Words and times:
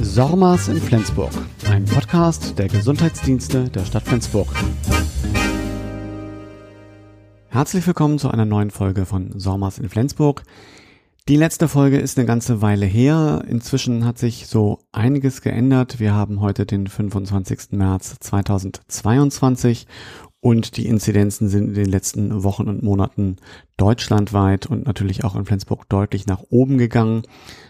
Sormas 0.00 0.66
in 0.66 0.76
Flensburg, 0.78 1.30
ein 1.70 1.84
Podcast 1.84 2.58
der 2.58 2.66
Gesundheitsdienste 2.66 3.70
der 3.70 3.84
Stadt 3.84 4.02
Flensburg. 4.02 4.48
Herzlich 7.48 7.86
willkommen 7.86 8.18
zu 8.18 8.28
einer 8.28 8.44
neuen 8.44 8.70
Folge 8.70 9.06
von 9.06 9.38
Sormas 9.38 9.78
in 9.78 9.88
Flensburg. 9.88 10.42
Die 11.28 11.36
letzte 11.36 11.68
Folge 11.68 11.98
ist 11.98 12.18
eine 12.18 12.26
ganze 12.26 12.60
Weile 12.60 12.86
her. 12.86 13.44
Inzwischen 13.48 14.04
hat 14.04 14.18
sich 14.18 14.48
so 14.48 14.80
einiges 14.90 15.42
geändert. 15.42 16.00
Wir 16.00 16.12
haben 16.12 16.40
heute 16.40 16.66
den 16.66 16.88
25. 16.88 17.70
März 17.70 18.16
2022 18.18 19.86
und 20.44 20.76
die 20.76 20.84
Inzidenzen 20.84 21.48
sind 21.48 21.68
in 21.68 21.74
den 21.74 21.88
letzten 21.90 22.44
Wochen 22.44 22.68
und 22.68 22.82
Monaten 22.82 23.36
deutschlandweit 23.78 24.66
und 24.66 24.84
natürlich 24.84 25.24
auch 25.24 25.36
in 25.36 25.46
Flensburg 25.46 25.88
deutlich 25.88 26.26
nach 26.26 26.42
oben 26.50 26.76
gegangen. 26.76 27.22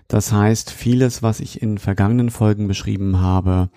Das 0.08 0.32
heißt, 0.32 0.72
vieles, 0.72 1.22
was 1.22 1.38
ich 1.38 1.62
in 1.62 1.78
vergangenen 1.78 2.30
Folgen 2.30 2.66
beschrieben 2.66 3.20
habe, 3.20 3.70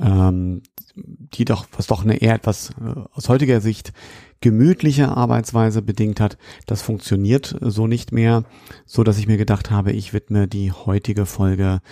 ähm, 0.00 0.62
die 0.96 1.44
doch, 1.44 1.68
was 1.76 1.86
doch 1.86 2.02
eine 2.02 2.16
eher 2.16 2.34
etwas 2.34 2.70
äh, 2.70 3.02
aus 3.12 3.28
heutiger 3.28 3.60
Sicht 3.60 3.92
gemütliche 4.40 5.16
Arbeitsweise 5.16 5.80
bedingt 5.80 6.18
hat, 6.18 6.36
das 6.66 6.82
funktioniert 6.82 7.56
so 7.60 7.86
nicht 7.86 8.10
mehr, 8.10 8.42
so 8.84 9.04
dass 9.04 9.18
ich 9.18 9.28
mir 9.28 9.36
gedacht 9.36 9.70
habe, 9.70 9.92
ich 9.92 10.12
widme 10.12 10.48
die 10.48 10.72
heutige 10.72 11.24
Folge 11.24 11.82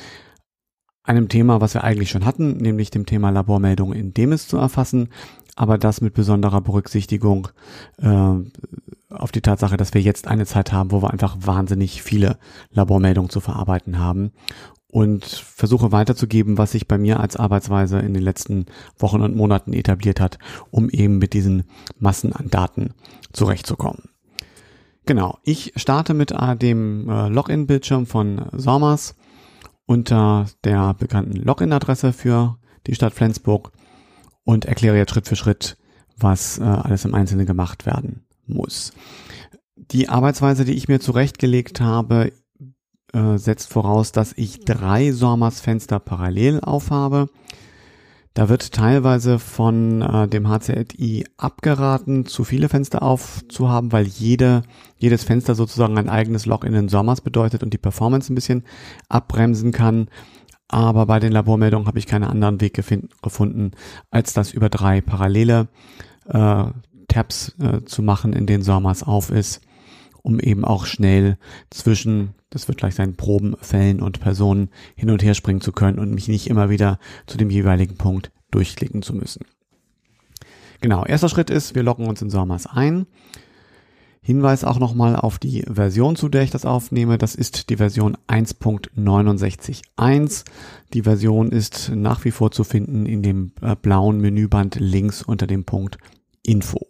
einem 1.04 1.28
Thema, 1.28 1.60
was 1.60 1.74
wir 1.74 1.84
eigentlich 1.84 2.10
schon 2.10 2.24
hatten, 2.24 2.56
nämlich 2.58 2.90
dem 2.90 3.06
Thema 3.06 3.30
Labormeldungen 3.30 3.98
in 3.98 4.14
Demis 4.14 4.46
zu 4.46 4.56
erfassen, 4.56 5.08
aber 5.56 5.78
das 5.78 6.00
mit 6.00 6.14
besonderer 6.14 6.60
Berücksichtigung 6.60 7.48
äh, 7.98 8.34
auf 9.10 9.32
die 9.32 9.42
Tatsache, 9.42 9.76
dass 9.76 9.94
wir 9.94 10.00
jetzt 10.00 10.26
eine 10.26 10.46
Zeit 10.46 10.72
haben, 10.72 10.90
wo 10.90 11.02
wir 11.02 11.10
einfach 11.10 11.36
wahnsinnig 11.40 12.02
viele 12.02 12.38
Labormeldungen 12.70 13.30
zu 13.30 13.40
verarbeiten 13.40 13.98
haben 13.98 14.32
und 14.92 15.24
versuche 15.24 15.92
weiterzugeben, 15.92 16.58
was 16.58 16.72
sich 16.72 16.88
bei 16.88 16.98
mir 16.98 17.20
als 17.20 17.36
Arbeitsweise 17.36 17.98
in 17.98 18.14
den 18.14 18.22
letzten 18.22 18.66
Wochen 18.98 19.22
und 19.22 19.36
Monaten 19.36 19.72
etabliert 19.72 20.20
hat, 20.20 20.38
um 20.70 20.88
eben 20.90 21.18
mit 21.18 21.32
diesen 21.32 21.64
Massen 21.98 22.32
an 22.32 22.48
Daten 22.50 22.94
zurechtzukommen. 23.32 24.10
Genau, 25.04 25.38
ich 25.42 25.72
starte 25.76 26.14
mit 26.14 26.30
äh, 26.30 26.56
dem 26.56 27.08
äh, 27.08 27.28
Login-Bildschirm 27.28 28.06
von 28.06 28.46
Sommers 28.52 29.16
unter 29.86 30.46
der 30.62 30.94
bekannten 30.94 31.36
Login-Adresse 31.36 32.12
für 32.12 32.58
die 32.86 32.94
Stadt 32.94 33.12
Flensburg 33.12 33.72
und 34.44 34.64
erkläre 34.64 34.96
jetzt 34.96 35.10
Schritt 35.10 35.28
für 35.28 35.36
Schritt, 35.36 35.76
was 36.16 36.58
äh, 36.58 36.62
alles 36.62 37.04
im 37.04 37.14
Einzelnen 37.14 37.46
gemacht 37.46 37.86
werden 37.86 38.24
muss. 38.46 38.92
Die 39.76 40.08
Arbeitsweise, 40.08 40.64
die 40.64 40.74
ich 40.74 40.88
mir 40.88 41.00
zurechtgelegt 41.00 41.80
habe, 41.80 42.32
äh, 43.12 43.36
setzt 43.36 43.70
voraus, 43.70 44.12
dass 44.12 44.32
ich 44.36 44.64
drei 44.64 45.12
Sommers-Fenster 45.12 46.00
parallel 46.00 46.60
aufhabe. 46.60 47.28
Da 48.34 48.48
wird 48.48 48.72
teilweise 48.72 49.38
von 49.38 50.00
äh, 50.00 50.26
dem 50.26 50.48
HCLI 50.48 51.26
abgeraten, 51.36 52.24
zu 52.24 52.44
viele 52.44 52.70
Fenster 52.70 53.02
aufzuhaben, 53.02 53.92
weil 53.92 54.06
jede, 54.06 54.62
jedes 54.96 55.24
Fenster 55.24 55.54
sozusagen 55.54 55.98
ein 55.98 56.08
eigenes 56.08 56.46
Log 56.46 56.64
in 56.64 56.72
den 56.72 56.88
Sommers 56.88 57.20
bedeutet 57.20 57.62
und 57.62 57.74
die 57.74 57.78
Performance 57.78 58.32
ein 58.32 58.34
bisschen 58.34 58.64
abbremsen 59.10 59.72
kann. 59.72 60.08
Aber 60.72 61.04
bei 61.04 61.20
den 61.20 61.32
Labormeldungen 61.32 61.86
habe 61.86 61.98
ich 61.98 62.06
keinen 62.06 62.24
anderen 62.24 62.62
Weg 62.62 62.72
gefunden, 62.72 63.72
als 64.10 64.32
das 64.32 64.54
über 64.54 64.70
drei 64.70 65.02
parallele 65.02 65.68
äh, 66.26 66.64
Tabs 67.08 67.54
äh, 67.60 67.84
zu 67.84 68.00
machen, 68.02 68.32
in 68.32 68.46
denen 68.46 68.64
SORMAS 68.64 69.02
auf 69.02 69.30
ist, 69.30 69.60
um 70.22 70.40
eben 70.40 70.64
auch 70.64 70.86
schnell 70.86 71.36
zwischen, 71.68 72.30
das 72.48 72.68
wird 72.68 72.78
gleich 72.78 72.94
sein, 72.94 73.16
Proben, 73.16 73.54
Fällen 73.60 74.00
und 74.00 74.20
Personen 74.20 74.70
hin 74.96 75.10
und 75.10 75.22
her 75.22 75.34
springen 75.34 75.60
zu 75.60 75.72
können 75.72 75.98
und 75.98 76.14
mich 76.14 76.28
nicht 76.28 76.48
immer 76.48 76.70
wieder 76.70 76.98
zu 77.26 77.36
dem 77.36 77.50
jeweiligen 77.50 77.96
Punkt 77.96 78.32
durchklicken 78.50 79.02
zu 79.02 79.12
müssen. 79.12 79.44
Genau, 80.80 81.04
erster 81.04 81.28
Schritt 81.28 81.50
ist, 81.50 81.74
wir 81.74 81.82
loggen 81.82 82.06
uns 82.06 82.22
in 82.22 82.30
SORMAS 82.30 82.66
ein. 82.66 83.06
Hinweis 84.24 84.62
auch 84.62 84.78
nochmal 84.78 85.16
auf 85.16 85.40
die 85.40 85.62
Version, 85.62 86.14
zu 86.14 86.28
der 86.28 86.42
ich 86.42 86.50
das 86.50 86.64
aufnehme. 86.64 87.18
Das 87.18 87.34
ist 87.34 87.70
die 87.70 87.78
Version 87.78 88.16
1.69.1. 88.28 90.44
Die 90.92 91.02
Version 91.02 91.50
ist 91.50 91.90
nach 91.92 92.24
wie 92.24 92.30
vor 92.30 92.52
zu 92.52 92.62
finden 92.62 93.04
in 93.04 93.24
dem 93.24 93.50
äh, 93.60 93.74
blauen 93.74 94.20
Menüband 94.20 94.76
links 94.76 95.22
unter 95.22 95.48
dem 95.48 95.64
Punkt 95.64 95.98
Info. 96.44 96.86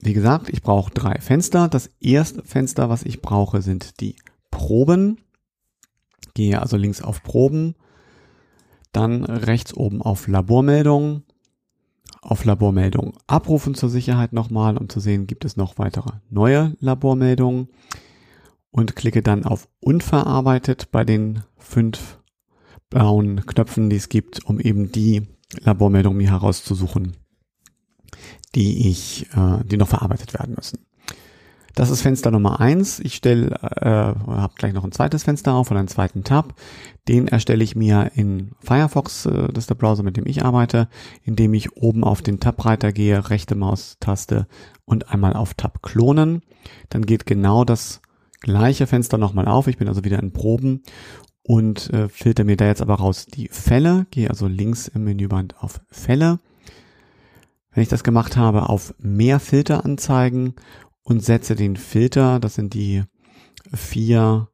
Wie 0.00 0.12
gesagt, 0.12 0.48
ich 0.50 0.62
brauche 0.62 0.92
drei 0.92 1.20
Fenster. 1.20 1.68
Das 1.68 1.88
erste 2.00 2.42
Fenster, 2.42 2.90
was 2.90 3.04
ich 3.04 3.22
brauche, 3.22 3.62
sind 3.62 4.00
die 4.00 4.16
Proben. 4.50 5.18
Gehe 6.34 6.60
also 6.60 6.76
links 6.76 7.00
auf 7.00 7.22
Proben, 7.22 7.76
dann 8.90 9.24
rechts 9.24 9.72
oben 9.72 10.02
auf 10.02 10.26
Labormeldungen, 10.26 11.22
auf 12.24 12.44
Labormeldungen 12.44 13.12
abrufen 13.26 13.74
zur 13.74 13.90
Sicherheit 13.90 14.32
nochmal, 14.32 14.76
um 14.76 14.88
zu 14.88 15.00
sehen, 15.00 15.26
gibt 15.26 15.44
es 15.44 15.56
noch 15.56 15.78
weitere 15.78 16.10
neue 16.30 16.76
Labormeldungen 16.80 17.68
und 18.70 18.96
klicke 18.96 19.22
dann 19.22 19.44
auf 19.44 19.68
unverarbeitet 19.80 20.90
bei 20.90 21.04
den 21.04 21.42
fünf 21.56 22.18
blauen 22.90 23.44
Knöpfen, 23.46 23.90
die 23.90 23.96
es 23.96 24.08
gibt, 24.08 24.44
um 24.46 24.58
eben 24.58 24.90
die 24.90 25.22
Labormeldungen 25.60 26.18
mir 26.18 26.30
herauszusuchen, 26.30 27.16
die 28.54 28.88
ich, 28.88 29.26
äh, 29.36 29.64
die 29.64 29.76
noch 29.76 29.88
verarbeitet 29.88 30.34
werden 30.34 30.54
müssen. 30.56 30.86
Das 31.74 31.90
ist 31.90 32.02
Fenster 32.02 32.30
Nummer 32.30 32.60
eins. 32.60 33.00
Ich 33.00 33.16
stelle, 33.16 33.50
äh, 33.50 33.84
habe 33.84 34.54
gleich 34.56 34.72
noch 34.72 34.84
ein 34.84 34.92
zweites 34.92 35.24
Fenster 35.24 35.54
auf 35.54 35.70
und 35.70 35.76
einen 35.76 35.88
zweiten 35.88 36.22
Tab. 36.22 36.54
Den 37.08 37.26
erstelle 37.26 37.64
ich 37.64 37.74
mir 37.74 38.12
in 38.14 38.52
Firefox, 38.60 39.26
äh, 39.26 39.48
das 39.52 39.64
ist 39.64 39.70
der 39.70 39.74
Browser, 39.74 40.04
mit 40.04 40.16
dem 40.16 40.26
ich 40.26 40.44
arbeite, 40.44 40.88
indem 41.24 41.52
ich 41.52 41.76
oben 41.76 42.04
auf 42.04 42.22
den 42.22 42.38
Tab-Reiter 42.38 42.92
gehe, 42.92 43.28
rechte 43.28 43.56
Maustaste 43.56 44.46
und 44.84 45.10
einmal 45.10 45.34
auf 45.34 45.54
Tab 45.54 45.82
klonen. 45.82 46.42
Dann 46.90 47.06
geht 47.06 47.26
genau 47.26 47.64
das 47.64 48.00
gleiche 48.40 48.86
Fenster 48.86 49.18
nochmal 49.18 49.48
auf. 49.48 49.66
Ich 49.66 49.78
bin 49.78 49.88
also 49.88 50.04
wieder 50.04 50.20
in 50.20 50.32
Proben 50.32 50.82
und 51.42 51.92
äh, 51.92 52.08
filter 52.08 52.44
mir 52.44 52.56
da 52.56 52.66
jetzt 52.66 52.82
aber 52.82 52.94
raus 52.94 53.26
die 53.26 53.48
Fälle. 53.48 54.06
Gehe 54.12 54.30
also 54.30 54.46
links 54.46 54.86
im 54.86 55.04
Menüband 55.04 55.60
auf 55.60 55.80
Fälle. 55.90 56.38
Wenn 57.72 57.82
ich 57.82 57.88
das 57.88 58.04
gemacht 58.04 58.36
habe, 58.36 58.68
auf 58.68 58.94
mehr 58.98 59.40
Filter 59.40 59.84
anzeigen 59.84 60.54
und 61.04 61.22
setze 61.22 61.54
den 61.54 61.76
Filter, 61.76 62.40
das 62.40 62.54
sind 62.54 62.74
die 62.74 63.04
vier 63.72 64.48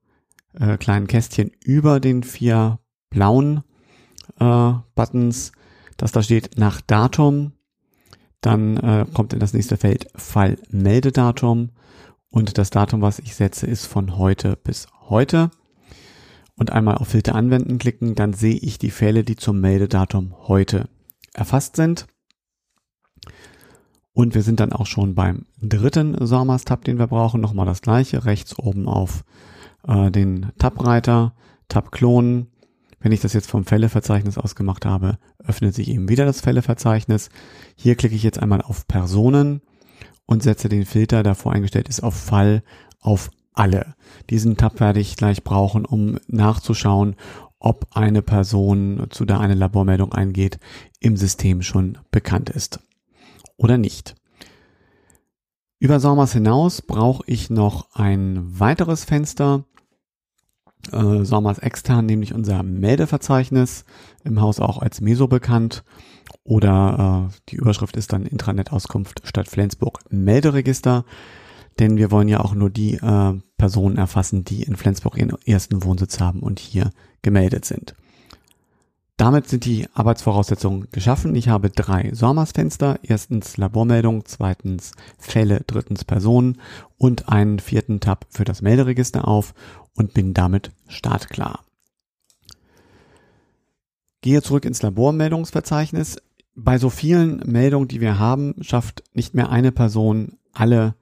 äh, 0.58 0.76
kleinen 0.76 1.06
Kästchen 1.06 1.50
über 1.64 2.00
den 2.00 2.22
vier 2.22 2.78
blauen 3.08 3.62
äh, 4.38 4.72
Buttons, 4.94 5.52
dass 5.96 6.12
da 6.12 6.22
steht 6.22 6.58
nach 6.58 6.80
Datum, 6.80 7.52
dann 8.40 8.76
äh, 8.76 9.06
kommt 9.12 9.32
in 9.32 9.40
das 9.40 9.52
nächste 9.52 9.76
Feld 9.76 10.08
Fallmeldedatum 10.14 11.70
und 12.30 12.58
das 12.58 12.70
Datum, 12.70 13.02
was 13.02 13.18
ich 13.18 13.34
setze, 13.34 13.66
ist 13.66 13.86
von 13.86 14.16
heute 14.16 14.56
bis 14.56 14.86
heute. 15.08 15.50
Und 16.56 16.70
einmal 16.70 16.96
auf 16.96 17.08
Filter 17.08 17.34
anwenden 17.34 17.78
klicken, 17.78 18.14
dann 18.14 18.34
sehe 18.34 18.54
ich 18.54 18.78
die 18.78 18.90
Fälle, 18.90 19.24
die 19.24 19.36
zum 19.36 19.60
Meldedatum 19.60 20.34
heute 20.46 20.88
erfasst 21.32 21.76
sind. 21.76 22.06
Und 24.20 24.34
wir 24.34 24.42
sind 24.42 24.60
dann 24.60 24.74
auch 24.74 24.84
schon 24.84 25.14
beim 25.14 25.46
dritten 25.62 26.14
SORMAS-Tab, 26.26 26.84
den 26.84 26.98
wir 26.98 27.06
brauchen. 27.06 27.40
Nochmal 27.40 27.64
das 27.64 27.80
gleiche. 27.80 28.26
Rechts 28.26 28.58
oben 28.58 28.86
auf 28.86 29.24
äh, 29.88 30.10
den 30.10 30.52
Tab-Reiter, 30.58 31.32
Tab 31.70 31.90
klonen. 31.90 32.48
Wenn 33.00 33.12
ich 33.12 33.20
das 33.20 33.32
jetzt 33.32 33.50
vom 33.50 33.64
Fälleverzeichnis 33.64 34.36
ausgemacht 34.36 34.84
habe, 34.84 35.16
öffnet 35.42 35.74
sich 35.74 35.88
eben 35.88 36.10
wieder 36.10 36.26
das 36.26 36.42
Fälleverzeichnis. 36.42 37.30
Hier 37.76 37.94
klicke 37.94 38.14
ich 38.14 38.22
jetzt 38.22 38.38
einmal 38.38 38.60
auf 38.60 38.86
Personen 38.86 39.62
und 40.26 40.42
setze 40.42 40.68
den 40.68 40.84
Filter, 40.84 41.22
der 41.22 41.34
voreingestellt 41.34 41.88
ist, 41.88 42.02
auf 42.02 42.14
Fall 42.14 42.62
auf 43.00 43.30
alle. 43.54 43.94
Diesen 44.28 44.58
Tab 44.58 44.80
werde 44.80 45.00
ich 45.00 45.16
gleich 45.16 45.44
brauchen, 45.44 45.86
um 45.86 46.18
nachzuschauen, 46.28 47.16
ob 47.58 47.86
eine 47.96 48.20
Person, 48.20 49.06
zu 49.08 49.24
der 49.24 49.40
eine 49.40 49.54
Labormeldung 49.54 50.12
eingeht, 50.12 50.58
im 50.98 51.16
System 51.16 51.62
schon 51.62 51.96
bekannt 52.10 52.50
ist 52.50 52.80
oder 53.60 53.78
nicht. 53.78 54.16
Über 55.78 56.00
Sommers 56.00 56.32
hinaus 56.32 56.82
brauche 56.82 57.22
ich 57.26 57.50
noch 57.50 57.94
ein 57.94 58.58
weiteres 58.58 59.04
Fenster, 59.04 59.64
äh, 60.92 61.24
Sommers 61.24 61.58
extern, 61.58 62.06
nämlich 62.06 62.34
unser 62.34 62.62
Meldeverzeichnis, 62.62 63.84
im 64.24 64.40
Haus 64.40 64.60
auch 64.60 64.78
als 64.78 65.00
Meso 65.00 65.28
bekannt. 65.28 65.84
Oder 66.42 67.28
äh, 67.30 67.40
die 67.48 67.56
Überschrift 67.56 67.96
ist 67.96 68.12
dann 68.12 68.26
Intranet-Auskunft 68.26 69.22
Stadt 69.24 69.48
Flensburg 69.48 70.00
Melderegister. 70.10 71.04
Denn 71.78 71.96
wir 71.96 72.10
wollen 72.10 72.28
ja 72.28 72.40
auch 72.40 72.54
nur 72.54 72.70
die 72.70 72.94
äh, 72.94 73.40
Personen 73.56 73.96
erfassen, 73.96 74.44
die 74.44 74.62
in 74.62 74.76
Flensburg 74.76 75.16
ihren 75.16 75.36
ersten 75.46 75.84
Wohnsitz 75.84 76.20
haben 76.20 76.40
und 76.40 76.58
hier 76.58 76.90
gemeldet 77.22 77.64
sind. 77.64 77.94
Damit 79.20 79.48
sind 79.48 79.66
die 79.66 79.86
Arbeitsvoraussetzungen 79.92 80.88
geschaffen. 80.92 81.34
Ich 81.34 81.50
habe 81.50 81.68
drei 81.68 82.10
SORMAS-Fenster. 82.14 83.00
Erstens 83.02 83.58
Labormeldung, 83.58 84.24
zweitens 84.24 84.92
Fälle, 85.18 85.60
drittens 85.66 86.06
Personen 86.06 86.58
und 86.96 87.28
einen 87.28 87.58
vierten 87.58 88.00
Tab 88.00 88.24
für 88.30 88.44
das 88.44 88.62
Melderegister 88.62 89.28
auf 89.28 89.52
und 89.94 90.14
bin 90.14 90.32
damit 90.32 90.70
startklar. 90.88 91.66
gehe 94.22 94.40
zurück 94.40 94.64
ins 94.64 94.80
Labormeldungsverzeichnis. 94.80 96.16
Bei 96.54 96.78
so 96.78 96.88
vielen 96.88 97.42
Meldungen, 97.44 97.88
die 97.88 98.00
wir 98.00 98.18
haben, 98.18 98.54
schafft 98.62 99.02
nicht 99.12 99.34
mehr 99.34 99.50
eine 99.50 99.70
Person 99.70 100.38
alle 100.54 100.94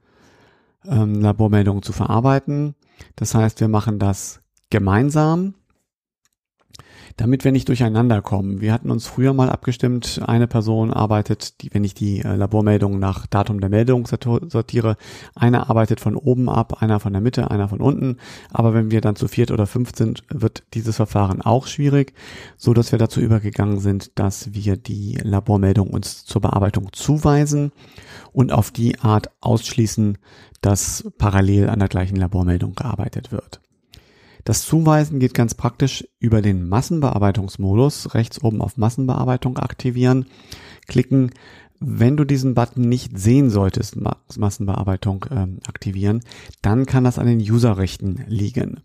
ähm, 0.85 1.21
Labormeldungen 1.21 1.83
zu 1.83 1.93
verarbeiten. 1.93 2.75
Das 3.15 3.33
heißt, 3.33 3.61
wir 3.61 3.69
machen 3.69 3.97
das 3.97 4.41
gemeinsam 4.69 5.53
damit 7.19 7.43
wir 7.43 7.51
nicht 7.51 7.67
durcheinander 7.67 8.21
kommen. 8.21 8.61
Wir 8.61 8.71
hatten 8.71 8.89
uns 8.89 9.05
früher 9.05 9.33
mal 9.33 9.49
abgestimmt, 9.49 10.21
eine 10.25 10.47
Person 10.47 10.93
arbeitet, 10.93 11.61
die, 11.61 11.73
wenn 11.73 11.83
ich 11.83 11.93
die 11.93 12.21
äh, 12.21 12.35
Labormeldungen 12.35 12.97
nach 12.97 13.27
Datum 13.27 13.59
der 13.59 13.69
Meldung 13.69 14.07
sortiere, 14.07 14.95
einer 15.35 15.69
arbeitet 15.69 15.99
von 15.99 16.15
oben 16.15 16.47
ab, 16.47 16.81
einer 16.81 17.01
von 17.01 17.11
der 17.11 17.21
Mitte, 17.21 17.51
einer 17.51 17.67
von 17.67 17.81
unten. 17.81 18.17
Aber 18.51 18.73
wenn 18.73 18.89
wir 18.89 19.01
dann 19.01 19.17
zu 19.17 19.27
viert 19.27 19.51
oder 19.51 19.67
fünf 19.67 19.91
sind, 19.97 20.23
wird 20.29 20.63
dieses 20.73 20.95
Verfahren 20.95 21.41
auch 21.41 21.67
schwierig, 21.67 22.13
so 22.55 22.73
dass 22.73 22.93
wir 22.93 22.99
dazu 22.99 23.19
übergegangen 23.19 23.79
sind, 23.79 24.17
dass 24.17 24.53
wir 24.53 24.77
die 24.77 25.17
Labormeldung 25.21 25.89
uns 25.89 26.23
zur 26.23 26.41
Bearbeitung 26.41 26.93
zuweisen 26.93 27.73
und 28.31 28.53
auf 28.53 28.71
die 28.71 28.97
Art 28.99 29.29
ausschließen, 29.41 30.17
dass 30.61 31.05
parallel 31.17 31.69
an 31.69 31.79
der 31.79 31.89
gleichen 31.89 32.15
Labormeldung 32.15 32.75
gearbeitet 32.75 33.33
wird. 33.33 33.59
Das 34.43 34.63
Zuweisen 34.63 35.19
geht 35.19 35.33
ganz 35.33 35.53
praktisch 35.53 36.07
über 36.19 36.41
den 36.41 36.67
Massenbearbeitungsmodus. 36.67 38.13
Rechts 38.13 38.43
oben 38.43 38.61
auf 38.61 38.77
Massenbearbeitung 38.77 39.57
aktivieren, 39.57 40.25
klicken. 40.87 41.31
Wenn 41.81 42.17
du 42.17 42.25
diesen 42.25 42.55
Button 42.55 42.89
nicht 42.89 43.17
sehen 43.17 43.49
solltest, 43.49 43.97
Massenbearbeitung 44.37 45.25
ähm, 45.31 45.59
aktivieren, 45.65 46.21
dann 46.61 46.85
kann 46.85 47.05
das 47.05 47.17
an 47.17 47.27
den 47.27 47.39
Userrechten 47.39 48.25
liegen. 48.27 48.81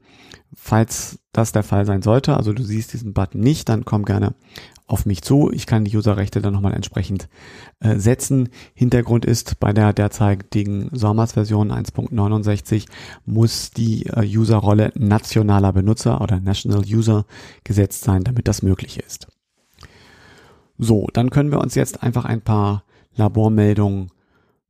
Falls 0.54 1.18
das 1.32 1.50
der 1.50 1.64
Fall 1.64 1.86
sein 1.86 2.02
sollte, 2.02 2.36
also 2.36 2.52
du 2.52 2.62
siehst 2.62 2.92
diesen 2.92 3.12
Button 3.12 3.40
nicht, 3.40 3.68
dann 3.68 3.84
komm 3.84 4.04
gerne 4.04 4.34
auf 4.86 5.06
mich 5.06 5.22
zu. 5.22 5.50
Ich 5.50 5.66
kann 5.66 5.84
die 5.84 5.96
Userrechte 5.96 6.42
dann 6.42 6.52
nochmal 6.52 6.74
entsprechend 6.74 7.28
äh, 7.80 7.96
setzen. 7.96 8.50
Hintergrund 8.74 9.24
ist, 9.24 9.58
bei 9.58 9.72
der 9.72 9.92
derzeitigen 9.92 10.90
SORMAS-Version 10.92 11.72
1.69 11.72 12.86
muss 13.24 13.70
die 13.70 14.06
äh, 14.06 14.26
Userrolle 14.36 14.92
nationaler 14.94 15.72
Benutzer 15.72 16.20
oder 16.20 16.40
National 16.40 16.82
User 16.86 17.24
gesetzt 17.64 18.04
sein, 18.04 18.24
damit 18.24 18.46
das 18.46 18.62
möglich 18.62 18.98
ist. 18.98 19.28
So, 20.76 21.08
dann 21.12 21.30
können 21.30 21.50
wir 21.50 21.60
uns 21.60 21.74
jetzt 21.74 22.02
einfach 22.02 22.24
ein 22.24 22.42
paar 22.42 22.84
Labormeldungen 23.14 24.10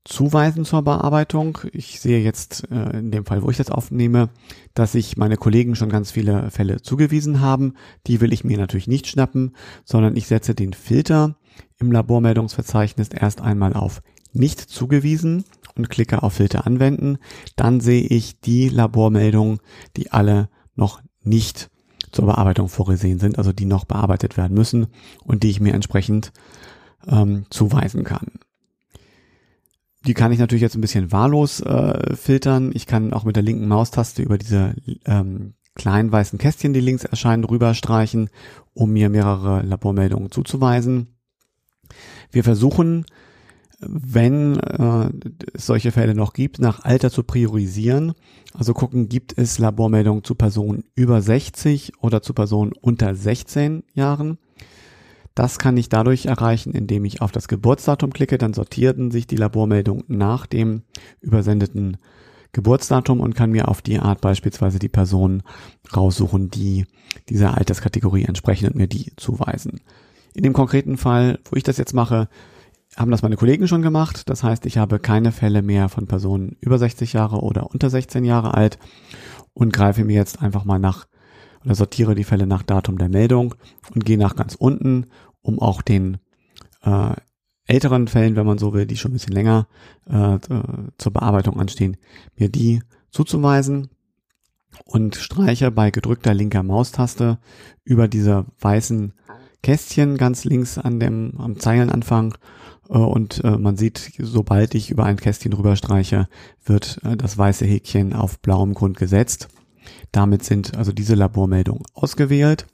zuweisen 0.05 0.65
zur 0.65 0.83
Bearbeitung. 0.83 1.59
Ich 1.73 2.01
sehe 2.01 2.21
jetzt 2.21 2.71
äh, 2.71 2.99
in 2.99 3.11
dem 3.11 3.25
Fall, 3.25 3.43
wo 3.43 3.51
ich 3.51 3.57
das 3.57 3.71
aufnehme, 3.71 4.29
dass 4.75 4.93
sich 4.93 5.17
meine 5.17 5.37
Kollegen 5.37 5.75
schon 5.75 5.89
ganz 5.89 6.11
viele 6.11 6.51
Fälle 6.51 6.83
zugewiesen 6.83 7.41
haben. 7.41 7.75
Die 8.07 8.21
will 8.21 8.33
ich 8.33 8.45
mir 8.45 8.59
natürlich 8.59 8.89
nicht 8.89 9.07
schnappen, 9.07 9.57
sondern 9.85 10.17
ich 10.17 10.27
setze 10.27 10.55
den 10.55 10.75
Filter 10.75 11.37
im 11.79 11.91
Labormeldungsverzeichnis 11.91 13.09
erst 13.09 13.41
einmal 13.41 13.75
auf 13.75 14.03
nicht 14.33 14.61
zugewiesen 14.61 15.45
und 15.77 15.91
klicke 15.91 16.23
auf 16.23 16.35
Filter 16.35 16.67
anwenden. 16.67 17.19
Dann 17.57 17.81
sehe 17.81 18.03
ich 18.03 18.41
die 18.41 18.69
Labormeldungen, 18.69 19.61
die 19.97 20.13
alle 20.13 20.49
noch 20.75 21.01
nicht 21.23 21.71
zur 22.13 22.27
Bearbeitung 22.27 22.69
vorgesehen 22.69 23.19
sind, 23.19 23.39
also 23.39 23.53
die 23.53 23.65
noch 23.65 23.85
bearbeitet 23.85 24.37
werden 24.37 24.55
müssen 24.55 24.89
und 25.25 25.43
die 25.43 25.51
ich 25.51 25.61
mir 25.61 25.75
entsprechend 25.75 26.33
ähm, 27.07 27.47
zuweisen 27.51 28.05
kann. 28.05 28.33
Die 30.07 30.15
kann 30.15 30.33
ich 30.33 30.39
natürlich 30.39 30.63
jetzt 30.63 30.75
ein 30.75 30.83
bisschen 30.83 31.13
wahllos 31.13 31.61
äh, 31.61 32.15
filtern. 32.17 32.73
Ich 32.75 32.87
kann 32.87 33.13
auch 33.13 33.25
mit 33.25 33.37
der 33.37 33.43
linken 33.43 33.69
Maustaste 33.69 34.23
über 34.23 34.37
diese 34.37 34.75
ähm, 35.07 35.55
kleinen 35.75 36.13
weißen 36.13 36.39
Kästchen, 36.39 36.73
die 36.73 36.81
links 36.81 37.05
erscheinen, 37.05 37.45
rüberstreichen, 37.45 38.31
um 38.75 38.93
mir 38.93 39.09
mehrere 39.09 39.63
Labormeldungen 39.63 40.31
zuzuweisen. 40.31 41.17
Wir 42.31 42.45
versuchen, 42.45 43.07
wenn 43.81 44.59
äh, 44.59 45.11
es 45.53 45.67
solche 45.67 45.93
Fälle 45.93 46.15
noch 46.15 46.33
gibt, 46.33 46.59
nach 46.59 46.85
Alter 46.85 47.11
zu 47.11 47.23
priorisieren. 47.23 48.15
Also 48.53 48.73
gucken, 48.73 49.09
gibt 49.09 49.37
es 49.37 49.59
Labormeldungen 49.59 50.25
zu 50.25 50.35
Personen 50.35 50.85
über 50.95 51.21
60 51.21 51.93
oder 52.01 52.23
zu 52.23 52.35
Personen 52.35 52.73
unter 52.81 53.15
16 53.15 53.85
Jahren. 53.95 54.39
Das 55.35 55.59
kann 55.59 55.77
ich 55.77 55.89
dadurch 55.89 56.27
erreichen, 56.27 56.73
indem 56.73 57.05
ich 57.05 57.21
auf 57.21 57.33
das 57.33 57.49
Geburtsdatum 57.49 58.13
klicke, 58.13 58.39
dann 58.39 58.55
sortierten 58.55 59.11
sich 59.11 59.27
die 59.27 59.37
Labormeldungen 59.37 60.05
nach 60.07 60.47
dem 60.47 60.83
übersendeten 61.21 61.97
Geburtsdatum 62.53 63.21
und 63.21 63.35
kann 63.35 63.51
mir 63.51 63.67
auf 63.67 63.83
die 63.83 63.99
Art 63.99 64.21
beispielsweise 64.21 64.79
die 64.79 64.89
Personen 64.89 65.43
raussuchen, 65.95 66.51
die 66.51 66.87
dieser 67.29 67.57
Alterskategorie 67.59 68.25
entsprechen 68.25 68.69
und 68.69 68.77
mir 68.77 68.87
die 68.87 69.13
zuweisen. 69.17 69.81
In 70.35 70.45
dem 70.45 70.53
konkreten 70.53 70.97
Fall, 70.97 71.41
wo 71.51 71.57
ich 71.57 71.65
das 71.65 71.79
jetzt 71.79 71.95
mache, 71.95 72.29
haben 72.97 73.11
das 73.11 73.23
meine 73.23 73.37
Kollegen 73.37 73.67
schon 73.67 73.83
gemacht. 73.83 74.29
Das 74.31 74.45
heißt, 74.45 74.67
ich 74.67 74.79
habe 74.79 75.01
keine 75.01 75.33
Fälle 75.33 75.63
mehr 75.63 75.89
von 75.89 76.07
Personen 76.07 76.57
über 76.61 76.79
60 76.79 77.13
Jahre 77.13 77.41
oder 77.41 77.71
unter 77.73 77.91
16 77.91 78.25
Jahre 78.25 78.55
alt 78.55 78.79
und 79.53 79.73
greife 79.73 80.05
mir 80.05 80.15
jetzt 80.15 80.41
einfach 80.41 80.65
mal 80.65 80.79
nach 80.79 81.07
oder 81.65 81.75
sortiere 81.75 82.15
die 82.15 82.25
Fälle 82.25 82.47
nach 82.47 82.63
Datum 82.63 82.99
der 82.99 83.09
Meldung 83.09 83.55
und 83.95 84.05
gehe 84.05 84.19
nach 84.19 84.37
ganz 84.37 84.55
unten, 84.55 85.07
um 85.43 85.59
auch 85.59 85.83
den 85.83 86.19
äh, 86.83 87.15
älteren 87.67 88.09
Fällen, 88.09 88.37
wenn 88.37 88.47
man 88.47 88.59
so 88.59 88.73
will, 88.75 88.87
die 88.87 88.97
schon 88.97 89.13
ein 89.13 89.15
bisschen 89.15 89.33
länger 89.33 89.67
äh, 90.07 90.39
zur 90.99 91.13
Bearbeitung 91.13 91.59
anstehen, 91.59 91.97
mir 92.37 92.49
die 92.49 92.83
zuzuweisen. 93.11 93.89
Und 94.85 95.15
streiche 95.15 95.71
bei 95.71 95.93
gedrückter 95.93 96.35
linker 96.35 96.65
Maustaste 96.65 97.39
über 97.85 98.09
diese 98.09 98.45
weißen 98.61 99.13
Kästchen 99.63 100.17
ganz 100.17 100.45
links 100.45 100.79
an 100.79 100.99
dem 100.99 101.35
am 101.39 101.59
Zeilenanfang 101.59 102.35
äh, 102.89 102.99
und 102.99 103.43
äh, 103.45 103.57
man 103.57 103.77
sieht, 103.77 104.13
sobald 104.19 104.75
ich 104.75 104.91
über 104.91 105.05
ein 105.05 105.17
Kästchen 105.17 105.53
rüber 105.53 105.77
streiche, 105.77 106.29
wird 106.65 107.01
äh, 107.05 107.17
das 107.17 107.39
weiße 107.39 107.65
Häkchen 107.65 108.13
auf 108.13 108.41
blauem 108.41 108.75
Grund 108.75 108.97
gesetzt 108.97 109.49
damit 110.17 110.45
sind 110.45 110.77
also 110.77 110.93
diese 110.93 111.15
Labormeldungen 111.15 111.85
ausgewählt 111.95 112.67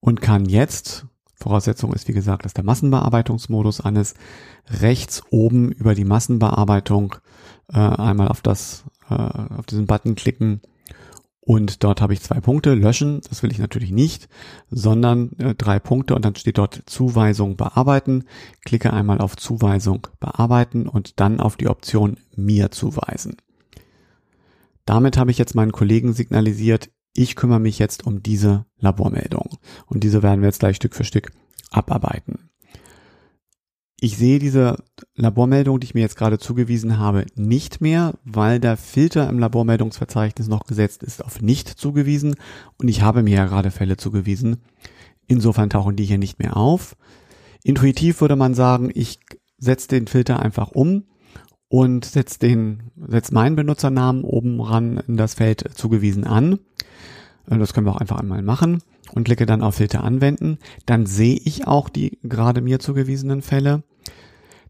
und 0.00 0.20
kann 0.20 0.46
jetzt, 0.46 1.06
Voraussetzung 1.34 1.92
ist 1.92 2.08
wie 2.08 2.12
gesagt, 2.12 2.44
dass 2.44 2.54
der 2.54 2.64
Massenbearbeitungsmodus 2.64 3.80
an 3.80 3.96
ist, 3.96 4.16
rechts 4.68 5.22
oben 5.30 5.72
über 5.72 5.94
die 5.94 6.04
Massenbearbeitung 6.04 7.16
äh, 7.72 7.78
einmal 7.78 8.28
auf 8.28 8.42
das, 8.42 8.84
äh, 9.08 9.14
auf 9.14 9.66
diesen 9.66 9.86
Button 9.86 10.14
klicken 10.14 10.60
und 11.48 11.82
dort 11.82 12.02
habe 12.02 12.12
ich 12.12 12.20
zwei 12.20 12.42
Punkte, 12.42 12.74
löschen, 12.74 13.22
das 13.26 13.42
will 13.42 13.50
ich 13.50 13.58
natürlich 13.58 13.90
nicht, 13.90 14.28
sondern 14.70 15.32
äh, 15.38 15.54
drei 15.54 15.78
Punkte 15.78 16.14
und 16.14 16.22
dann 16.22 16.36
steht 16.36 16.58
dort 16.58 16.82
Zuweisung 16.84 17.56
bearbeiten. 17.56 18.24
Klicke 18.66 18.92
einmal 18.92 19.22
auf 19.22 19.34
Zuweisung 19.34 20.06
bearbeiten 20.20 20.86
und 20.86 21.20
dann 21.20 21.40
auf 21.40 21.56
die 21.56 21.68
Option 21.68 22.18
mir 22.36 22.70
zuweisen. 22.70 23.38
Damit 24.88 25.18
habe 25.18 25.30
ich 25.30 25.36
jetzt 25.36 25.54
meinen 25.54 25.72
Kollegen 25.72 26.14
signalisiert, 26.14 26.88
ich 27.12 27.36
kümmere 27.36 27.60
mich 27.60 27.78
jetzt 27.78 28.06
um 28.06 28.22
diese 28.22 28.64
Labormeldung. 28.78 29.58
Und 29.84 30.02
diese 30.02 30.22
werden 30.22 30.40
wir 30.40 30.48
jetzt 30.48 30.60
gleich 30.60 30.76
Stück 30.76 30.94
für 30.94 31.04
Stück 31.04 31.30
abarbeiten. 31.70 32.48
Ich 34.00 34.16
sehe 34.16 34.38
diese 34.38 34.82
Labormeldung, 35.14 35.78
die 35.78 35.84
ich 35.84 35.94
mir 35.94 36.00
jetzt 36.00 36.16
gerade 36.16 36.38
zugewiesen 36.38 36.96
habe, 36.96 37.26
nicht 37.34 37.82
mehr, 37.82 38.14
weil 38.24 38.60
der 38.60 38.78
Filter 38.78 39.28
im 39.28 39.38
Labormeldungsverzeichnis 39.38 40.48
noch 40.48 40.64
gesetzt 40.64 41.02
ist 41.02 41.22
auf 41.22 41.42
nicht 41.42 41.68
zugewiesen 41.68 42.36
und 42.78 42.88
ich 42.88 43.02
habe 43.02 43.22
mir 43.22 43.34
ja 43.34 43.46
gerade 43.46 43.70
Fälle 43.70 43.98
zugewiesen. 43.98 44.62
Insofern 45.26 45.68
tauchen 45.68 45.96
die 45.96 46.06
hier 46.06 46.16
nicht 46.16 46.38
mehr 46.38 46.56
auf. 46.56 46.96
Intuitiv 47.62 48.22
würde 48.22 48.36
man 48.36 48.54
sagen, 48.54 48.90
ich 48.94 49.20
setze 49.58 49.88
den 49.88 50.06
Filter 50.06 50.40
einfach 50.40 50.70
um 50.70 51.04
und 51.68 52.04
setzt 52.04 52.42
den, 52.42 52.90
setzt 53.08 53.32
meinen 53.32 53.56
Benutzernamen 53.56 54.24
oben 54.24 54.60
ran 54.60 55.02
in 55.06 55.16
das 55.16 55.34
Feld 55.34 55.64
zugewiesen 55.74 56.24
an. 56.24 56.58
Äh, 57.50 57.58
das 57.58 57.74
können 57.74 57.86
wir 57.86 57.92
auch 57.92 58.00
einfach 58.00 58.18
einmal 58.18 58.42
machen 58.42 58.82
und 59.14 59.24
klicke 59.24 59.46
dann 59.46 59.62
auf 59.62 59.76
Filter 59.76 60.04
anwenden. 60.04 60.58
Dann 60.86 61.06
sehe 61.06 61.38
ich 61.44 61.66
auch 61.66 61.88
die 61.88 62.18
gerade 62.22 62.60
mir 62.60 62.78
zugewiesenen 62.78 63.42
Fälle. 63.42 63.82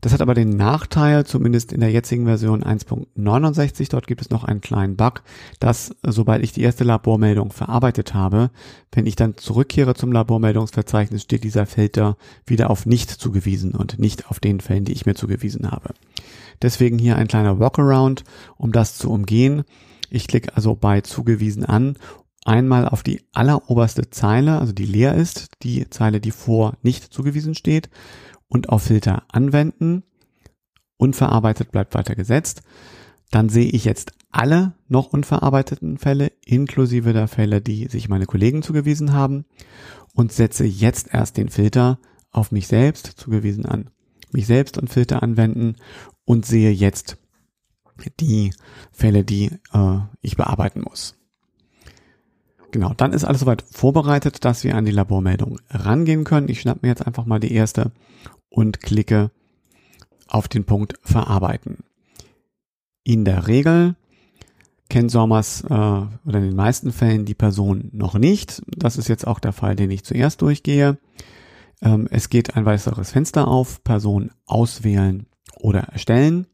Das 0.00 0.12
hat 0.12 0.20
aber 0.20 0.34
den 0.34 0.50
Nachteil, 0.50 1.26
zumindest 1.26 1.72
in 1.72 1.80
der 1.80 1.90
jetzigen 1.90 2.26
Version 2.26 2.62
1.69, 2.62 3.90
dort 3.90 4.06
gibt 4.06 4.20
es 4.20 4.30
noch 4.30 4.44
einen 4.44 4.60
kleinen 4.60 4.96
Bug, 4.96 5.22
dass 5.58 5.94
sobald 6.06 6.42
ich 6.44 6.52
die 6.52 6.62
erste 6.62 6.84
Labormeldung 6.84 7.50
verarbeitet 7.50 8.14
habe, 8.14 8.50
wenn 8.92 9.06
ich 9.06 9.16
dann 9.16 9.36
zurückkehre 9.36 9.94
zum 9.94 10.12
Labormeldungsverzeichnis, 10.12 11.22
steht 11.22 11.44
dieser 11.44 11.66
Filter 11.66 12.16
wieder 12.46 12.70
auf 12.70 12.86
nicht 12.86 13.10
zugewiesen 13.10 13.72
und 13.72 13.98
nicht 13.98 14.30
auf 14.30 14.38
den 14.38 14.60
Fällen, 14.60 14.84
die 14.84 14.92
ich 14.92 15.06
mir 15.06 15.14
zugewiesen 15.14 15.70
habe. 15.70 15.90
Deswegen 16.62 16.98
hier 16.98 17.16
ein 17.16 17.28
kleiner 17.28 17.58
Workaround, 17.58 18.24
um 18.56 18.72
das 18.72 18.96
zu 18.96 19.10
umgehen. 19.10 19.64
Ich 20.10 20.28
klicke 20.28 20.56
also 20.56 20.74
bei 20.74 21.00
zugewiesen 21.00 21.64
an 21.64 21.96
einmal 22.44 22.88
auf 22.88 23.02
die 23.02 23.22
alleroberste 23.34 24.10
Zeile, 24.10 24.58
also 24.58 24.72
die 24.72 24.86
leer 24.86 25.14
ist, 25.14 25.50
die 25.62 25.90
Zeile, 25.90 26.20
die 26.20 26.30
vor 26.30 26.74
nicht 26.82 27.12
zugewiesen 27.12 27.54
steht 27.54 27.90
und 28.48 28.68
auf 28.68 28.82
Filter 28.82 29.24
anwenden. 29.28 30.02
Unverarbeitet 30.96 31.70
bleibt 31.70 31.94
weiter 31.94 32.14
gesetzt. 32.14 32.62
Dann 33.30 33.48
sehe 33.48 33.70
ich 33.70 33.84
jetzt 33.84 34.12
alle 34.30 34.74
noch 34.88 35.12
unverarbeiteten 35.12 35.98
Fälle, 35.98 36.32
inklusive 36.44 37.12
der 37.12 37.28
Fälle, 37.28 37.60
die 37.60 37.86
sich 37.88 38.08
meine 38.08 38.26
Kollegen 38.26 38.62
zugewiesen 38.62 39.12
haben. 39.12 39.44
und 40.14 40.32
setze 40.32 40.64
jetzt 40.64 41.14
erst 41.14 41.36
den 41.36 41.48
Filter 41.48 42.00
auf 42.32 42.50
mich 42.50 42.66
selbst 42.66 43.06
zugewiesen 43.06 43.66
an. 43.66 43.90
Mich 44.32 44.46
selbst 44.46 44.76
und 44.76 44.90
Filter 44.90 45.22
anwenden 45.22 45.76
und 46.24 46.44
sehe 46.44 46.72
jetzt 46.72 47.18
die 48.18 48.52
Fälle, 48.90 49.22
die 49.24 49.50
äh, 49.72 49.98
ich 50.20 50.36
bearbeiten 50.36 50.80
muss. 50.80 51.16
Genau, 52.70 52.92
dann 52.94 53.12
ist 53.12 53.24
alles 53.24 53.40
soweit 53.40 53.62
vorbereitet, 53.62 54.44
dass 54.44 54.62
wir 54.64 54.74
an 54.76 54.84
die 54.84 54.92
Labormeldung 54.92 55.58
rangehen 55.70 56.24
können. 56.24 56.48
Ich 56.48 56.60
schnappe 56.60 56.80
mir 56.82 56.88
jetzt 56.88 57.06
einfach 57.06 57.24
mal 57.24 57.40
die 57.40 57.52
erste 57.52 57.92
und 58.58 58.80
klicke 58.80 59.30
auf 60.26 60.48
den 60.48 60.64
Punkt 60.64 60.94
Verarbeiten. 61.04 61.84
In 63.04 63.24
der 63.24 63.46
Regel 63.46 63.94
kennt 64.90 65.12
Sommers 65.12 65.62
äh, 65.62 65.66
oder 65.68 66.10
in 66.24 66.42
den 66.42 66.56
meisten 66.56 66.90
Fällen 66.90 67.24
die 67.24 67.36
Person 67.36 67.88
noch 67.92 68.14
nicht. 68.14 68.60
Das 68.66 68.96
ist 68.96 69.06
jetzt 69.06 69.28
auch 69.28 69.38
der 69.38 69.52
Fall, 69.52 69.76
den 69.76 69.92
ich 69.92 70.02
zuerst 70.02 70.42
durchgehe. 70.42 70.98
Ähm, 71.82 72.08
es 72.10 72.30
geht 72.30 72.56
ein 72.56 72.64
weiteres 72.64 73.12
Fenster 73.12 73.46
auf, 73.46 73.84
Person 73.84 74.32
auswählen 74.46 75.26
oder 75.60 75.82
erstellen 75.92 76.48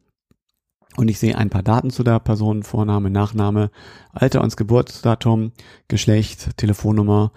und 0.97 1.09
ich 1.09 1.19
sehe 1.19 1.39
ein 1.39 1.49
paar 1.49 1.63
Daten 1.63 1.89
zu 1.89 2.05
der 2.05 2.21
Person, 2.21 2.65
Vorname, 2.65 3.09
Nachname, 3.09 3.71
Alter 4.13 4.43
und 4.43 4.55
Geburtsdatum, 4.57 5.53
Geschlecht, 5.89 6.57
Telefonnummer 6.59 7.33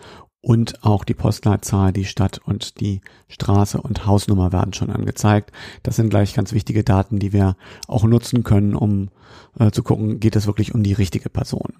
und 0.48 0.82
auch 0.86 1.04
die 1.04 1.14
Postleitzahl, 1.14 1.92
die 1.92 2.06
Stadt 2.06 2.38
und 2.38 2.80
die 2.80 3.02
Straße 3.28 3.82
und 3.82 4.06
Hausnummer 4.06 4.54
werden 4.54 4.72
schon 4.72 4.90
angezeigt. 4.90 5.52
Das 5.84 5.98
sind 5.98 6.10
gleich 6.10 6.34
ganz 6.34 6.54
wichtige 6.54 6.86
Daten, 6.86 7.20
die 7.20 7.34
wir 7.34 7.58
auch 7.90 8.06
nutzen 8.06 8.46
können, 8.46 8.74
um 8.74 9.10
äh, 9.60 9.72
zu 9.72 9.84
gucken, 9.84 10.22
geht 10.22 10.38
es 10.38 10.48
wirklich 10.48 10.74
um 10.74 10.84
die 10.84 10.94
richtige 10.94 11.30
Person. 11.30 11.74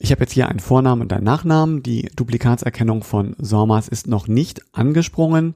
Ich 0.00 0.10
habe 0.10 0.22
jetzt 0.22 0.32
hier 0.32 0.48
einen 0.48 0.58
Vornamen 0.58 1.02
und 1.02 1.12
einen 1.12 1.22
Nachnamen. 1.22 1.84
Die 1.84 2.10
Duplikatserkennung 2.16 3.04
von 3.04 3.36
SORMAS 3.38 3.86
ist 3.86 4.08
noch 4.08 4.26
nicht 4.26 4.62
angesprungen. 4.72 5.54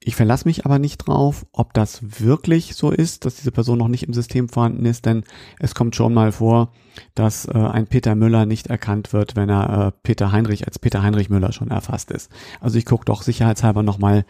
Ich 0.00 0.14
verlasse 0.14 0.46
mich 0.46 0.66
aber 0.66 0.78
nicht 0.78 0.98
drauf, 0.98 1.46
ob 1.52 1.72
das 1.72 2.20
wirklich 2.20 2.76
so 2.76 2.90
ist, 2.90 3.24
dass 3.24 3.36
diese 3.36 3.50
Person 3.50 3.78
noch 3.78 3.88
nicht 3.88 4.02
im 4.02 4.12
System 4.12 4.48
vorhanden 4.48 4.84
ist, 4.84 5.06
denn 5.06 5.24
es 5.58 5.74
kommt 5.74 5.96
schon 5.96 6.12
mal 6.12 6.32
vor, 6.32 6.72
dass 7.14 7.46
äh, 7.46 7.52
ein 7.56 7.86
Peter 7.86 8.14
Müller 8.14 8.46
nicht 8.46 8.66
erkannt 8.66 9.12
wird, 9.12 9.36
wenn 9.36 9.48
er 9.48 9.86
äh, 9.88 9.92
Peter 10.02 10.32
Heinrich 10.32 10.66
als 10.66 10.78
Peter 10.78 11.02
Heinrich 11.02 11.30
Müller 11.30 11.52
schon 11.52 11.70
erfasst 11.70 12.10
ist. 12.10 12.30
Also 12.60 12.78
ich 12.78 12.84
gucke 12.84 13.06
doch 13.06 13.22
sicherheitshalber 13.22 13.82
nochmal 13.82 14.26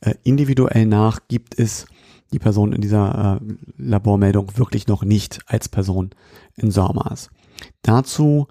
äh, 0.00 0.14
individuell 0.22 0.86
nach, 0.86 1.20
gibt 1.26 1.58
es 1.58 1.86
die 2.32 2.38
Person 2.38 2.72
in 2.72 2.80
dieser 2.80 3.40
äh, 3.40 3.54
Labormeldung 3.76 4.56
wirklich 4.56 4.86
noch 4.86 5.02
nicht 5.02 5.40
als 5.46 5.68
Person 5.68 6.10
in 6.56 6.70
SORMAS. 6.70 7.30
Dazu 7.82 8.46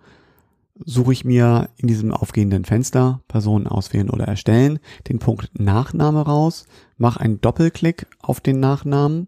suche 0.86 1.14
ich 1.14 1.26
mir 1.26 1.70
in 1.78 1.88
diesem 1.88 2.12
aufgehenden 2.12 2.66
Fenster 2.66 3.22
Personen 3.28 3.68
auswählen 3.68 4.10
oder 4.10 4.26
erstellen 4.26 4.80
den 5.08 5.20
Punkt 5.20 5.60
Nachname 5.60 6.22
raus, 6.22 6.66
mache 6.98 7.20
einen 7.20 7.42
Doppelklick 7.42 8.08
auf 8.20 8.40
den 8.40 8.60
Nachnamen, 8.60 9.28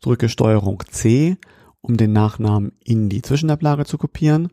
drücke 0.00 0.28
Steuerung 0.28 0.82
C, 0.90 1.36
um 1.80 1.96
den 1.96 2.12
Nachnamen 2.12 2.72
in 2.84 3.08
die 3.08 3.22
Zwischenablage 3.22 3.84
zu 3.84 3.98
kopieren 3.98 4.50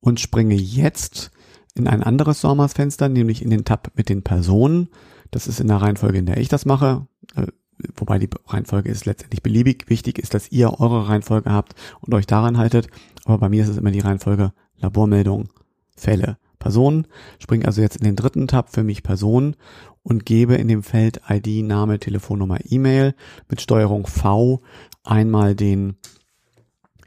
und 0.00 0.20
springe 0.20 0.54
jetzt 0.54 1.30
in 1.74 1.86
ein 1.86 2.02
anderes 2.02 2.40
SORMAS-Fenster, 2.40 3.08
nämlich 3.08 3.42
in 3.42 3.50
den 3.50 3.64
Tab 3.64 3.92
mit 3.94 4.08
den 4.08 4.22
Personen. 4.22 4.88
Das 5.30 5.46
ist 5.46 5.60
in 5.60 5.68
der 5.68 5.76
Reihenfolge, 5.78 6.18
in 6.18 6.26
der 6.26 6.38
ich 6.38 6.48
das 6.48 6.66
mache. 6.66 7.06
Äh, 7.36 7.46
wobei 7.94 8.18
die 8.18 8.28
Reihenfolge 8.46 8.90
ist 8.90 9.06
letztendlich 9.06 9.42
beliebig. 9.42 9.88
Wichtig 9.88 10.18
ist, 10.18 10.34
dass 10.34 10.50
ihr 10.50 10.80
eure 10.80 11.08
Reihenfolge 11.08 11.52
habt 11.52 11.74
und 12.00 12.12
euch 12.14 12.26
daran 12.26 12.58
haltet. 12.58 12.88
Aber 13.24 13.38
bei 13.38 13.48
mir 13.48 13.62
ist 13.62 13.68
es 13.68 13.76
immer 13.76 13.90
die 13.90 14.00
Reihenfolge 14.00 14.52
Labormeldung, 14.78 15.48
Fälle, 15.96 16.38
Personen. 16.58 17.06
Springe 17.38 17.66
also 17.66 17.80
jetzt 17.80 17.96
in 17.96 18.04
den 18.04 18.16
dritten 18.16 18.48
Tab 18.48 18.70
für 18.70 18.82
mich 18.82 19.02
Personen 19.02 19.56
und 20.02 20.24
gebe 20.24 20.54
in 20.54 20.68
dem 20.68 20.82
Feld 20.82 21.20
ID, 21.28 21.64
Name, 21.64 21.98
Telefonnummer, 21.98 22.58
E-Mail 22.64 23.14
mit 23.48 23.60
Steuerung 23.60 24.06
V 24.06 24.62
einmal 25.04 25.54
den 25.54 25.96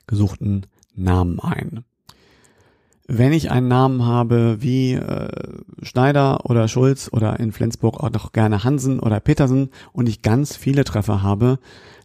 gesuchten 0.08 0.68
Namen 0.96 1.40
ein. 1.40 1.84
Wenn 3.08 3.34
ich 3.34 3.52
einen 3.52 3.68
Namen 3.68 4.06
habe 4.06 4.62
wie 4.62 4.94
äh, 4.94 5.28
Schneider 5.82 6.50
oder 6.50 6.68
Schulz 6.68 7.10
oder 7.12 7.40
in 7.40 7.52
Flensburg 7.52 8.00
auch 8.00 8.12
noch 8.12 8.32
gerne 8.32 8.64
Hansen 8.64 9.00
oder 9.00 9.20
Petersen 9.20 9.70
und 9.92 10.08
ich 10.08 10.22
ganz 10.22 10.56
viele 10.56 10.86
Treffer 10.86 11.22
habe, 11.22 11.60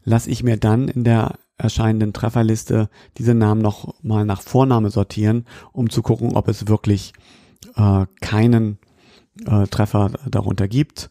lasse 0.04 0.30
ich 0.30 0.42
mir 0.42 0.56
dann 0.56 0.88
in 0.88 1.04
der 1.04 1.38
erscheinenden 1.58 2.12
Trefferliste 2.12 2.88
diese 3.16 3.34
Namen 3.34 3.62
noch 3.62 3.94
mal 4.02 4.24
nach 4.24 4.42
Vorname 4.42 4.90
sortieren, 4.90 5.46
um 5.72 5.90
zu 5.90 6.02
gucken, 6.02 6.36
ob 6.36 6.48
es 6.48 6.68
wirklich 6.68 7.12
äh, 7.76 8.06
keinen 8.20 8.78
äh, 9.46 9.66
Treffer 9.66 10.10
darunter 10.28 10.68
gibt. 10.68 11.10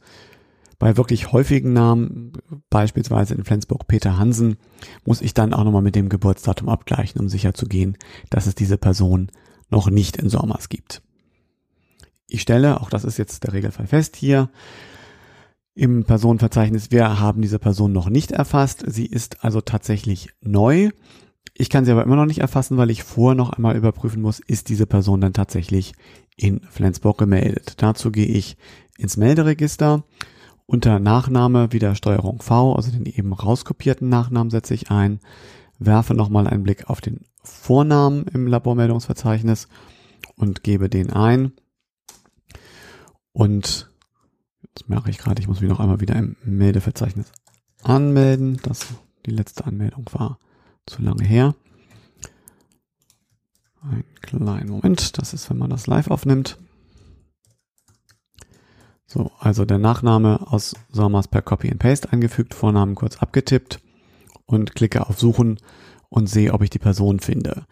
Bei 0.78 0.98
wirklich 0.98 1.32
häufigen 1.32 1.74
Namen, 1.74 2.34
beispielsweise 2.70 3.34
in 3.34 3.46
Flensburg 3.46 3.88
Peter 3.88 4.18
Hansen, 4.18 4.58
muss 5.06 5.22
ich 5.22 5.34
dann 5.34 5.54
auch 5.54 5.64
nochmal 5.64 5.82
mit 5.82 5.96
dem 5.96 6.10
Geburtsdatum 6.10 6.70
abgleichen, 6.70 7.22
um 7.22 7.30
sicher 7.30 7.54
zu 7.54 7.66
gehen, 7.66 7.98
dass 8.30 8.46
es 8.46 8.56
diese 8.56 8.78
Person 8.78 9.32
noch 9.70 9.90
nicht 9.90 10.18
in 10.18 10.30
Sommers 10.30 10.70
gibt. 10.70 11.02
Ich 12.28 12.42
stelle, 12.42 12.82
auch 12.82 12.90
das 12.90 13.06
ist 13.06 13.18
jetzt 13.18 13.44
der 13.44 13.54
Regelfall 13.54 13.88
fest 13.88 14.16
hier, 14.16 14.50
im 15.76 16.06
Personenverzeichnis. 16.06 16.90
Wir 16.90 17.20
haben 17.20 17.42
diese 17.42 17.60
Person 17.60 17.92
noch 17.92 18.10
nicht 18.10 18.32
erfasst. 18.32 18.84
Sie 18.88 19.06
ist 19.06 19.44
also 19.44 19.62
tatsächlich 19.62 20.30
neu. 20.42 20.90
Ich 21.54 21.70
kann 21.70 21.86
sie 21.86 21.92
aber 21.92 22.04
immer 22.04 22.16
noch 22.16 22.26
nicht 22.26 22.40
erfassen, 22.40 22.78
weil 22.78 22.90
ich 22.90 23.04
vorher 23.04 23.36
noch 23.36 23.52
einmal 23.52 23.76
überprüfen 23.76 24.22
muss, 24.22 24.40
ist 24.40 24.70
diese 24.70 24.88
Person 24.88 25.22
dann 25.22 25.34
tatsächlich 25.34 25.94
in 26.36 26.62
Flensburg 26.70 27.18
gemeldet. 27.18 27.76
Dazu 27.78 28.12
gehe 28.12 28.26
ich 28.26 28.58
ins 28.98 29.18
Melderegister. 29.18 30.04
Unter 30.66 31.00
Nachname 31.00 31.72
wieder 31.72 31.94
Steuerung 31.94 32.42
V, 32.42 32.74
also 32.74 32.92
den 32.92 33.06
eben 33.06 33.34
rauskopierten 33.34 34.10
Nachnamen 34.10 34.50
setze 34.50 34.74
ich 34.74 34.90
ein, 34.90 35.20
werfe 35.78 36.16
nochmal 36.16 36.48
einen 36.48 36.64
Blick 36.64 36.90
auf 36.90 37.02
den 37.02 37.22
Vornamen 37.44 38.26
im 38.28 38.48
Labormeldungsverzeichnis 38.48 39.68
und 40.36 40.64
gebe 40.64 40.90
den 40.90 41.14
ein. 41.14 41.52
Und 43.32 43.92
das 44.76 44.88
mache 44.88 45.10
ich 45.10 45.18
gerade. 45.18 45.42
Ich 45.42 45.48
muss 45.48 45.62
mich 45.62 45.70
noch 45.70 45.80
einmal 45.80 46.02
wieder 46.02 46.16
im 46.16 46.36
Meldeverzeichnis 46.44 47.32
anmelden. 47.82 48.60
Das 48.64 48.88
die 49.26 49.32
letzte 49.32 49.66
Anmeldung 49.66 50.06
war 50.12 50.38
zu 50.86 51.02
lange 51.02 51.24
her. 51.24 51.56
Ein 53.82 54.04
kleinen 54.22 54.70
Moment. 54.70 55.18
Das 55.18 55.34
ist, 55.34 55.50
wenn 55.50 55.58
man 55.58 55.70
das 55.70 55.88
live 55.88 56.10
aufnimmt. 56.10 56.58
So, 59.08 59.32
also 59.40 59.66
der 59.66 59.78
Nachname 59.78 60.52
aus 60.52 60.76
Sommers 60.92 61.28
per 61.28 61.42
Copy 61.42 61.70
and 61.70 61.80
Paste 61.80 62.12
eingefügt, 62.12 62.54
Vornamen 62.54 62.96
kurz 62.96 63.18
abgetippt 63.18 63.80
und 64.46 64.76
klicke 64.76 65.08
auf 65.08 65.20
Suchen 65.20 65.60
und 66.10 66.28
sehe, 66.28 66.54
ob 66.54 66.62
ich 66.64 66.70
die 66.70 66.80
Person 66.80 67.20
finde. 67.20 67.66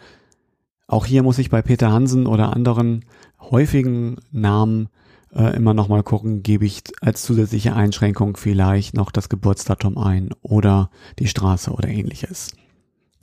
Auch 0.88 1.06
hier 1.06 1.24
muss 1.24 1.40
ich 1.40 1.50
bei 1.50 1.62
Peter 1.62 1.92
Hansen 1.92 2.28
oder 2.28 2.54
anderen 2.54 3.06
häufigen 3.40 4.18
Namen 4.32 4.90
äh, 5.36 5.56
immer 5.56 5.74
noch 5.74 5.88
mal 5.88 6.04
gucken, 6.04 6.44
gebe 6.44 6.66
ich 6.66 6.84
als 7.02 7.24
zusätzliche 7.24 7.76
Einschränkung 7.76 8.38
vielleicht 8.38 8.94
noch 8.96 9.12
das 9.12 9.30
Geburtsdatum 9.30 9.98
ein 9.98 10.30
oder 10.42 10.90
die 11.20 11.28
Straße 11.28 11.72
oder 11.72 11.88
ähnliches. 11.88 12.52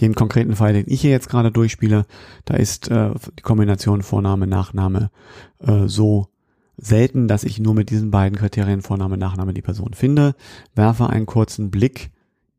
Den 0.00 0.14
konkreten 0.14 0.56
Fall, 0.56 0.72
den 0.72 0.86
ich 0.88 1.02
hier 1.02 1.10
jetzt 1.10 1.28
gerade 1.28 1.52
durchspiele, 1.52 2.06
da 2.46 2.54
ist 2.54 2.90
äh, 2.90 3.10
die 3.38 3.42
Kombination 3.42 4.02
Vorname, 4.02 4.46
Nachname 4.46 5.10
äh, 5.58 5.86
so 5.86 6.28
selten, 6.78 7.28
dass 7.28 7.44
ich 7.44 7.60
nur 7.60 7.74
mit 7.74 7.90
diesen 7.90 8.10
beiden 8.10 8.38
Kriterien 8.38 8.80
Vorname, 8.80 9.18
Nachname 9.18 9.52
die 9.52 9.62
Person 9.62 9.92
finde, 9.92 10.34
werfe 10.74 11.10
einen 11.10 11.26
kurzen 11.26 11.70
Blick 11.70 12.10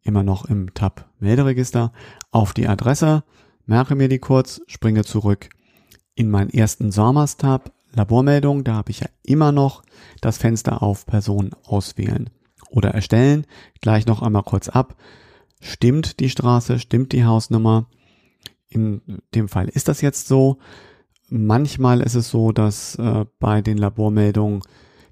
immer 0.04 0.24
noch 0.24 0.46
im 0.46 0.74
Tab 0.74 1.10
Melderegister 1.20 1.92
auf 2.30 2.54
die 2.54 2.68
Adresse, 2.68 3.24
merke 3.66 3.96
mir 3.96 4.08
die 4.08 4.20
kurz, 4.20 4.62
springe 4.68 5.04
zurück 5.04 5.50
in 6.14 6.30
meinen 6.30 6.50
ersten 6.50 6.92
SORMAS-Tab, 6.92 7.72
Labormeldung, 7.94 8.64
da 8.64 8.76
habe 8.76 8.92
ich 8.92 9.02
ja 9.02 9.08
immer 9.24 9.52
noch 9.52 9.84
das 10.22 10.38
Fenster 10.38 10.82
auf 10.82 11.06
Person 11.06 11.52
auswählen 11.66 12.30
oder 12.70 12.92
erstellen. 12.92 13.46
Gleich 13.82 14.06
noch 14.06 14.22
einmal 14.22 14.44
kurz 14.44 14.70
ab. 14.70 14.96
Stimmt 15.60 16.20
die 16.20 16.30
Straße, 16.30 16.80
stimmt 16.80 17.12
die 17.12 17.26
Hausnummer? 17.26 17.88
In 18.70 19.02
dem 19.36 19.50
Fall 19.50 19.68
ist 19.68 19.88
das 19.88 20.02
jetzt 20.02 20.28
so. 20.28 20.58
Manchmal 21.30 22.02
ist 22.02 22.16
es 22.16 22.30
so, 22.30 22.52
dass 22.52 22.96
äh, 22.96 23.26
bei 23.40 23.62
den 23.62 23.78
Labormeldungen 23.78 24.62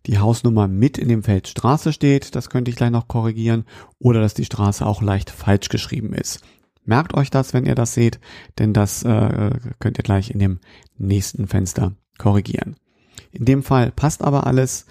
die 0.05 0.17
Hausnummer 0.17 0.67
mit 0.67 0.97
in 0.97 1.09
dem 1.09 1.23
Feld 1.23 1.47
Straße 1.47 1.93
steht. 1.93 2.35
Das 2.35 2.49
könnte 2.49 2.71
ich 2.71 2.77
gleich 2.77 2.91
noch 2.91 3.07
korrigieren. 3.07 3.65
Oder 3.99 4.21
dass 4.21 4.33
die 4.33 4.45
Straße 4.45 4.85
auch 4.85 5.01
leicht 5.01 5.29
falsch 5.29 5.69
geschrieben 5.69 6.13
ist. 6.13 6.41
Merkt 6.85 7.13
euch 7.13 7.29
das, 7.29 7.53
wenn 7.53 7.65
ihr 7.65 7.75
das 7.75 7.93
seht, 7.93 8.19
denn 8.57 8.73
das 8.73 9.03
äh, 9.03 9.51
könnt 9.79 9.97
ihr 9.97 10.03
gleich 10.03 10.31
in 10.31 10.39
dem 10.39 10.59
nächsten 10.97 11.47
Fenster 11.47 11.95
korrigieren. 12.19 12.75
In 13.31 13.45
dem 13.45 13.63
Fall 13.63 13.91
passt 13.91 14.23
aber 14.23 14.45
alles. 14.45 14.85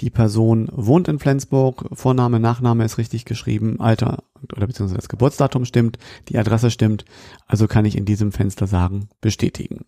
Die 0.00 0.10
Person 0.10 0.68
wohnt 0.72 1.08
in 1.08 1.18
Flensburg, 1.18 1.86
Vorname, 1.92 2.40
Nachname 2.40 2.84
ist 2.84 2.98
richtig 2.98 3.24
geschrieben, 3.24 3.80
Alter 3.80 4.24
oder 4.54 4.66
beziehungsweise 4.66 4.98
das 4.98 5.08
Geburtsdatum 5.08 5.64
stimmt, 5.64 5.98
die 6.28 6.38
Adresse 6.38 6.70
stimmt, 6.70 7.04
also 7.46 7.68
kann 7.68 7.84
ich 7.84 7.96
in 7.96 8.04
diesem 8.04 8.32
Fenster 8.32 8.66
sagen, 8.66 9.08
bestätigen. 9.20 9.84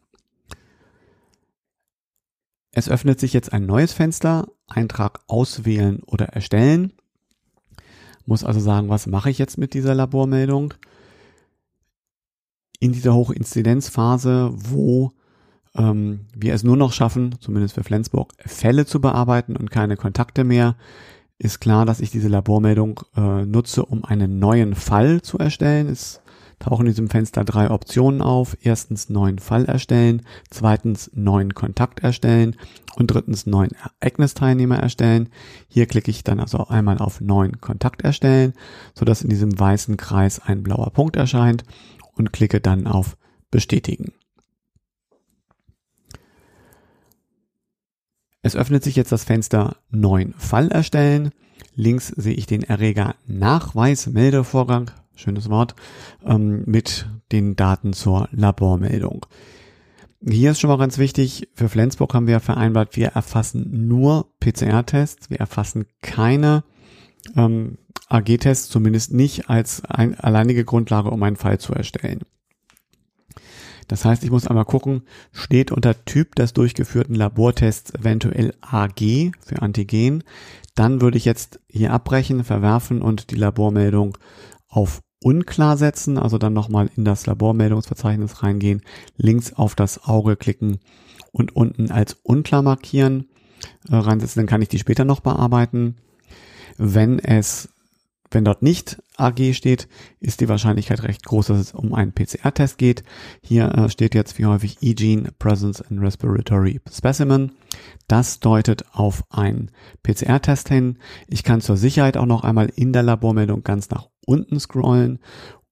Es 2.70 2.88
öffnet 2.88 3.20
sich 3.20 3.32
jetzt 3.32 3.52
ein 3.52 3.66
neues 3.66 3.92
Fenster, 3.92 4.48
Eintrag 4.66 5.20
auswählen 5.28 6.02
oder 6.04 6.26
erstellen. 6.26 6.92
Muss 8.26 8.44
also 8.44 8.60
sagen, 8.60 8.88
was 8.88 9.06
mache 9.06 9.30
ich 9.30 9.38
jetzt 9.38 9.58
mit 9.58 9.74
dieser 9.74 9.94
Labormeldung? 9.94 10.74
In 12.80 12.92
dieser 12.92 13.14
Hochinzidenzphase, 13.14 14.50
wo 14.54 15.12
ähm, 15.76 16.20
wir 16.34 16.54
es 16.54 16.64
nur 16.64 16.76
noch 16.76 16.92
schaffen, 16.92 17.36
zumindest 17.40 17.74
für 17.74 17.84
Flensburg, 17.84 18.32
Fälle 18.38 18.86
zu 18.86 19.00
bearbeiten 19.00 19.56
und 19.56 19.70
keine 19.70 19.96
Kontakte 19.96 20.44
mehr, 20.44 20.76
ist 21.38 21.60
klar, 21.60 21.84
dass 21.84 22.00
ich 22.00 22.10
diese 22.10 22.28
Labormeldung 22.28 23.00
äh, 23.16 23.44
nutze, 23.44 23.84
um 23.84 24.04
einen 24.04 24.38
neuen 24.38 24.74
Fall 24.74 25.20
zu 25.22 25.38
erstellen. 25.38 25.88
Es 25.88 26.20
tauchen 26.60 26.86
in 26.86 26.92
diesem 26.92 27.10
Fenster 27.10 27.44
drei 27.44 27.70
Optionen 27.70 28.22
auf. 28.22 28.56
Erstens 28.62 29.10
neuen 29.10 29.40
Fall 29.40 29.64
erstellen, 29.64 30.22
zweitens 30.50 31.10
neuen 31.12 31.54
Kontakt 31.54 32.00
erstellen 32.00 32.56
und 32.94 33.08
drittens 33.08 33.46
neuen 33.46 33.72
Ereignisteilnehmer 34.00 34.78
erstellen. 34.78 35.28
Hier 35.68 35.86
klicke 35.86 36.10
ich 36.10 36.24
dann 36.24 36.40
also 36.40 36.68
einmal 36.68 36.98
auf 36.98 37.20
neuen 37.20 37.60
Kontakt 37.60 38.02
erstellen, 38.02 38.54
sodass 38.94 39.22
in 39.22 39.28
diesem 39.28 39.58
weißen 39.58 39.96
Kreis 39.96 40.40
ein 40.40 40.62
blauer 40.62 40.90
Punkt 40.90 41.16
erscheint 41.16 41.64
und 42.14 42.32
klicke 42.32 42.60
dann 42.60 42.86
auf 42.86 43.16
bestätigen. 43.50 44.12
Es 48.44 48.54
öffnet 48.54 48.84
sich 48.84 48.94
jetzt 48.94 49.10
das 49.10 49.24
Fenster 49.24 49.78
neuen 49.90 50.34
Fall 50.34 50.68
erstellen. 50.68 51.30
Links 51.74 52.08
sehe 52.08 52.34
ich 52.34 52.46
den 52.46 52.62
Erreger 52.62 53.16
Nachweismeldevorgang 53.26 54.90
schönes 55.16 55.48
Wort, 55.48 55.74
ähm, 56.24 56.62
mit 56.66 57.06
den 57.32 57.56
Daten 57.56 57.92
zur 57.92 58.28
Labormeldung. 58.32 59.26
Hier 60.26 60.52
ist 60.52 60.60
schon 60.60 60.68
mal 60.68 60.78
ganz 60.78 60.98
wichtig, 60.98 61.48
für 61.54 61.68
Flensburg 61.68 62.14
haben 62.14 62.26
wir 62.26 62.40
vereinbart, 62.40 62.96
wir 62.96 63.08
erfassen 63.08 63.88
nur 63.88 64.30
PCR-Tests, 64.40 65.30
wir 65.30 65.38
erfassen 65.38 65.86
keine 66.00 66.64
ähm, 67.36 67.78
AG-Tests, 68.08 68.68
zumindest 68.68 69.12
nicht 69.12 69.50
als 69.50 69.84
ein, 69.84 70.18
alleinige 70.18 70.64
Grundlage, 70.64 71.10
um 71.10 71.22
einen 71.22 71.36
Fall 71.36 71.58
zu 71.58 71.72
erstellen. 71.74 72.20
Das 73.88 74.04
heißt, 74.04 74.24
ich 74.24 74.30
muss 74.30 74.46
einmal 74.46 74.64
gucken, 74.64 75.02
steht 75.32 75.72
unter 75.72 76.04
Typ 76.04 76.34
des 76.34 76.52
durchgeführten 76.52 77.14
Labortests 77.14 77.94
eventuell 77.94 78.54
AG 78.60 79.32
für 79.40 79.62
Antigen. 79.62 80.24
Dann 80.74 81.00
würde 81.00 81.18
ich 81.18 81.24
jetzt 81.24 81.60
hier 81.68 81.92
abbrechen, 81.92 82.44
verwerfen 82.44 83.02
und 83.02 83.30
die 83.30 83.36
Labormeldung 83.36 84.18
auf 84.68 85.02
unklar 85.22 85.76
setzen, 85.76 86.18
also 86.18 86.36
dann 86.36 86.52
nochmal 86.52 86.90
in 86.96 87.04
das 87.04 87.26
Labormeldungsverzeichnis 87.26 88.42
reingehen, 88.42 88.82
links 89.16 89.52
auf 89.54 89.74
das 89.74 90.04
Auge 90.04 90.36
klicken 90.36 90.80
und 91.32 91.56
unten 91.56 91.90
als 91.90 92.14
unklar 92.22 92.62
markieren 92.62 93.28
äh, 93.88 93.96
reinsetzen, 93.96 94.40
dann 94.40 94.46
kann 94.46 94.62
ich 94.62 94.68
die 94.68 94.78
später 94.78 95.04
noch 95.04 95.20
bearbeiten. 95.20 95.96
Wenn 96.76 97.18
es, 97.18 97.70
wenn 98.34 98.44
dort 98.44 98.62
nicht 98.62 99.02
AG 99.16 99.54
steht, 99.54 99.88
ist 100.20 100.40
die 100.40 100.48
Wahrscheinlichkeit 100.48 101.02
recht 101.02 101.24
groß, 101.24 101.46
dass 101.46 101.58
es 101.58 101.72
um 101.72 101.94
einen 101.94 102.12
PCR-Test 102.12 102.78
geht. 102.78 103.04
Hier 103.42 103.72
äh, 103.72 103.88
steht 103.88 104.14
jetzt 104.14 104.38
wie 104.38 104.46
häufig 104.46 104.78
E-Gene 104.80 105.30
Presence 105.38 105.80
in 105.80 105.98
Respiratory 106.00 106.80
Specimen. 106.90 107.52
Das 108.08 108.40
deutet 108.40 108.84
auf 108.92 109.22
einen 109.30 109.70
PCR-Test 110.02 110.68
hin. 110.68 110.98
Ich 111.28 111.44
kann 111.44 111.60
zur 111.60 111.76
Sicherheit 111.76 112.16
auch 112.16 112.26
noch 112.26 112.44
einmal 112.44 112.70
in 112.74 112.92
der 112.92 113.02
Labormeldung 113.02 113.62
ganz 113.62 113.90
nach 113.90 114.08
unten 114.26 114.58
scrollen 114.58 115.20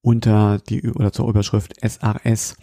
unter 0.00 0.59
die 0.59 0.90
oder 0.90 1.12
zur 1.12 1.28
Überschrift 1.28 1.75
SRS 1.81 2.57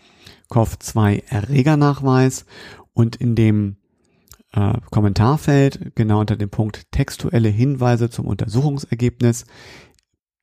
COV2 0.50 1.24
Erregernachweis 1.30 2.46
und 2.94 3.16
in 3.16 3.36
dem 3.36 3.78
äh, 4.52 4.74
Kommentarfeld 4.90 5.96
genau 5.96 6.20
unter 6.20 6.36
dem 6.36 6.50
Punkt 6.50 6.92
textuelle 6.92 7.50
Hinweise 7.50 8.10
zum 8.10 8.26
Untersuchungsergebnis. 8.26 9.46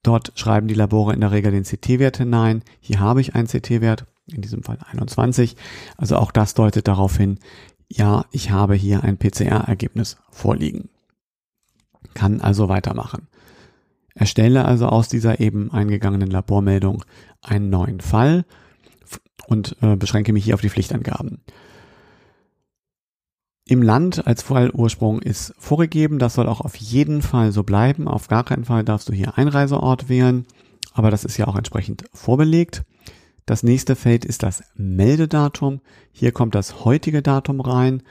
Dort 0.07 0.31
schreiben 0.37 0.69
die 0.69 0.75
Labore 0.75 1.15
in 1.15 1.21
der 1.21 1.33
Regel 1.33 1.51
den 1.51 1.65
CT-Wert 1.65 2.19
hinein. 2.19 2.63
Hier 2.79 3.01
habe 3.01 3.21
ich 3.21 3.35
einen 3.35 3.49
CT-Wert, 3.49 4.07
in 4.29 4.41
diesem 4.41 4.63
Fall 4.63 4.79
21. 4.89 5.57
Also 5.97 6.15
auch 6.15 6.31
das 6.31 6.55
deutet 6.55 6.87
darauf 6.87 7.17
hin, 7.17 7.41
ja, 7.89 8.25
ich 8.31 8.53
habe 8.53 8.77
hier 8.77 9.03
ein 9.03 9.19
PCR-Ergebnis 9.19 10.17
vorliegen. 10.31 10.91
Kann 12.15 12.41
also 12.41 12.69
weitermachen. 12.69 13.27
Erstelle 14.15 14.65
also 14.65 14.87
aus 14.87 15.09
dieser 15.09 15.41
eben 15.41 15.73
eingegangenen 15.73 16.31
Labormeldung 16.31 17.05
einen 17.43 17.69
neuen 17.69 18.01
Fall 18.01 18.45
und 19.49 19.77
äh, 19.81 19.97
beschränke 19.97 20.33
mich 20.33 20.45
hier 20.45 20.55
auf 20.55 20.61
die 20.61 20.71
Pflichtangaben. 20.71 21.41
Im 23.69 23.83
Land 23.83 24.29
als 24.29 24.43
Fallursprung 24.43 25.21
ist 25.21 25.53
vorgegeben, 25.59 26.21
das 26.21 26.35
soll 26.35 26.47
auch 26.47 26.61
auf 26.61 26.77
jeden 26.77 27.21
Fall 27.21 27.51
so 27.51 27.65
bleiben. 27.65 28.07
Auf 28.07 28.29
gar 28.29 28.45
keinen 28.45 28.65
Fall 28.65 28.85
darfst 28.85 29.09
du 29.09 29.13
hier 29.13 29.37
Einreiseort 29.37 30.09
wählen, 30.09 30.47
aber 30.93 31.11
das 31.11 31.25
ist 31.25 31.37
ja 31.37 31.49
auch 31.49 31.57
entsprechend 31.57 32.05
vorbelegt. 32.15 32.85
Das 33.45 33.65
nächste 33.65 33.97
Feld 33.97 34.25
ist 34.25 34.45
das 34.45 34.63
Meldedatum. 34.77 35.81
Hier 36.13 36.31
kommt 36.31 36.55
das 36.55 36.85
heutige 36.85 37.23
Datum 37.23 37.61
rein 37.61 38.05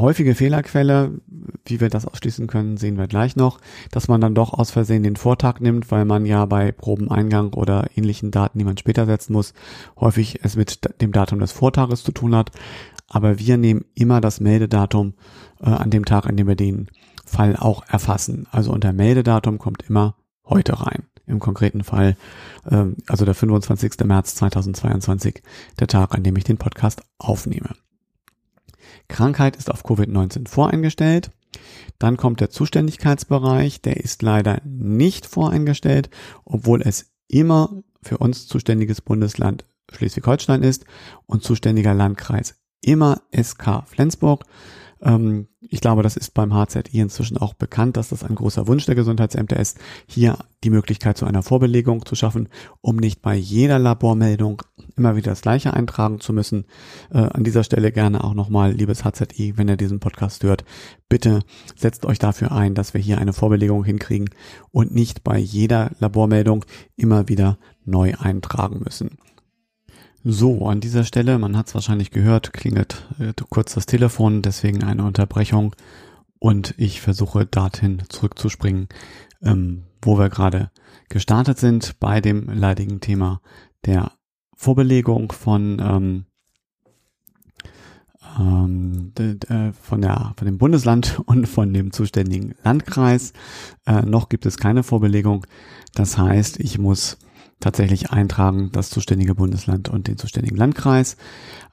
häufige 0.00 0.34
Fehlerquelle, 0.34 1.20
wie 1.64 1.80
wir 1.80 1.88
das 1.88 2.06
ausschließen 2.06 2.46
können, 2.46 2.76
sehen 2.76 2.98
wir 2.98 3.06
gleich 3.06 3.36
noch, 3.36 3.60
dass 3.90 4.08
man 4.08 4.20
dann 4.20 4.34
doch 4.34 4.52
aus 4.52 4.70
Versehen 4.70 5.02
den 5.02 5.16
Vortag 5.16 5.60
nimmt, 5.60 5.90
weil 5.90 6.04
man 6.04 6.26
ja 6.26 6.46
bei 6.46 6.72
Probeneingang 6.72 7.52
oder 7.52 7.88
ähnlichen 7.94 8.30
Daten, 8.30 8.58
die 8.58 8.64
man 8.64 8.78
später 8.78 9.06
setzen 9.06 9.32
muss, 9.32 9.52
häufig 9.98 10.40
es 10.42 10.56
mit 10.56 11.00
dem 11.00 11.12
Datum 11.12 11.40
des 11.40 11.52
Vortages 11.52 12.02
zu 12.02 12.12
tun 12.12 12.34
hat. 12.34 12.50
Aber 13.10 13.38
wir 13.38 13.58
nehmen 13.58 13.84
immer 13.94 14.20
das 14.22 14.40
Meldedatum 14.40 15.14
äh, 15.60 15.66
an 15.66 15.90
dem 15.90 16.06
Tag, 16.06 16.26
an 16.26 16.36
dem 16.36 16.46
wir 16.46 16.54
den 16.54 16.88
Fall 17.26 17.56
auch 17.56 17.84
erfassen. 17.88 18.46
Also 18.50 18.72
unter 18.72 18.92
Meldedatum 18.92 19.58
kommt 19.58 19.82
immer 19.88 20.16
heute 20.44 20.80
rein. 20.80 21.04
Im 21.26 21.40
konkreten 21.40 21.84
Fall, 21.84 22.16
äh, 22.64 22.86
also 23.08 23.24
der 23.24 23.34
25. 23.34 24.04
März 24.04 24.36
2022, 24.36 25.42
der 25.78 25.88
Tag, 25.88 26.14
an 26.14 26.22
dem 26.22 26.36
ich 26.36 26.44
den 26.44 26.56
Podcast 26.56 27.02
aufnehme. 27.18 27.70
Krankheit 29.08 29.56
ist 29.56 29.70
auf 29.70 29.84
Covid-19 29.84 30.48
voreingestellt. 30.48 31.32
Dann 31.98 32.16
kommt 32.16 32.40
der 32.40 32.50
Zuständigkeitsbereich, 32.50 33.82
der 33.82 33.96
ist 33.96 34.22
leider 34.22 34.60
nicht 34.64 35.26
voreingestellt, 35.26 36.10
obwohl 36.44 36.80
es 36.80 37.10
immer 37.26 37.82
für 38.02 38.18
uns 38.18 38.46
zuständiges 38.46 39.00
Bundesland 39.00 39.64
Schleswig-Holstein 39.92 40.62
ist 40.62 40.84
und 41.26 41.42
zuständiger 41.42 41.92
Landkreis 41.92 42.59
immer 42.82 43.22
SK 43.32 43.84
Flensburg. 43.86 44.44
Ähm, 45.02 45.48
ich 45.60 45.80
glaube, 45.80 46.02
das 46.02 46.16
ist 46.16 46.34
beim 46.34 46.52
HZI 46.52 47.00
inzwischen 47.00 47.36
auch 47.36 47.54
bekannt, 47.54 47.96
dass 47.96 48.08
das 48.08 48.24
ein 48.24 48.34
großer 48.34 48.66
Wunsch 48.66 48.86
der 48.86 48.94
Gesundheitsämter 48.94 49.58
ist, 49.58 49.78
hier 50.06 50.38
die 50.64 50.70
Möglichkeit 50.70 51.16
zu 51.16 51.26
einer 51.26 51.42
Vorbelegung 51.42 52.04
zu 52.04 52.14
schaffen, 52.14 52.48
um 52.80 52.96
nicht 52.96 53.22
bei 53.22 53.34
jeder 53.34 53.78
Labormeldung 53.78 54.62
immer 54.96 55.16
wieder 55.16 55.30
das 55.30 55.42
gleiche 55.42 55.72
eintragen 55.74 56.20
zu 56.20 56.32
müssen. 56.32 56.64
Äh, 57.10 57.18
an 57.18 57.44
dieser 57.44 57.64
Stelle 57.64 57.92
gerne 57.92 58.24
auch 58.24 58.34
nochmal, 58.34 58.72
liebes 58.72 59.04
HZI, 59.04 59.56
wenn 59.56 59.68
ihr 59.68 59.76
diesen 59.76 60.00
Podcast 60.00 60.42
hört, 60.42 60.64
bitte 61.08 61.40
setzt 61.76 62.04
euch 62.04 62.18
dafür 62.18 62.52
ein, 62.52 62.74
dass 62.74 62.94
wir 62.94 63.00
hier 63.00 63.18
eine 63.18 63.32
Vorbelegung 63.32 63.84
hinkriegen 63.84 64.30
und 64.70 64.94
nicht 64.94 65.24
bei 65.24 65.38
jeder 65.38 65.92
Labormeldung 65.98 66.64
immer 66.96 67.28
wieder 67.28 67.58
neu 67.84 68.14
eintragen 68.18 68.80
müssen. 68.84 69.18
So, 70.22 70.66
an 70.66 70.80
dieser 70.80 71.04
Stelle, 71.04 71.38
man 71.38 71.56
hat 71.56 71.68
es 71.68 71.74
wahrscheinlich 71.74 72.10
gehört, 72.10 72.52
klingelt 72.52 73.06
äh, 73.18 73.32
kurz 73.48 73.74
das 73.74 73.86
Telefon, 73.86 74.42
deswegen 74.42 74.84
eine 74.84 75.04
Unterbrechung 75.04 75.74
und 76.38 76.74
ich 76.76 77.00
versuche 77.00 77.46
dorthin 77.46 78.02
zurückzuspringen, 78.10 78.88
ähm, 79.42 79.84
wo 80.02 80.18
wir 80.18 80.28
gerade 80.28 80.70
gestartet 81.08 81.58
sind 81.58 81.98
bei 82.00 82.20
dem 82.20 82.50
leidigen 82.50 83.00
Thema 83.00 83.40
der 83.86 84.12
Vorbelegung 84.54 85.32
von 85.32 85.78
ähm, 85.80 86.24
ähm, 88.38 89.12
äh, 89.16 89.72
von 89.72 90.02
der 90.02 90.34
von 90.36 90.44
dem 90.44 90.58
Bundesland 90.58 91.18
und 91.26 91.48
von 91.48 91.72
dem 91.72 91.92
zuständigen 91.92 92.54
Landkreis. 92.62 93.32
Äh, 93.86 94.02
noch 94.02 94.28
gibt 94.28 94.44
es 94.44 94.58
keine 94.58 94.82
Vorbelegung. 94.82 95.46
Das 95.94 96.18
heißt, 96.18 96.60
ich 96.60 96.78
muss 96.78 97.16
tatsächlich 97.60 98.10
eintragen, 98.10 98.70
das 98.72 98.90
zuständige 98.90 99.34
Bundesland 99.34 99.88
und 99.88 100.08
den 100.08 100.18
zuständigen 100.18 100.56
Landkreis. 100.56 101.16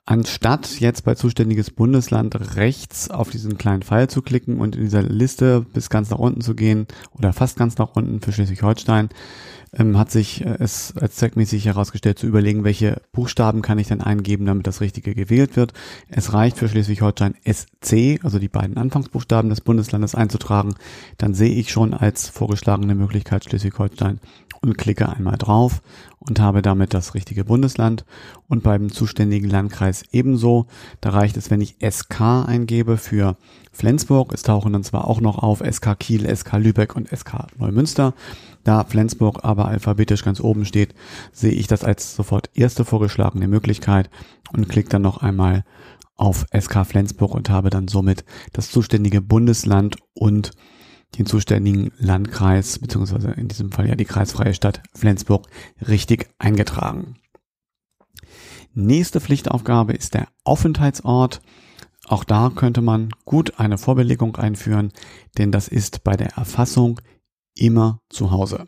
Anstatt 0.05 0.79
jetzt 0.79 1.03
bei 1.03 1.15
zuständiges 1.15 1.71
Bundesland 1.71 2.55
rechts 2.55 3.09
auf 3.09 3.29
diesen 3.29 3.57
kleinen 3.57 3.81
Pfeil 3.81 4.09
zu 4.09 4.21
klicken 4.21 4.59
und 4.59 4.75
in 4.75 4.83
dieser 4.83 5.01
Liste 5.01 5.65
bis 5.73 5.89
ganz 5.89 6.09
nach 6.09 6.19
unten 6.19 6.39
zu 6.41 6.55
gehen 6.55 6.87
oder 7.11 7.33
fast 7.33 7.57
ganz 7.57 7.77
nach 7.77 7.95
unten 7.95 8.21
für 8.21 8.31
Schleswig-Holstein, 8.31 9.09
ähm, 9.73 9.97
hat 9.97 10.11
sich 10.11 10.45
äh, 10.45 10.57
es 10.59 10.93
als 10.97 11.15
zweckmäßig 11.15 11.65
herausgestellt 11.65 12.19
zu 12.19 12.27
überlegen, 12.27 12.63
welche 12.63 13.01
Buchstaben 13.11 13.61
kann 13.61 13.79
ich 13.79 13.87
denn 13.87 14.01
eingeben, 14.01 14.45
damit 14.45 14.67
das 14.67 14.81
Richtige 14.81 15.15
gewählt 15.15 15.55
wird. 15.55 15.73
Es 16.09 16.33
reicht 16.33 16.57
für 16.57 16.69
Schleswig-Holstein 16.69 17.35
SC, 17.45 18.19
also 18.23 18.39
die 18.39 18.49
beiden 18.49 18.77
Anfangsbuchstaben 18.77 19.49
des 19.49 19.61
Bundeslandes 19.61 20.15
einzutragen. 20.15 20.75
Dann 21.17 21.33
sehe 21.33 21.53
ich 21.53 21.71
schon 21.71 21.93
als 21.93 22.29
vorgeschlagene 22.29 22.95
Möglichkeit 22.95 23.45
Schleswig-Holstein 23.45 24.19
und 24.61 24.77
klicke 24.77 25.09
einmal 25.09 25.37
drauf 25.37 25.81
und 26.19 26.39
habe 26.39 26.61
damit 26.61 26.93
das 26.93 27.13
richtige 27.13 27.45
Bundesland 27.45 28.05
und 28.47 28.63
beim 28.63 28.91
zuständigen 28.91 29.49
Landkreis 29.49 30.03
ebenso. 30.11 30.67
Da 31.01 31.09
reicht 31.09 31.37
es, 31.37 31.51
wenn 31.51 31.61
ich 31.61 31.77
SK 31.87 32.21
eingebe 32.47 32.97
für 32.97 33.37
Flensburg. 33.71 34.33
Es 34.33 34.43
tauchen 34.43 34.73
dann 34.73 34.83
zwar 34.83 35.07
auch 35.07 35.21
noch 35.21 35.37
auf 35.37 35.59
SK 35.59 35.99
Kiel, 35.99 36.35
SK 36.35 36.53
Lübeck 36.57 36.95
und 36.95 37.09
SK 37.09 37.47
Neumünster. 37.57 38.13
Da 38.63 38.83
Flensburg 38.83 39.43
aber 39.43 39.67
alphabetisch 39.67 40.23
ganz 40.23 40.39
oben 40.39 40.65
steht, 40.65 40.93
sehe 41.31 41.51
ich 41.51 41.67
das 41.67 41.83
als 41.83 42.15
sofort 42.15 42.49
erste 42.53 42.85
vorgeschlagene 42.85 43.47
Möglichkeit 43.47 44.09
und 44.53 44.67
klicke 44.67 44.89
dann 44.89 45.01
noch 45.01 45.17
einmal 45.17 45.63
auf 46.15 46.45
SK 46.57 46.85
Flensburg 46.85 47.33
und 47.33 47.49
habe 47.49 47.69
dann 47.69 47.87
somit 47.87 48.25
das 48.53 48.71
zuständige 48.71 49.21
Bundesland 49.21 49.97
und 50.13 50.51
den 51.17 51.25
zuständigen 51.25 51.91
Landkreis, 51.97 52.79
beziehungsweise 52.79 53.31
in 53.31 53.47
diesem 53.47 53.71
Fall 53.71 53.87
ja 53.87 53.95
die 53.95 54.05
kreisfreie 54.05 54.53
Stadt 54.53 54.81
Flensburg, 54.93 55.47
richtig 55.87 56.27
eingetragen. 56.37 57.15
Nächste 58.79 59.19
Pflichtaufgabe 59.19 59.93
ist 59.93 60.13
der 60.13 60.27
Aufenthaltsort. 60.43 61.41
Auch 62.05 62.23
da 62.23 62.51
könnte 62.53 62.83
man 62.83 63.09
gut 63.25 63.59
eine 63.59 63.79
Vorbelegung 63.79 64.35
einführen, 64.35 64.91
denn 65.39 65.51
das 65.51 65.67
ist 65.67 66.03
bei 66.03 66.15
der 66.15 66.37
Erfassung 66.37 67.01
immer 67.55 68.01
zu 68.09 68.29
Hause. 68.29 68.67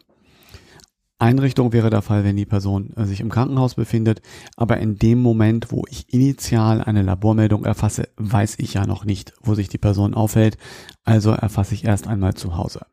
Einrichtung 1.19 1.73
wäre 1.73 1.91
der 1.91 2.01
Fall, 2.01 2.23
wenn 2.23 2.37
die 2.37 2.47
Person 2.47 2.91
äh, 2.95 3.05
sich 3.05 3.19
im 3.19 3.29
Krankenhaus 3.29 3.75
befindet, 3.75 4.23
aber 4.57 4.77
in 4.79 4.97
dem 4.97 5.21
Moment, 5.21 5.71
wo 5.71 5.83
ich 5.87 6.11
initial 6.11 6.81
eine 6.81 7.03
Labormeldung 7.03 7.63
erfasse, 7.63 8.09
weiß 8.17 8.55
ich 8.57 8.73
ja 8.73 8.87
noch 8.87 9.05
nicht, 9.05 9.33
wo 9.43 9.53
sich 9.53 9.69
die 9.69 9.77
Person 9.77 10.15
aufhält, 10.15 10.57
also 11.03 11.29
erfasse 11.29 11.75
ich 11.75 11.85
erst 11.85 12.07
einmal 12.07 12.33
zu 12.33 12.57
Hause. 12.57 12.87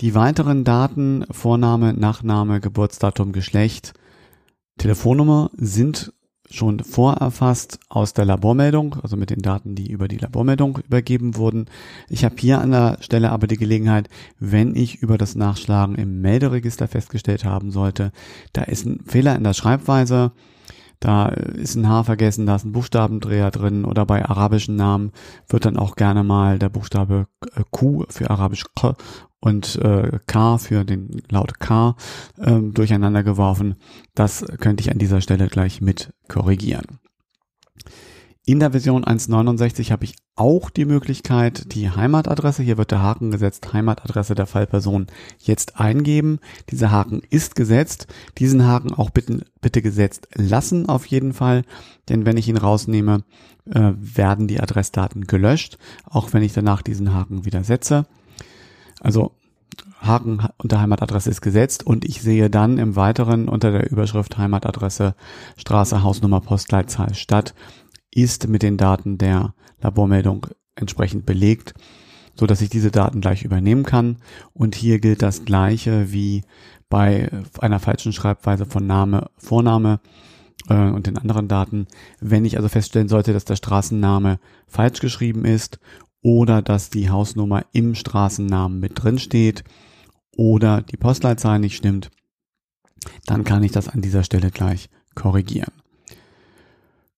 Die 0.00 0.14
weiteren 0.14 0.64
Daten, 0.64 1.26
Vorname, 1.30 1.92
Nachname, 1.92 2.60
Geburtsdatum, 2.60 3.32
Geschlecht, 3.32 3.92
Telefonnummer 4.80 5.50
sind 5.58 6.10
schon 6.50 6.80
vorerfasst 6.80 7.80
aus 7.90 8.14
der 8.14 8.24
Labormeldung, 8.24 8.96
also 9.02 9.14
mit 9.14 9.28
den 9.28 9.42
Daten, 9.42 9.74
die 9.74 9.90
über 9.90 10.08
die 10.08 10.16
Labormeldung 10.16 10.78
übergeben 10.78 11.36
wurden. 11.36 11.66
Ich 12.08 12.24
habe 12.24 12.36
hier 12.38 12.62
an 12.62 12.70
der 12.70 12.96
Stelle 13.02 13.30
aber 13.30 13.46
die 13.46 13.58
Gelegenheit, 13.58 14.08
wenn 14.38 14.74
ich 14.74 15.02
über 15.02 15.18
das 15.18 15.34
Nachschlagen 15.34 15.96
im 15.96 16.22
Melderegister 16.22 16.88
festgestellt 16.88 17.44
haben 17.44 17.70
sollte, 17.70 18.10
da 18.54 18.62
ist 18.62 18.86
ein 18.86 19.00
Fehler 19.06 19.36
in 19.36 19.44
der 19.44 19.52
Schreibweise, 19.52 20.32
da 21.00 21.28
ist 21.28 21.76
ein 21.76 21.88
H 21.88 22.04
vergessen, 22.04 22.46
da 22.46 22.56
ist 22.56 22.64
ein 22.64 22.72
Buchstabendreher 22.72 23.50
drin 23.50 23.84
oder 23.84 24.04
bei 24.04 24.24
arabischen 24.24 24.76
Namen 24.76 25.12
wird 25.48 25.64
dann 25.64 25.78
auch 25.78 25.96
gerne 25.96 26.22
mal 26.22 26.58
der 26.58 26.68
Buchstabe 26.68 27.26
Q 27.70 28.04
für 28.10 28.30
arabisch 28.30 28.66
K 28.74 28.94
und 29.40 29.76
äh, 29.76 30.18
K 30.26 30.58
für 30.58 30.84
den 30.84 31.22
Laut 31.30 31.58
K 31.58 31.96
ähm, 32.38 32.74
durcheinander 32.74 33.22
geworfen. 33.22 33.76
Das 34.14 34.44
könnte 34.60 34.82
ich 34.82 34.90
an 34.90 34.98
dieser 34.98 35.22
Stelle 35.22 35.48
gleich 35.48 35.80
mit 35.80 36.12
korrigieren. 36.28 37.00
In 38.46 38.58
der 38.58 38.70
Version 38.70 39.04
1.69 39.04 39.90
habe 39.90 40.04
ich 40.04 40.16
auch 40.34 40.70
die 40.70 40.86
Möglichkeit, 40.86 41.74
die 41.74 41.90
Heimatadresse, 41.90 42.62
hier 42.62 42.78
wird 42.78 42.90
der 42.90 43.02
Haken 43.02 43.30
gesetzt, 43.30 43.72
Heimatadresse 43.74 44.34
der 44.34 44.46
Fallperson 44.46 45.08
jetzt 45.38 45.78
eingeben. 45.78 46.38
Dieser 46.70 46.90
Haken 46.90 47.20
ist 47.28 47.54
gesetzt. 47.54 48.06
Diesen 48.38 48.66
Haken 48.66 48.94
auch 48.94 49.10
bitte, 49.10 49.44
bitte 49.60 49.82
gesetzt 49.82 50.28
lassen 50.34 50.88
auf 50.88 51.04
jeden 51.04 51.34
Fall, 51.34 51.64
denn 52.08 52.24
wenn 52.24 52.38
ich 52.38 52.48
ihn 52.48 52.56
rausnehme, 52.56 53.24
äh, 53.66 53.92
werden 53.96 54.48
die 54.48 54.60
Adressdaten 54.60 55.26
gelöscht, 55.26 55.76
auch 56.04 56.32
wenn 56.32 56.42
ich 56.42 56.54
danach 56.54 56.80
diesen 56.80 57.12
Haken 57.12 57.44
wieder 57.44 57.62
setze. 57.62 58.06
Also 59.00 59.32
Haken 60.00 60.48
unter 60.56 60.80
Heimatadresse 60.80 61.28
ist 61.28 61.42
gesetzt 61.42 61.86
und 61.86 62.06
ich 62.06 62.22
sehe 62.22 62.48
dann 62.48 62.78
im 62.78 62.96
Weiteren 62.96 63.48
unter 63.48 63.70
der 63.70 63.90
Überschrift 63.90 64.38
Heimatadresse, 64.38 65.14
Straße, 65.56 66.02
Hausnummer, 66.02 66.40
Postleitzahl, 66.40 67.14
Stadt 67.14 67.54
ist 68.14 68.48
mit 68.48 68.62
den 68.62 68.76
Daten 68.76 69.18
der 69.18 69.54
Labormeldung 69.80 70.46
entsprechend 70.74 71.26
belegt, 71.26 71.74
so 72.34 72.46
dass 72.46 72.60
ich 72.60 72.70
diese 72.70 72.90
Daten 72.90 73.20
gleich 73.20 73.44
übernehmen 73.44 73.84
kann. 73.84 74.16
Und 74.52 74.74
hier 74.74 74.98
gilt 74.98 75.22
das 75.22 75.44
Gleiche 75.44 76.12
wie 76.12 76.42
bei 76.88 77.30
einer 77.60 77.78
falschen 77.78 78.12
Schreibweise 78.12 78.66
von 78.66 78.86
Name, 78.86 79.30
Vorname 79.36 80.00
äh, 80.68 80.90
und 80.90 81.06
den 81.06 81.18
anderen 81.18 81.48
Daten. 81.48 81.86
Wenn 82.20 82.44
ich 82.44 82.56
also 82.56 82.68
feststellen 82.68 83.08
sollte, 83.08 83.32
dass 83.32 83.44
der 83.44 83.56
Straßenname 83.56 84.38
falsch 84.66 85.00
geschrieben 85.00 85.44
ist 85.44 85.78
oder 86.22 86.62
dass 86.62 86.90
die 86.90 87.10
Hausnummer 87.10 87.64
im 87.72 87.94
Straßennamen 87.94 88.78
mit 88.80 89.02
drin 89.02 89.18
steht 89.18 89.64
oder 90.36 90.82
die 90.82 90.96
Postleitzahl 90.96 91.58
nicht 91.58 91.76
stimmt, 91.76 92.10
dann 93.26 93.44
kann 93.44 93.62
ich 93.62 93.72
das 93.72 93.88
an 93.88 94.02
dieser 94.02 94.24
Stelle 94.24 94.50
gleich 94.50 94.90
korrigieren. 95.14 95.72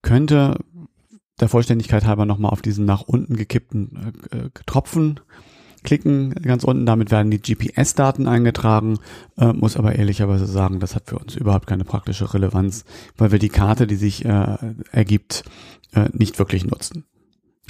Könnte 0.03 0.59
der 1.43 1.49
Vollständigkeit 1.49 2.07
halber 2.07 2.25
nochmal 2.25 2.53
auf 2.53 2.63
diesen 2.63 2.87
nach 2.87 3.03
unten 3.03 3.37
gekippten 3.37 4.15
äh, 4.31 4.37
äh 4.37 4.51
Tropfen 4.65 5.21
klicken, 5.83 6.31
ganz 6.31 6.63
unten, 6.65 6.87
damit 6.87 7.11
werden 7.11 7.33
die 7.33 7.43
GPS-Daten 7.43 8.29
eingetragen, 8.29 8.99
äh, 9.37 9.53
muss 9.53 9.77
aber 9.77 9.97
ehrlicherweise 9.97 10.47
sagen, 10.47 10.81
das 10.81 10.95
hat 10.95 11.09
für 11.09 11.19
uns 11.19 11.35
überhaupt 11.35 11.67
keine 11.67 11.85
praktische 11.85 12.33
Relevanz, 12.33 12.85
weil 13.17 13.33
wir 13.33 13.41
die 13.41 13.49
Karte, 13.49 13.87
die 13.87 13.97
sich 13.97 14.25
äh, 14.25 14.57
ergibt, 14.93 15.45
äh, 15.93 16.09
nicht 16.13 16.39
wirklich 16.39 16.65
nutzen. 16.65 17.05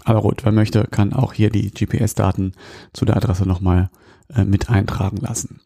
Aber 0.05 0.21
gut, 0.21 0.45
wer 0.45 0.53
möchte, 0.53 0.87
kann 0.91 1.13
auch 1.13 1.33
hier 1.33 1.51
die 1.51 1.71
GPS-Daten 1.71 2.53
zu 2.93 3.05
der 3.05 3.17
Adresse 3.17 3.47
nochmal 3.47 3.91
äh, 4.35 4.45
mit 4.45 4.69
eintragen 4.69 5.19
lassen. 5.19 5.61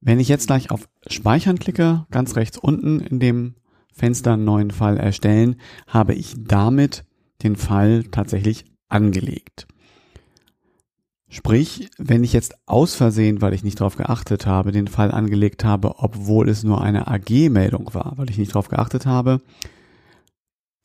Wenn 0.00 0.20
ich 0.20 0.28
jetzt 0.28 0.46
gleich 0.46 0.70
auf 0.70 0.88
Speichern 1.08 1.58
klicke, 1.58 2.06
ganz 2.10 2.36
rechts 2.36 2.56
unten 2.56 3.00
in 3.00 3.20
dem 3.20 3.54
Fenster 3.92 4.34
einen 4.34 4.44
neuen 4.44 4.70
Fall 4.70 4.96
erstellen, 4.96 5.56
habe 5.86 6.14
ich 6.14 6.34
damit 6.38 7.04
den 7.42 7.56
Fall 7.56 8.04
tatsächlich 8.04 8.64
angelegt. 8.88 9.66
Sprich, 11.32 11.88
wenn 11.96 12.24
ich 12.24 12.32
jetzt 12.32 12.56
aus 12.66 12.96
Versehen, 12.96 13.40
weil 13.40 13.54
ich 13.54 13.62
nicht 13.62 13.78
darauf 13.78 13.96
geachtet 13.96 14.46
habe, 14.46 14.72
den 14.72 14.88
Fall 14.88 15.12
angelegt 15.12 15.64
habe, 15.64 15.98
obwohl 15.98 16.48
es 16.48 16.64
nur 16.64 16.82
eine 16.82 17.06
AG-Meldung 17.06 17.94
war, 17.94 18.14
weil 18.16 18.28
ich 18.30 18.38
nicht 18.38 18.50
darauf 18.50 18.68
geachtet 18.68 19.06
habe, 19.06 19.40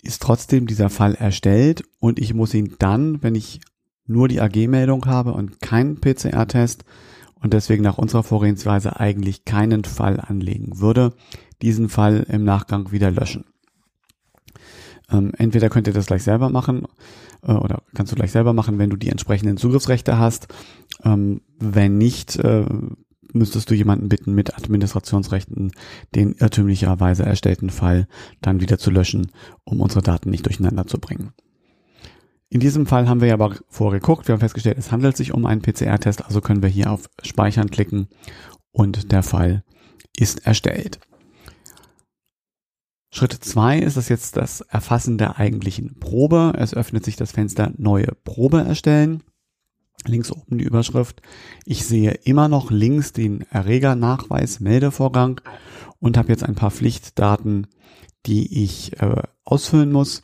ist 0.04 0.22
trotzdem 0.22 0.68
dieser 0.68 0.92
Fall 0.92 1.16
erstellt 1.16 1.84
und 2.00 2.20
ich 2.20 2.36
muss 2.36 2.54
ihn 2.54 2.76
dann, 2.78 3.24
wenn 3.24 3.34
ich 3.34 3.60
nur 4.06 4.28
die 4.28 4.40
AG-Meldung 4.40 5.08
habe 5.08 5.34
und 5.34 5.62
keinen 5.62 6.00
PCR-Test 6.00 6.86
und 7.42 7.54
deswegen 7.54 7.84
nach 7.84 7.98
unserer 7.98 8.22
Vorgehensweise 8.22 9.00
eigentlich 9.00 9.46
keinen 9.46 9.84
Fall 9.84 10.20
anlegen 10.20 10.80
würde, 10.80 11.14
diesen 11.62 11.90
Fall 11.90 12.26
im 12.30 12.44
Nachgang 12.44 12.92
wieder 12.92 13.12
löschen. 13.12 13.46
Ähm, 15.12 15.32
entweder 15.38 15.70
könnt 15.70 15.88
ihr 15.88 15.94
das 15.94 16.08
gleich 16.08 16.24
selber 16.24 16.50
machen 16.50 16.88
äh, 17.44 17.52
oder 17.52 17.84
kannst 17.94 18.12
du 18.12 18.16
gleich 18.16 18.32
selber 18.32 18.54
machen, 18.54 18.80
wenn 18.80 18.90
du 18.90 18.96
die 18.96 19.10
entsprechenden 19.10 19.58
Zugriffsrechte 19.58 20.18
hast. 20.18 20.48
Ähm, 21.04 21.42
wenn 21.60 21.98
nicht, 21.98 22.38
äh, 22.38 22.66
müsstest 23.34 23.70
du 23.70 23.76
jemanden 23.76 24.10
bitten, 24.10 24.34
mit 24.34 24.58
Administrationsrechten 24.58 25.72
den 26.16 26.34
irrtümlicherweise 26.34 27.24
erstellten 27.24 27.70
Fall 27.70 28.08
dann 28.42 28.62
wieder 28.62 28.78
zu 28.78 28.92
löschen, 28.92 29.32
um 29.64 29.82
unsere 29.82 30.02
Daten 30.02 30.30
nicht 30.30 30.46
durcheinander 30.46 30.88
zu 30.88 31.00
bringen. 31.00 31.34
In 32.50 32.60
diesem 32.60 32.86
Fall 32.86 33.10
haben 33.10 33.22
wir 33.22 33.34
aber 33.34 33.56
vorgeguckt, 33.68 34.28
wir 34.28 34.34
haben 34.34 34.40
festgestellt, 34.40 34.78
es 34.78 34.92
handelt 34.92 35.18
sich 35.18 35.34
um 35.34 35.46
einen 35.46 35.62
PCR-Test, 35.62 36.26
also 36.26 36.42
können 36.42 36.62
wir 36.62 36.70
hier 36.70 36.92
auf 36.92 37.10
Speichern 37.22 37.70
klicken 37.70 38.08
und 38.72 39.12
der 39.12 39.24
Fall 39.24 39.64
ist 40.16 40.46
erstellt. 40.46 41.00
Schritt 43.16 43.34
zwei 43.34 43.80
ist 43.80 43.96
es 43.96 44.10
jetzt 44.10 44.36
das 44.36 44.60
Erfassen 44.62 45.18
der 45.18 45.40
eigentlichen 45.40 46.00
Probe. 46.00 46.54
Es 46.58 46.74
öffnet 46.74 47.06
sich 47.06 47.16
das 47.16 47.32
Fenster 47.32 47.72
Neue 47.78 48.08
Probe 48.24 48.62
erstellen 48.62 49.24
links 50.08 50.32
oben 50.32 50.58
die 50.58 50.66
Überschrift. 50.66 51.22
Ich 51.66 51.86
sehe 51.86 52.12
immer 52.12 52.48
noch 52.48 52.72
links 52.72 53.14
den 53.14 53.42
Erregernachweis 53.50 54.60
Meldevorgang 54.60 55.42
und 56.00 56.18
habe 56.18 56.30
jetzt 56.30 56.44
ein 56.44 56.56
paar 56.56 56.72
Pflichtdaten, 56.72 57.68
die 58.26 58.64
ich 58.64 59.00
äh, 59.02 59.24
ausfüllen 59.44 59.92
muss. 59.92 60.24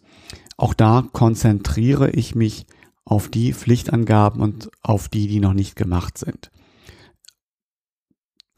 Auch 0.57 0.73
da 0.73 1.07
konzentriere 1.11 2.11
ich 2.11 2.35
mich 2.35 2.65
auf 3.03 3.29
die 3.29 3.53
Pflichtangaben 3.53 4.41
und 4.41 4.69
auf 4.81 5.09
die, 5.09 5.27
die 5.27 5.39
noch 5.39 5.53
nicht 5.53 5.75
gemacht 5.75 6.17
sind. 6.17 6.51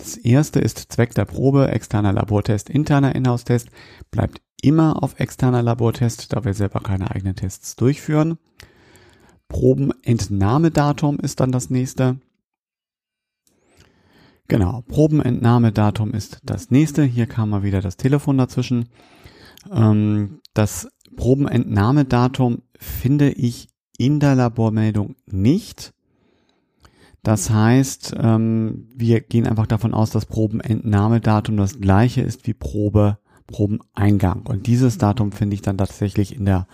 Das 0.03 0.17
erste 0.17 0.59
ist 0.59 0.91
Zweck 0.91 1.15
der 1.15 1.23
Probe, 1.23 1.69
externer 1.69 2.11
Labortest, 2.11 2.69
interner 2.69 3.15
Inhouse-Test, 3.15 3.69
bleibt 4.11 4.41
immer 4.61 5.01
auf 5.01 5.17
externer 5.17 5.63
Labortest, 5.63 6.33
da 6.33 6.43
wir 6.43 6.53
selber 6.53 6.81
keine 6.81 7.09
eigenen 7.11 7.37
Tests 7.37 7.77
durchführen. 7.77 8.37
Probenentnahmedatum 9.47 11.19
ist 11.19 11.39
dann 11.39 11.53
das 11.53 11.69
nächste. 11.69 12.17
Genau, 14.49 14.83
Probenentnahmedatum 14.89 16.11
ist 16.11 16.39
das 16.43 16.69
nächste. 16.69 17.03
Hier 17.03 17.25
kam 17.25 17.51
mal 17.51 17.63
wieder 17.63 17.79
das 17.79 17.95
Telefon 17.95 18.37
dazwischen. 18.37 18.89
Ähm, 19.71 20.41
das 20.53 20.89
Probenentnahmedatum 21.15 22.63
finde 22.77 23.31
ich 23.31 23.69
in 23.97 24.19
der 24.19 24.35
Labormeldung 24.35 25.15
nicht. 25.27 25.92
Das 27.23 27.49
heißt, 27.49 28.15
ähm, 28.19 28.89
wir 28.93 29.21
gehen 29.21 29.47
einfach 29.47 29.65
davon 29.65 29.93
aus, 29.93 30.11
dass 30.11 30.25
Probenentnahmedatum 30.25 31.55
das 31.55 31.79
gleiche 31.79 32.21
ist 32.21 32.45
wie 32.47 32.53
Probe, 32.53 33.17
Probeneingang. 33.47 34.45
Und 34.45 34.67
dieses 34.67 34.97
Datum 34.97 35.31
finde 35.31 35.53
ich 35.55 35.61
dann 35.61 35.77
tatsächlich 35.77 36.35
in 36.35 36.45
der 36.45 36.67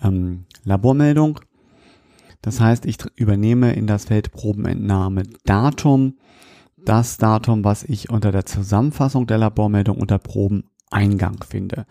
ähm, 0.00 0.46
Labormeldung. 0.64 1.40
Das 2.42 2.60
heißt, 2.60 2.86
ich 2.86 2.98
übernehme 3.16 3.72
in 3.72 3.88
das 3.88 4.04
Feld 4.04 4.30
Probenentnahmedatum 4.30 6.14
das 6.76 7.16
Datum, 7.16 7.64
was 7.64 7.82
ich 7.82 8.08
unter 8.08 8.30
der 8.30 8.46
Zusammenfassung 8.46 9.26
der 9.26 9.38
Labormeldung 9.38 9.98
unter 9.98 10.18
Probeneingang 10.18 11.42
finde. 11.46 11.86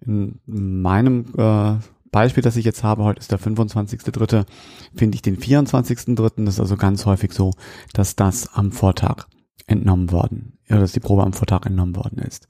In 0.00 0.40
meinem 0.44 1.24
äh, 1.38 1.76
Beispiel, 2.16 2.42
das 2.42 2.56
ich 2.56 2.64
jetzt 2.64 2.82
habe, 2.82 3.04
heute 3.04 3.20
ist 3.20 3.30
der 3.30 3.38
25.3., 3.38 4.46
finde 4.94 5.16
ich 5.16 5.20
den 5.20 5.36
24.3. 5.36 6.46
Das 6.46 6.54
ist 6.54 6.60
also 6.60 6.78
ganz 6.78 7.04
häufig 7.04 7.34
so, 7.34 7.52
dass 7.92 8.16
das 8.16 8.54
am 8.54 8.72
Vortag 8.72 9.26
entnommen 9.66 10.10
worden, 10.10 10.56
ja, 10.66 10.78
dass 10.78 10.92
die 10.92 11.00
Probe 11.00 11.24
am 11.24 11.34
Vortag 11.34 11.66
entnommen 11.66 11.94
worden 11.94 12.20
ist. 12.20 12.48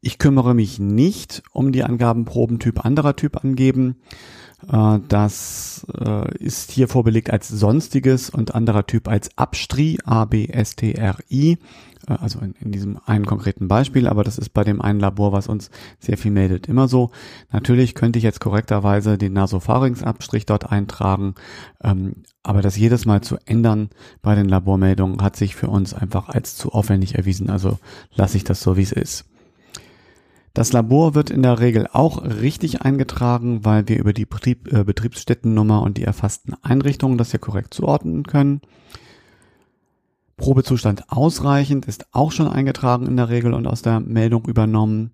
Ich 0.00 0.18
kümmere 0.18 0.54
mich 0.54 0.78
nicht 0.78 1.42
um 1.50 1.72
die 1.72 1.82
Angaben 1.82 2.24
Probentyp 2.24 2.84
anderer 2.84 3.16
Typ 3.16 3.42
angeben. 3.42 3.96
Äh, 4.70 5.00
das 5.08 5.84
äh, 5.92 6.32
ist 6.38 6.70
hier 6.70 6.86
vorbelegt 6.86 7.30
als 7.30 7.48
sonstiges 7.48 8.30
und 8.30 8.54
anderer 8.54 8.86
Typ 8.86 9.08
als 9.08 9.36
Abstri, 9.36 9.98
A-B-S-T-R-I. 10.04 11.58
Äh, 12.08 12.14
also 12.14 12.40
in, 12.40 12.54
in, 12.60 12.72
diesem 12.72 12.98
einen 13.06 13.26
konkreten 13.26 13.68
Beispiel, 13.68 14.06
aber 14.06 14.24
das 14.24 14.38
ist 14.38 14.50
bei 14.50 14.64
dem 14.64 14.80
einen 14.80 15.00
Labor, 15.00 15.32
was 15.32 15.48
uns 15.48 15.70
sehr 15.98 16.18
viel 16.18 16.30
meldet, 16.30 16.68
immer 16.68 16.88
so. 16.88 17.10
Natürlich 17.52 17.94
könnte 17.94 18.18
ich 18.18 18.24
jetzt 18.24 18.40
korrekterweise 18.40 19.18
den 19.18 19.32
Nasopharynx-Abstrich 19.32 20.46
dort 20.46 20.70
eintragen, 20.70 21.34
ähm, 21.82 22.16
aber 22.42 22.62
das 22.62 22.76
jedes 22.76 23.06
Mal 23.06 23.22
zu 23.22 23.36
ändern 23.46 23.90
bei 24.22 24.34
den 24.34 24.48
Labormeldungen 24.48 25.22
hat 25.22 25.36
sich 25.36 25.56
für 25.56 25.68
uns 25.68 25.94
einfach 25.94 26.28
als 26.28 26.56
zu 26.56 26.72
aufwendig 26.72 27.14
erwiesen, 27.14 27.50
also 27.50 27.78
lasse 28.14 28.36
ich 28.36 28.44
das 28.44 28.60
so, 28.60 28.76
wie 28.76 28.82
es 28.82 28.92
ist. 28.92 29.26
Das 30.52 30.72
Labor 30.72 31.16
wird 31.16 31.30
in 31.30 31.42
der 31.42 31.58
Regel 31.58 31.88
auch 31.92 32.22
richtig 32.22 32.82
eingetragen, 32.82 33.64
weil 33.64 33.88
wir 33.88 33.98
über 33.98 34.12
die 34.12 34.24
Betrieb, 34.24 34.72
äh, 34.72 34.84
Betriebsstättennummer 34.84 35.82
und 35.82 35.98
die 35.98 36.04
erfassten 36.04 36.54
Einrichtungen 36.62 37.18
das 37.18 37.32
hier 37.32 37.40
korrekt 37.40 37.74
zuordnen 37.74 38.22
können. 38.22 38.60
Probezustand 40.36 41.10
ausreichend 41.10 41.86
ist 41.86 42.06
auch 42.12 42.32
schon 42.32 42.48
eingetragen 42.48 43.06
in 43.06 43.16
der 43.16 43.28
Regel 43.28 43.54
und 43.54 43.66
aus 43.66 43.82
der 43.82 44.00
Meldung 44.00 44.46
übernommen. 44.46 45.12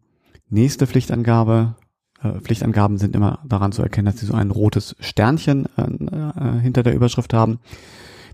Nächste 0.48 0.86
Pflichtangabe. 0.86 1.74
Äh, 2.22 2.40
Pflichtangaben 2.40 2.98
sind 2.98 3.14
immer 3.14 3.40
daran 3.46 3.72
zu 3.72 3.82
erkennen, 3.82 4.06
dass 4.06 4.18
sie 4.18 4.26
so 4.26 4.34
ein 4.34 4.50
rotes 4.50 4.96
Sternchen 5.00 5.66
äh, 5.76 5.82
äh 5.82 6.60
hinter 6.60 6.82
der 6.82 6.94
Überschrift 6.94 7.34
haben. 7.34 7.60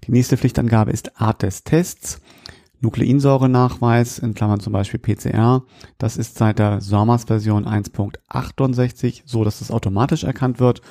Die 0.04 0.12
nächste 0.12 0.36
Pflichtangabe 0.36 0.92
ist 0.92 1.20
Art 1.20 1.42
des 1.42 1.64
Tests. 1.64 2.20
Nukleinsäurenachweis 2.80 4.18
in 4.18 4.34
Klammern 4.34 4.60
zum 4.60 4.72
Beispiel 4.72 5.00
PCR. 5.00 5.62
Das 5.98 6.16
ist 6.16 6.36
seit 6.36 6.58
der 6.58 6.80
SORMAS-Version 6.80 7.66
1.68 7.66 9.22
so, 9.24 9.44
dass 9.44 9.60
es 9.60 9.70
automatisch 9.70 10.24
erkannt 10.24 10.60
wird. 10.60 10.82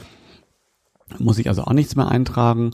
Muss 1.19 1.37
ich 1.37 1.47
also 1.47 1.63
auch 1.63 1.73
nichts 1.73 1.95
mehr 1.95 2.07
eintragen. 2.07 2.71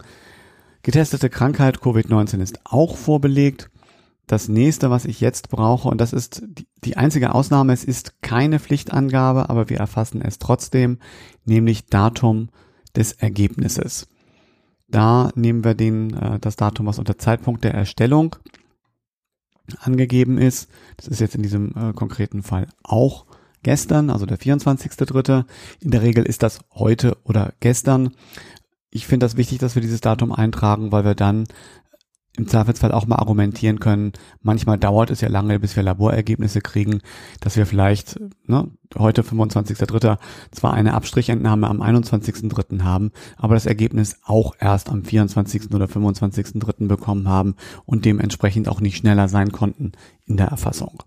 Getestete 0.83 1.29
Krankheit 1.29 1.79
Covid-19 1.79 2.41
ist 2.41 2.59
auch 2.63 2.97
vorbelegt. 2.97 3.69
Das 4.27 4.47
nächste, 4.47 4.89
was 4.89 5.05
ich 5.05 5.19
jetzt 5.19 5.49
brauche, 5.49 5.89
und 5.89 5.99
das 5.99 6.13
ist 6.13 6.43
die 6.83 6.95
einzige 6.95 7.35
Ausnahme, 7.35 7.73
es 7.73 7.83
ist 7.83 8.21
keine 8.21 8.59
Pflichtangabe, 8.59 9.49
aber 9.49 9.69
wir 9.69 9.77
erfassen 9.77 10.21
es 10.21 10.39
trotzdem, 10.39 10.99
nämlich 11.45 11.87
Datum 11.87 12.49
des 12.95 13.11
Ergebnisses. 13.11 14.07
Da 14.87 15.31
nehmen 15.35 15.63
wir 15.63 15.73
den, 15.73 16.13
äh, 16.13 16.39
das 16.39 16.55
Datum, 16.55 16.85
was 16.85 16.99
unter 16.99 17.17
Zeitpunkt 17.17 17.63
der 17.63 17.73
Erstellung 17.73 18.35
angegeben 19.79 20.37
ist. 20.37 20.69
Das 20.97 21.07
ist 21.07 21.19
jetzt 21.19 21.35
in 21.35 21.43
diesem 21.43 21.73
äh, 21.75 21.93
konkreten 21.93 22.43
Fall 22.43 22.67
auch 22.83 23.25
gestern, 23.63 24.09
also 24.09 24.25
der 24.25 24.39
24.3. 24.39 25.45
In 25.79 25.91
der 25.91 26.01
Regel 26.01 26.25
ist 26.25 26.43
das 26.43 26.59
heute 26.73 27.17
oder 27.23 27.53
gestern. 27.59 28.11
Ich 28.91 29.07
finde 29.07 29.25
das 29.25 29.37
wichtig, 29.37 29.59
dass 29.59 29.75
wir 29.75 29.81
dieses 29.81 30.01
Datum 30.01 30.31
eintragen, 30.31 30.91
weil 30.91 31.05
wir 31.05 31.15
dann 31.15 31.45
im 32.37 32.47
Zweifelsfall 32.47 32.91
auch 32.91 33.07
mal 33.07 33.17
argumentieren 33.17 33.79
können. 33.79 34.13
Manchmal 34.41 34.77
dauert 34.77 35.11
es 35.11 35.21
ja 35.21 35.27
lange, 35.27 35.59
bis 35.59 35.75
wir 35.75 35.83
Laborergebnisse 35.83 36.61
kriegen, 36.61 37.01
dass 37.41 37.57
wir 37.57 37.65
vielleicht 37.65 38.19
ne, 38.47 38.69
heute 38.97 39.21
25.3. 39.21 40.17
zwar 40.51 40.73
eine 40.73 40.93
Abstrichentnahme 40.93 41.67
am 41.67 41.81
21.3. 41.81 42.83
haben, 42.83 43.11
aber 43.35 43.55
das 43.55 43.65
Ergebnis 43.65 44.17
auch 44.23 44.55
erst 44.59 44.89
am 44.89 45.03
24. 45.03 45.73
oder 45.73 45.85
25.3. 45.85 46.87
bekommen 46.87 47.27
haben 47.27 47.55
und 47.85 48.05
dementsprechend 48.05 48.69
auch 48.69 48.79
nicht 48.79 48.97
schneller 48.97 49.27
sein 49.27 49.51
konnten 49.51 49.91
in 50.25 50.37
der 50.37 50.47
Erfassung. 50.47 51.03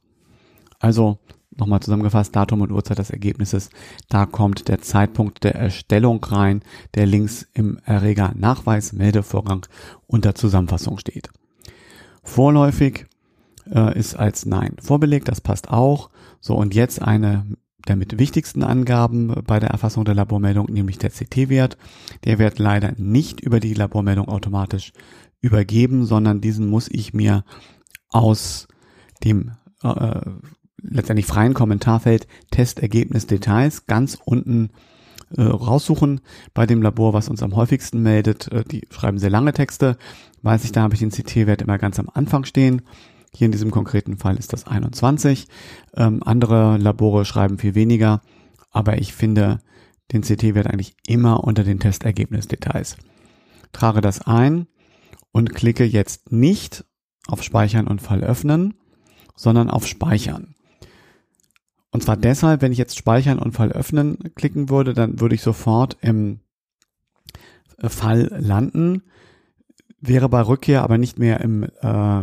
Also 0.79 1.19
nochmal 1.57 1.81
zusammengefasst, 1.81 2.35
Datum 2.35 2.61
und 2.61 2.73
Uhrzeit 2.73 2.99
des 2.99 3.11
Ergebnisses, 3.11 3.71
da 4.09 4.27
kommt 4.27 4.69
der 4.69 4.81
Zeitpunkt 4.81 5.45
der 5.45 5.55
Erstellung 5.55 6.23
rein, 6.25 6.63
der 6.95 7.07
links 7.07 7.47
im 7.55 7.79
Erreger 7.85 8.33
Nachweis 8.37 8.93
Meldevorgang 8.93 9.67
unter 10.07 10.35
Zusammenfassung 10.35 10.99
steht. 10.99 11.31
Vorläufig 12.23 13.07
äh, 13.73 13.99
ist 13.99 14.15
als 14.15 14.47
Nein 14.47 14.77
vorbelegt, 14.81 15.29
das 15.29 15.41
passt 15.41 15.71
auch. 15.71 16.11
So, 16.41 16.57
und 16.57 16.75
jetzt 16.75 17.01
eine 17.01 17.45
der 17.87 17.97
mit 17.97 18.19
wichtigsten 18.19 18.63
Angaben 18.63 19.29
bei 19.47 19.61
der 19.61 19.71
Erfassung 19.71 20.05
der 20.05 20.15
Labormeldung, 20.15 20.67
nämlich 20.71 20.99
der 20.99 21.11
CT-Wert. 21.11 21.77
Der 22.25 22.39
wird 22.39 22.59
leider 22.59 22.93
nicht 22.97 23.41
über 23.41 23.61
die 23.61 23.75
Labormeldung 23.75 24.29
automatisch 24.29 24.93
übergeben, 25.41 26.07
sondern 26.07 26.41
diesen 26.41 26.67
muss 26.67 26.89
ich 26.91 27.13
mir 27.13 27.45
aus 28.09 28.69
dem 29.23 29.53
äh, 29.83 30.21
letztendlich 30.89 31.27
freien 31.27 31.55
Kommentarfeld 31.55 32.27
Testergebnis 32.51 33.27
Details 33.27 33.87
ganz 33.87 34.19
unten 34.25 34.71
äh, 35.37 35.43
raussuchen 35.43 36.21
bei 36.53 36.67
dem 36.67 36.83
Labor, 36.83 37.13
was 37.13 37.29
uns 37.29 37.43
am 37.43 37.57
häufigsten 37.57 38.03
meldet. 38.03 38.51
Äh, 38.53 38.65
die 38.65 38.87
schreiben 38.91 39.19
sehr 39.19 39.31
lange 39.31 39.53
Texte. 39.53 39.97
Weiß 40.43 40.65
ich, 40.65 40.73
da 40.73 40.83
habe 40.83 40.95
ich 40.95 41.01
den 41.01 41.11
CT-Wert 41.11 41.63
immer 41.63 41.79
ganz 41.79 41.99
am 41.99 42.11
Anfang 42.13 42.45
stehen. 42.45 42.83
Hier 43.33 43.47
in 43.47 43.53
diesem 43.53 43.71
konkreten 43.71 44.17
Fall 44.17 44.37
ist 44.37 44.53
das 44.53 44.67
21. 44.67 45.49
Ähm, 45.97 46.23
andere 46.25 46.77
Labore 46.77 47.25
schreiben 47.25 47.59
viel 47.59 47.75
weniger, 47.75 48.21
aber 48.71 48.99
ich 48.99 49.13
finde 49.13 49.59
den 50.13 50.23
CT-Wert 50.23 50.69
eigentlich 50.69 50.95
immer 51.07 51.43
unter 51.43 51.65
den 51.65 51.81
Testergebnis-Details. 51.81 52.97
Trage 53.73 54.01
das 54.01 54.21
ein 54.21 54.67
und 55.33 55.55
klicke 55.55 55.85
jetzt 55.85 56.31
nicht 56.31 56.85
auf 57.27 57.43
Speichern 57.43 57.89
und 57.89 58.03
Fall 58.03 58.23
öffnen, 58.23 58.75
sondern 59.35 59.71
auf 59.71 59.87
Speichern. 59.87 60.54
Und 61.95 62.03
zwar 62.03 62.17
deshalb, 62.17 62.61
wenn 62.61 62.73
ich 62.73 62.79
jetzt 62.79 62.99
Speichern 62.99 63.39
und 63.39 63.53
Fall 63.53 63.71
öffnen 63.71 64.19
klicken 64.35 64.69
würde, 64.69 64.95
dann 64.95 65.21
würde 65.21 65.37
ich 65.37 65.43
sofort 65.43 65.97
im 66.01 66.41
äh, 67.79 67.89
Fall 67.89 68.33
landen, 68.37 69.05
wäre 70.01 70.29
bei 70.29 70.41
Rückkehr 70.41 70.83
aber 70.83 70.99
nicht 70.99 71.21
mehr 71.21 71.41
im 71.41 71.63
äh, 71.63 72.23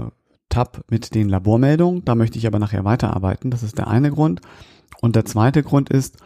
Tab 0.50 0.84
mit 0.90 1.16
den 1.16 1.30
Labormeldungen. 1.30 2.04
Da 2.04 2.16
möchte 2.16 2.38
ich 2.38 2.48
aber 2.48 2.60
nachher 2.60 2.84
weiterarbeiten. 2.84 3.50
Das 3.50 3.64
ist 3.64 3.78
der 3.78 3.88
eine 3.88 4.12
Grund. 4.12 4.42
Und 5.00 5.16
der 5.16 5.24
zweite 5.24 5.64
Grund 5.64 5.90
ist, 5.90 6.18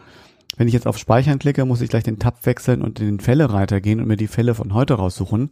wenn 0.56 0.66
ich 0.66 0.74
jetzt 0.74 0.88
auf 0.88 0.98
Speichern 0.98 1.38
klicke, 1.38 1.64
muss 1.66 1.82
ich 1.82 1.88
gleich 1.88 2.02
den 2.02 2.18
Tab 2.18 2.44
wechseln 2.46 2.82
und 2.82 2.98
in 2.98 3.06
den 3.06 3.20
Fälle-Reiter 3.20 3.80
gehen 3.80 4.00
und 4.00 4.08
mir 4.08 4.16
die 4.16 4.26
Fälle 4.26 4.56
von 4.56 4.74
heute 4.74 4.94
raussuchen. 4.94 5.50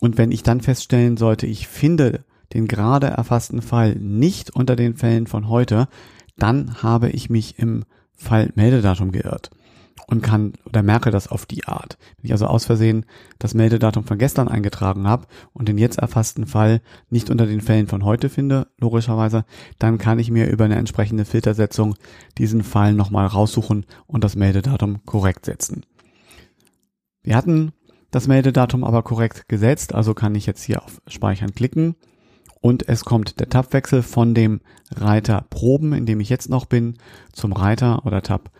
Und 0.00 0.18
wenn 0.18 0.32
ich 0.32 0.42
dann 0.42 0.60
feststellen 0.60 1.16
sollte, 1.16 1.46
ich 1.46 1.66
finde 1.66 2.26
den 2.52 2.68
gerade 2.68 3.06
erfassten 3.06 3.62
Fall 3.62 3.94
nicht 3.94 4.54
unter 4.54 4.76
den 4.76 4.96
Fällen 4.96 5.26
von 5.26 5.48
heute, 5.48 5.88
dann 6.36 6.82
habe 6.82 7.10
ich 7.10 7.30
mich 7.30 7.58
im 7.58 7.84
Fall 8.12 8.50
Meldedatum 8.54 9.12
geirrt 9.12 9.50
und 10.06 10.22
kann 10.22 10.52
oder 10.64 10.82
merke 10.82 11.10
das 11.10 11.28
auf 11.28 11.46
die 11.46 11.66
Art. 11.66 11.98
Wenn 12.16 12.26
ich 12.26 12.32
also 12.32 12.46
aus 12.46 12.64
Versehen 12.64 13.04
das 13.38 13.54
Meldedatum 13.54 14.04
von 14.04 14.18
gestern 14.18 14.48
eingetragen 14.48 15.06
habe 15.08 15.26
und 15.52 15.68
den 15.68 15.78
jetzt 15.78 15.98
erfassten 15.98 16.46
Fall 16.46 16.80
nicht 17.10 17.30
unter 17.30 17.46
den 17.46 17.60
Fällen 17.60 17.88
von 17.88 18.04
heute 18.04 18.28
finde, 18.28 18.68
logischerweise, 18.78 19.44
dann 19.78 19.98
kann 19.98 20.18
ich 20.18 20.30
mir 20.30 20.48
über 20.48 20.64
eine 20.64 20.76
entsprechende 20.76 21.24
Filtersetzung 21.24 21.96
diesen 22.38 22.62
Fall 22.62 22.92
nochmal 22.92 23.26
raussuchen 23.26 23.86
und 24.06 24.22
das 24.22 24.36
Meldedatum 24.36 25.04
korrekt 25.04 25.44
setzen. 25.44 25.84
Wir 27.22 27.36
hatten 27.36 27.72
das 28.12 28.28
Meldedatum 28.28 28.84
aber 28.84 29.02
korrekt 29.02 29.48
gesetzt, 29.48 29.94
also 29.94 30.14
kann 30.14 30.36
ich 30.36 30.46
jetzt 30.46 30.62
hier 30.62 30.82
auf 30.82 31.02
Speichern 31.08 31.54
klicken 31.54 31.96
und 32.66 32.88
es 32.88 33.04
kommt 33.04 33.38
der 33.38 33.48
Tabwechsel 33.48 34.02
von 34.02 34.34
dem 34.34 34.60
Reiter 34.90 35.46
Proben, 35.50 35.92
in 35.92 36.04
dem 36.04 36.18
ich 36.18 36.28
jetzt 36.28 36.50
noch 36.50 36.64
bin, 36.64 36.94
zum 37.32 37.52
Reiter 37.52 38.04
oder 38.04 38.22
Tab 38.22 38.50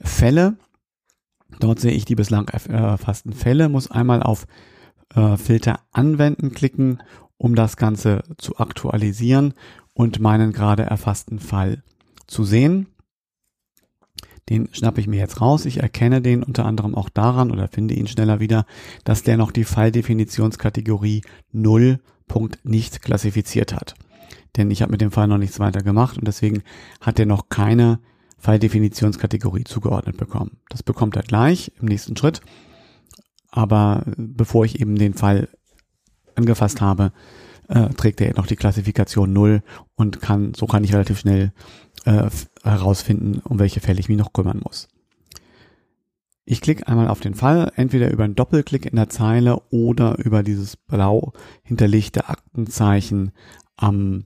Fälle. 0.00 0.56
Dort 1.58 1.80
sehe 1.80 1.90
ich 1.90 2.04
die 2.04 2.14
bislang 2.14 2.46
erfassten 2.46 3.32
Fälle, 3.32 3.68
muss 3.68 3.90
einmal 3.90 4.22
auf 4.22 4.46
äh, 5.12 5.36
Filter 5.36 5.80
anwenden 5.90 6.52
klicken 6.52 7.02
um 7.36 7.56
das 7.56 7.76
Ganze 7.76 8.22
zu 8.36 8.58
aktualisieren 8.58 9.54
und 9.92 10.20
meinen 10.20 10.52
gerade 10.52 10.84
erfassten 10.84 11.40
Fall 11.40 11.82
zu 12.28 12.44
sehen. 12.44 12.86
Den 14.48 14.68
schnappe 14.72 15.00
ich 15.00 15.08
mir 15.08 15.18
jetzt 15.18 15.40
raus. 15.40 15.66
Ich 15.66 15.80
erkenne 15.80 16.22
den 16.22 16.44
unter 16.44 16.64
anderem 16.64 16.94
auch 16.94 17.08
daran 17.08 17.50
oder 17.50 17.66
finde 17.66 17.94
ihn 17.94 18.06
schneller 18.06 18.38
wieder, 18.38 18.66
dass 19.02 19.24
der 19.24 19.36
noch 19.36 19.50
die 19.50 19.64
Falldefinitionskategorie 19.64 21.22
0. 21.52 22.00
nicht 22.64 23.02
klassifiziert 23.02 23.74
hat. 23.74 23.94
Denn 24.56 24.70
ich 24.70 24.82
habe 24.82 24.92
mit 24.92 25.00
dem 25.00 25.10
Fall 25.10 25.28
noch 25.28 25.38
nichts 25.38 25.60
weiter 25.60 25.82
gemacht 25.82 26.18
und 26.18 26.26
deswegen 26.26 26.62
hat 27.00 27.18
er 27.18 27.26
noch 27.26 27.48
keine 27.48 28.00
Falldefinitionskategorie 28.38 29.64
zugeordnet 29.64 30.16
bekommen. 30.16 30.58
Das 30.68 30.82
bekommt 30.82 31.16
er 31.16 31.22
gleich 31.22 31.72
im 31.80 31.86
nächsten 31.86 32.16
Schritt. 32.16 32.40
Aber 33.50 34.04
bevor 34.16 34.64
ich 34.64 34.80
eben 34.80 34.96
den 34.96 35.14
Fall 35.14 35.48
angefasst 36.34 36.80
habe, 36.80 37.12
äh, 37.68 37.88
trägt 37.90 38.20
er 38.20 38.34
noch 38.36 38.46
die 38.46 38.56
Klassifikation 38.56 39.32
0 39.32 39.62
und 39.96 40.20
kann, 40.20 40.54
so 40.54 40.66
kann 40.66 40.84
ich 40.84 40.92
relativ 40.92 41.18
schnell 41.18 41.52
äh, 42.04 42.30
herausfinden, 42.62 43.40
um 43.44 43.58
welche 43.58 43.80
Fälle 43.80 44.00
ich 44.00 44.08
mich 44.08 44.18
noch 44.18 44.32
kümmern 44.32 44.60
muss. 44.62 44.88
Ich 46.50 46.62
klicke 46.62 46.88
einmal 46.88 47.08
auf 47.08 47.20
den 47.20 47.34
Fall, 47.34 47.70
entweder 47.76 48.10
über 48.10 48.24
einen 48.24 48.34
Doppelklick 48.34 48.86
in 48.86 48.96
der 48.96 49.10
Zeile 49.10 49.60
oder 49.68 50.16
über 50.16 50.42
dieses 50.42 50.78
blau 50.78 51.34
hinterlegte 51.62 52.26
Aktenzeichen 52.26 53.32
am 53.76 54.24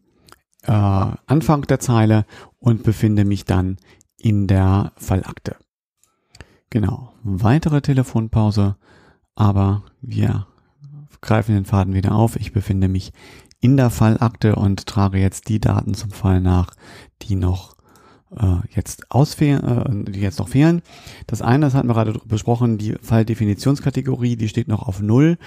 äh, 0.63 0.71
Anfang 0.71 1.63
der 1.63 1.81
Zeile 1.81 2.25
und 2.61 2.85
befinde 2.85 3.25
mich 3.25 3.45
dann 3.45 3.77
in 4.17 4.47
der 4.47 4.93
Fallakte. 4.95 5.57
Genau, 6.71 7.13
weitere 7.25 7.83
Telefonpause, 7.83 8.77
aber 9.35 9.83
wir 10.01 10.47
greifen 11.23 11.57
den 11.57 11.65
Faden 11.65 11.93
wieder 11.93 12.15
auf. 12.15 12.37
Ich 12.37 12.53
befinde 12.53 12.87
mich 12.87 13.13
in 13.59 13.77
der 13.77 13.91
Fallakte 13.91 14.55
und 14.55 14.87
trage 14.87 15.19
jetzt 15.19 15.49
die 15.49 15.59
Daten 15.59 15.95
zum 15.95 16.13
Fall 16.13 16.41
nach, 16.41 16.77
die 17.23 17.35
noch 17.35 17.72
jetzt 18.75 19.11
ausfehlen, 19.11 20.07
äh, 20.07 20.11
die 20.11 20.21
jetzt 20.21 20.39
noch 20.39 20.49
fehlen. 20.49 20.83
Das 21.27 21.43
eine, 21.43 21.67
das 21.67 21.75
hatten 21.75 21.89
wir 21.89 21.95
gerade 21.95 22.19
besprochen, 22.25 22.79
die 22.79 22.95
Falldefinitionskategorie, 23.01 24.37
die 24.37 24.49
steht 24.49 24.69
noch 24.69 24.87
auf 24.89 25.01
Null. 25.01 25.39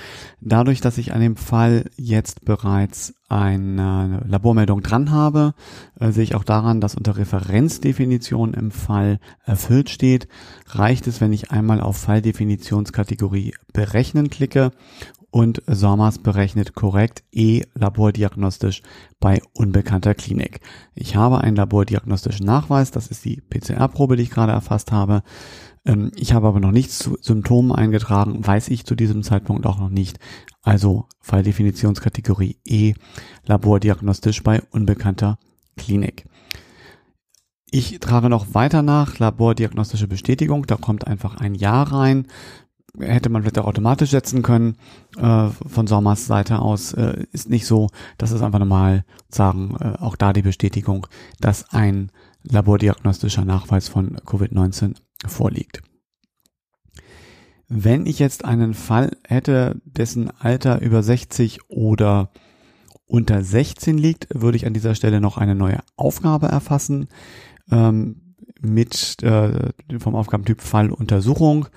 Dadurch, 0.41 0.81
dass 0.81 0.97
ich 0.97 1.13
an 1.13 1.21
dem 1.21 1.35
Fall 1.35 1.85
jetzt 1.97 2.45
bereits 2.45 3.15
eine 3.27 4.23
Labormeldung 4.27 4.83
dran 4.83 5.09
habe, 5.11 5.53
äh, 5.99 6.11
sehe 6.11 6.23
ich 6.23 6.35
auch 6.35 6.43
daran, 6.43 6.79
dass 6.79 6.95
unter 6.95 7.17
Referenzdefinition 7.17 8.53
im 8.53 8.71
Fall 8.71 9.19
erfüllt 9.45 9.89
steht. 9.89 10.27
Reicht 10.67 11.07
es, 11.07 11.21
wenn 11.21 11.33
ich 11.33 11.51
einmal 11.51 11.81
auf 11.81 11.97
Falldefinitionskategorie 11.97 13.53
berechnen 13.73 14.29
klicke 14.29 14.71
und 15.35 15.61
SORMAS 15.67 16.19
berechnet 16.19 16.75
korrekt 16.75 17.25
E 17.29 17.63
labordiagnostisch 17.73 18.81
bei 19.19 19.41
unbekannter 19.51 20.13
Klinik. 20.13 20.61
Ich 20.93 21.17
habe 21.17 21.41
einen 21.41 21.57
labordiagnostischen 21.57 22.45
Nachweis, 22.45 22.91
das 22.91 23.07
ist 23.07 23.25
die 23.25 23.41
PCR-Probe, 23.41 24.15
die 24.15 24.23
ich 24.23 24.29
gerade 24.29 24.53
erfasst 24.53 24.93
habe. 24.93 25.23
Ähm, 25.83 26.09
ich 26.15 26.31
habe 26.31 26.47
aber 26.47 26.61
noch 26.61 26.71
nichts 26.71 26.99
zu 26.99 27.17
Symptomen 27.19 27.73
eingetragen, 27.73 28.47
weiß 28.47 28.69
ich 28.69 28.85
zu 28.85 28.95
diesem 28.95 29.23
Zeitpunkt 29.23 29.65
auch 29.65 29.77
noch 29.77 29.89
nicht. 29.89 30.19
Also 30.61 31.09
Falldefinitionskategorie 31.19 32.61
E 32.63 32.93
labordiagnostisch 33.45 34.41
bei 34.41 34.61
unbekannter 34.71 35.37
Klinik. 35.75 36.23
Ich 37.71 37.99
trage 37.99 38.29
noch 38.29 38.53
weiter 38.53 38.83
nach, 38.83 39.19
labordiagnostische 39.19 40.07
Bestätigung, 40.07 40.65
da 40.65 40.77
kommt 40.77 41.07
einfach 41.07 41.35
ein 41.35 41.55
Ja 41.55 41.83
rein 41.83 42.27
hätte 42.99 43.29
man 43.29 43.41
vielleicht 43.41 43.59
auch 43.59 43.65
automatisch 43.65 44.11
setzen 44.11 44.41
können 44.41 44.77
äh, 45.17 45.49
von 45.49 45.87
Sommers 45.87 46.27
Seite 46.27 46.59
aus. 46.59 46.93
Äh, 46.93 47.25
ist 47.31 47.49
nicht 47.49 47.65
so. 47.65 47.89
Das 48.17 48.31
ist 48.31 48.41
einfach 48.41 48.59
normal 48.59 49.05
sagen, 49.29 49.75
äh, 49.79 49.97
auch 49.99 50.15
da 50.15 50.33
die 50.33 50.41
Bestätigung, 50.41 51.07
dass 51.39 51.69
ein 51.71 52.11
labordiagnostischer 52.43 53.45
Nachweis 53.45 53.87
von 53.87 54.17
Covid-19 54.17 54.95
vorliegt. 55.25 55.81
Wenn 57.67 58.05
ich 58.05 58.19
jetzt 58.19 58.45
einen 58.45 58.73
Fall 58.73 59.17
hätte, 59.27 59.81
dessen 59.85 60.29
Alter 60.39 60.81
über 60.81 61.01
60 61.01 61.69
oder 61.69 62.29
unter 63.07 63.43
16 63.43 63.97
liegt, 63.97 64.27
würde 64.33 64.57
ich 64.57 64.67
an 64.67 64.73
dieser 64.73 64.95
Stelle 64.95 65.19
noch 65.19 65.37
eine 65.37 65.55
neue 65.55 65.79
Aufgabe 65.95 66.47
erfassen 66.47 67.07
ähm, 67.71 68.35
mit 68.59 69.21
äh, 69.23 69.71
vom 69.99 70.15
Aufgabentyp 70.15 70.61
Falluntersuchung 70.61 71.67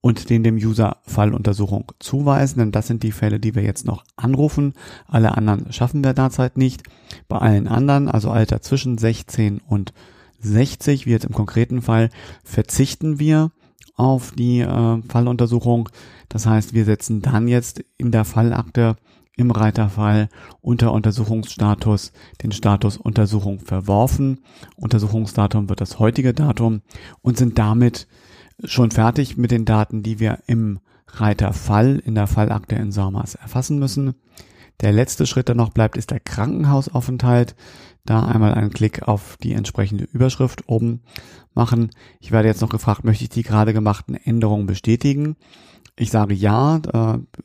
und 0.00 0.30
den 0.30 0.42
dem 0.42 0.56
User 0.56 0.98
Falluntersuchung 1.02 1.92
zuweisen, 1.98 2.58
denn 2.58 2.72
das 2.72 2.86
sind 2.86 3.02
die 3.02 3.12
Fälle, 3.12 3.38
die 3.38 3.54
wir 3.54 3.62
jetzt 3.62 3.86
noch 3.86 4.04
anrufen. 4.16 4.74
Alle 5.06 5.36
anderen 5.36 5.72
schaffen 5.72 6.02
wir 6.02 6.14
derzeit 6.14 6.56
nicht. 6.56 6.82
Bei 7.28 7.38
allen 7.38 7.68
anderen, 7.68 8.08
also 8.08 8.30
Alter 8.30 8.62
zwischen 8.62 8.96
16 8.96 9.60
und 9.66 9.92
60, 10.40 11.04
wie 11.04 11.10
jetzt 11.10 11.26
im 11.26 11.34
konkreten 11.34 11.82
Fall, 11.82 12.08
verzichten 12.44 13.18
wir 13.18 13.50
auf 13.94 14.32
die 14.32 14.60
äh, 14.60 15.02
Falluntersuchung. 15.08 15.90
Das 16.30 16.46
heißt, 16.46 16.72
wir 16.72 16.86
setzen 16.86 17.20
dann 17.20 17.48
jetzt 17.48 17.84
in 17.98 18.10
der 18.10 18.24
Fallakte 18.24 18.96
im 19.36 19.50
Reiterfall 19.50 20.28
unter 20.60 20.92
Untersuchungsstatus 20.92 22.12
den 22.42 22.52
Status 22.52 22.96
Untersuchung 22.96 23.60
verworfen. 23.60 24.40
Untersuchungsdatum 24.76 25.68
wird 25.68 25.80
das 25.80 25.98
heutige 25.98 26.34
Datum 26.34 26.82
und 27.22 27.36
sind 27.36 27.58
damit 27.58 28.06
schon 28.64 28.90
fertig 28.90 29.36
mit 29.36 29.50
den 29.50 29.64
Daten, 29.64 30.02
die 30.02 30.20
wir 30.20 30.40
im 30.46 30.80
Reiter 31.06 31.52
Fall 31.52 32.00
in 32.04 32.14
der 32.14 32.26
Fallakte 32.26 32.76
in 32.76 32.92
SORMAS 32.92 33.34
erfassen 33.34 33.78
müssen. 33.78 34.14
Der 34.80 34.92
letzte 34.92 35.26
Schritt, 35.26 35.48
der 35.48 35.54
noch 35.54 35.70
bleibt, 35.70 35.96
ist 35.96 36.10
der 36.10 36.20
Krankenhausaufenthalt. 36.20 37.54
Da 38.06 38.24
einmal 38.24 38.54
einen 38.54 38.70
Klick 38.70 39.06
auf 39.06 39.36
die 39.42 39.52
entsprechende 39.52 40.04
Überschrift 40.04 40.68
oben 40.68 41.02
machen. 41.52 41.90
Ich 42.18 42.32
werde 42.32 42.48
jetzt 42.48 42.62
noch 42.62 42.70
gefragt, 42.70 43.04
möchte 43.04 43.24
ich 43.24 43.30
die 43.30 43.42
gerade 43.42 43.74
gemachten 43.74 44.14
Änderungen 44.14 44.66
bestätigen? 44.66 45.36
Ich 45.96 46.10
sage 46.10 46.32
ja. 46.32 46.80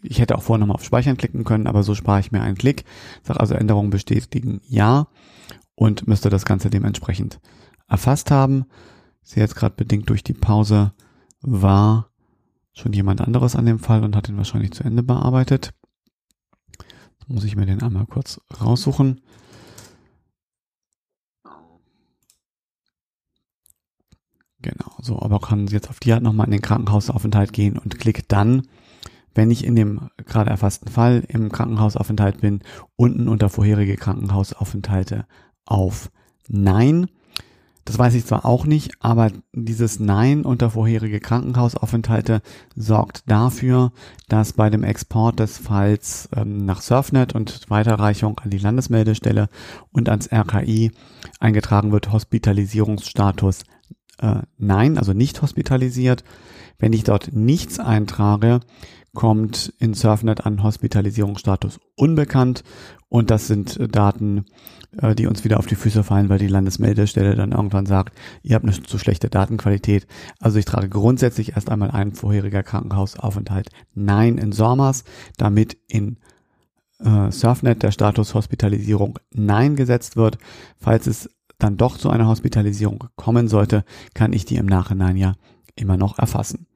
Ich 0.02 0.20
hätte 0.20 0.38
auch 0.38 0.44
vorher 0.44 0.60
nochmal 0.62 0.76
auf 0.76 0.86
Speichern 0.86 1.18
klicken 1.18 1.44
können, 1.44 1.68
aber 1.68 1.84
so 1.84 1.94
spare 1.94 2.22
ich 2.22 2.32
mir 2.32 2.42
einen 2.42 2.58
Klick. 2.58 2.86
Sage 3.24 3.40
also 3.42 3.54
Änderungen 3.54 3.90
bestätigen 3.90 4.62
ja 4.70 5.08
und 5.76 6.08
müsste 6.08 6.30
das 6.30 6.46
Ganze 6.46 6.70
dementsprechend 6.70 7.42
erfasst 7.90 8.32
haben. 8.32 8.66
Ich 9.24 9.32
sehe 9.32 9.44
jetzt 9.44 9.56
gerade 9.56 9.76
bedingt 9.76 10.10
durch 10.10 10.24
die 10.24 10.34
Pause 10.34 10.94
war 11.46 12.10
schon 12.74 12.94
jemand 12.94 13.22
anderes 13.22 13.56
an 13.56 13.66
dem 13.66 13.80
Fall 13.80 14.04
und 14.04 14.16
hat 14.16 14.28
ihn 14.30 14.38
wahrscheinlich 14.38 14.72
zu 14.72 14.84
Ende 14.84 15.04
bearbeitet. 15.04 15.74
Jetzt 16.80 17.30
muss 17.30 17.44
ich 17.44 17.56
mir 17.56 17.66
den 17.66 17.82
einmal 17.82 18.06
kurz 18.06 18.42
raussuchen. 18.62 19.22
Genau, 24.62 24.92
so, 25.00 25.22
aber 25.22 25.40
kann 25.40 25.68
jetzt 25.68 25.90
auf 25.90 26.00
die 26.00 26.12
Art 26.12 26.24
nochmal 26.24 26.48
in 26.48 26.52
den 26.52 26.62
Krankenhausaufenthalt 26.62 27.54
gehen 27.54 27.78
und 27.78 28.00
klickt 28.00 28.32
dann, 28.32 28.64
wenn 29.36 29.52
ich 29.52 29.64
in 29.64 29.76
dem 29.76 30.10
gerade 30.26 30.50
erfassten 30.50 30.90
Fall 30.90 31.24
im 31.28 31.52
Krankenhausaufenthalt 31.52 32.42
bin, 32.42 32.62
unten 32.96 33.28
unter 33.28 33.50
vorherige 33.50 33.96
Krankenhausaufenthalte 33.96 35.28
auf 35.66 36.10
Nein. 36.48 37.10
Das 37.86 38.00
weiß 38.00 38.16
ich 38.16 38.26
zwar 38.26 38.46
auch 38.46 38.66
nicht, 38.66 38.94
aber 39.00 39.32
dieses 39.54 40.00
Nein 40.00 40.44
unter 40.44 40.72
vorherige 40.72 41.20
Krankenhausaufenthalte 41.20 42.42
sorgt 42.76 43.30
dafür, 43.30 43.92
dass 44.28 44.54
bei 44.54 44.72
dem 44.72 44.84
Export 44.84 45.40
des 45.40 45.60
Falls 45.60 46.28
ähm, 46.36 46.66
nach 46.66 46.82
Surfnet 46.82 47.36
und 47.36 47.70
Weiterreichung 47.70 48.40
an 48.40 48.50
die 48.50 48.58
Landesmeldestelle 48.58 49.50
und 49.92 50.10
ans 50.10 50.32
RKI 50.32 50.92
eingetragen 51.40 51.92
wird 51.92 52.12
Hospitalisierungsstatus 52.12 53.64
äh, 54.18 54.42
Nein, 54.58 54.98
also 54.98 55.14
nicht 55.14 55.42
hospitalisiert. 55.44 56.24
Wenn 56.80 56.94
ich 56.94 57.04
dort 57.04 57.34
nichts 57.34 57.80
eintrage, 57.80 58.62
kommt 59.16 59.74
in 59.80 59.96
Surfnet 59.96 60.46
an 60.46 60.62
Hospitalisierungsstatus 60.62 61.80
unbekannt 61.96 62.64
und 63.10 63.32
das 63.32 63.48
sind 63.48 63.80
Daten, 63.96 64.46
äh, 65.02 65.16
die 65.16 65.26
uns 65.26 65.44
wieder 65.44 65.58
auf 65.58 65.66
die 65.66 65.76
Füße 65.76 66.04
fallen, 66.04 66.30
weil 66.30 66.38
die 66.38 66.48
Landesmeldestelle 66.48 67.36
dann 67.36 67.52
irgendwann 67.52 67.88
sagt, 67.88 68.16
ihr 68.44 68.56
habt 68.56 68.66
eine 68.66 68.74
zu 68.74 68.98
schlechte 69.00 69.30
Datenqualität. 69.30 70.06
Also 70.40 70.60
ich 70.60 70.66
trage 70.66 70.90
grundsätzlich 70.90 71.54
erst 71.54 71.72
einmal 71.72 71.92
ein 71.92 72.14
vorheriger 72.14 72.62
Krankenhausaufenthalt 72.62 73.70
Nein 73.94 74.38
in 74.38 74.52
SORMAS, 74.52 75.04
damit 75.38 75.78
in 75.88 76.18
äh, 77.00 77.32
Surfnet 77.32 77.84
der 77.84 77.92
Status 77.92 78.34
Hospitalisierung 78.34 79.20
Nein 79.32 79.76
gesetzt 79.76 80.16
wird. 80.16 80.38
Falls 80.78 81.08
es 81.08 81.30
dann 81.58 81.78
doch 81.78 81.98
zu 81.98 82.10
einer 82.10 82.28
Hospitalisierung 82.28 83.06
kommen 83.16 83.48
sollte, 83.48 83.86
kann 84.14 84.34
ich 84.34 84.46
die 84.46 84.58
im 84.58 84.66
Nachhinein 84.66 85.18
ja 85.18 85.34
immer 85.76 85.98
noch 85.98 86.20
erfassen. 86.20 86.68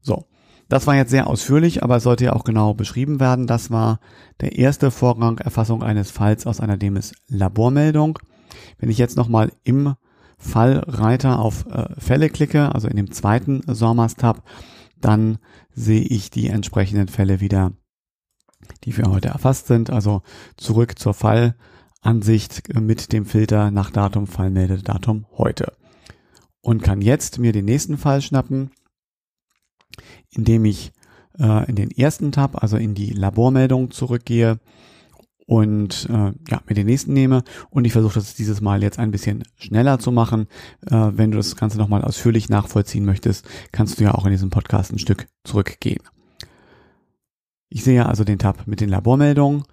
So, 0.00 0.26
das 0.68 0.86
war 0.86 0.96
jetzt 0.96 1.10
sehr 1.10 1.26
ausführlich, 1.26 1.82
aber 1.82 1.96
es 1.96 2.02
sollte 2.02 2.26
ja 2.26 2.32
auch 2.34 2.44
genau 2.44 2.74
beschrieben 2.74 3.20
werden. 3.20 3.46
Das 3.46 3.70
war 3.70 4.00
der 4.40 4.58
erste 4.58 4.90
Vorgang 4.90 5.38
Erfassung 5.38 5.82
eines 5.82 6.10
Falls 6.10 6.46
aus 6.46 6.60
einer 6.60 6.76
DEMIS 6.76 7.14
Labormeldung. 7.28 8.18
Wenn 8.78 8.90
ich 8.90 8.98
jetzt 8.98 9.16
nochmal 9.16 9.52
im 9.64 9.94
Fallreiter 10.36 11.38
auf 11.38 11.66
äh, 11.66 11.88
Fälle 11.98 12.28
klicke, 12.28 12.74
also 12.74 12.86
in 12.88 12.96
dem 12.96 13.10
zweiten 13.10 13.62
SORMAS-Tab, 13.66 14.42
dann 15.00 15.38
sehe 15.74 16.02
ich 16.02 16.30
die 16.30 16.48
entsprechenden 16.48 17.08
Fälle 17.08 17.40
wieder 17.40 17.72
die 18.84 18.92
für 18.92 19.04
heute 19.04 19.28
erfasst 19.28 19.66
sind. 19.66 19.90
Also 19.90 20.22
zurück 20.56 20.98
zur 20.98 21.14
Fallansicht 21.14 22.74
mit 22.74 23.12
dem 23.12 23.24
Filter 23.24 23.70
nach 23.70 23.90
Datum, 23.90 24.26
Fallmeldedatum 24.26 25.26
heute. 25.36 25.72
Und 26.60 26.82
kann 26.82 27.00
jetzt 27.00 27.38
mir 27.38 27.52
den 27.52 27.64
nächsten 27.64 27.96
Fall 27.98 28.20
schnappen, 28.20 28.70
indem 30.30 30.64
ich 30.64 30.92
äh, 31.38 31.68
in 31.68 31.76
den 31.76 31.90
ersten 31.90 32.32
Tab, 32.32 32.62
also 32.62 32.76
in 32.76 32.94
die 32.94 33.10
Labormeldung 33.10 33.90
zurückgehe 33.90 34.58
und 35.46 36.06
äh, 36.10 36.32
ja, 36.48 36.60
mir 36.66 36.74
den 36.74 36.86
nächsten 36.86 37.14
nehme 37.14 37.42
und 37.70 37.86
ich 37.86 37.92
versuche 37.92 38.14
das 38.14 38.34
dieses 38.34 38.60
Mal 38.60 38.82
jetzt 38.82 38.98
ein 38.98 39.10
bisschen 39.10 39.44
schneller 39.56 39.98
zu 39.98 40.12
machen. 40.12 40.46
Äh, 40.86 41.12
wenn 41.14 41.30
du 41.30 41.38
das 41.38 41.56
Ganze 41.56 41.78
nochmal 41.78 42.04
ausführlich 42.04 42.50
nachvollziehen 42.50 43.04
möchtest, 43.04 43.48
kannst 43.72 43.98
du 43.98 44.04
ja 44.04 44.14
auch 44.14 44.26
in 44.26 44.32
diesem 44.32 44.50
Podcast 44.50 44.92
ein 44.92 44.98
Stück 44.98 45.26
zurückgehen. 45.44 46.02
Ich 47.70 47.82
sehe 47.82 48.04
also 48.04 48.24
den 48.24 48.38
Tab 48.38 48.66
mit 48.66 48.80
den 48.80 48.90
Labormeldungen, 48.90 49.64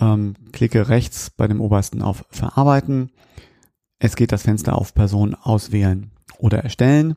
ähm, 0.00 0.34
klicke 0.52 0.88
rechts 0.88 1.30
bei 1.30 1.46
dem 1.46 1.60
obersten 1.60 2.02
auf 2.02 2.24
Verarbeiten. 2.30 3.10
Es 4.00 4.16
geht 4.16 4.32
das 4.32 4.42
Fenster 4.42 4.76
auf 4.76 4.94
Person 4.94 5.34
auswählen 5.34 6.10
oder 6.38 6.58
erstellen. 6.58 7.16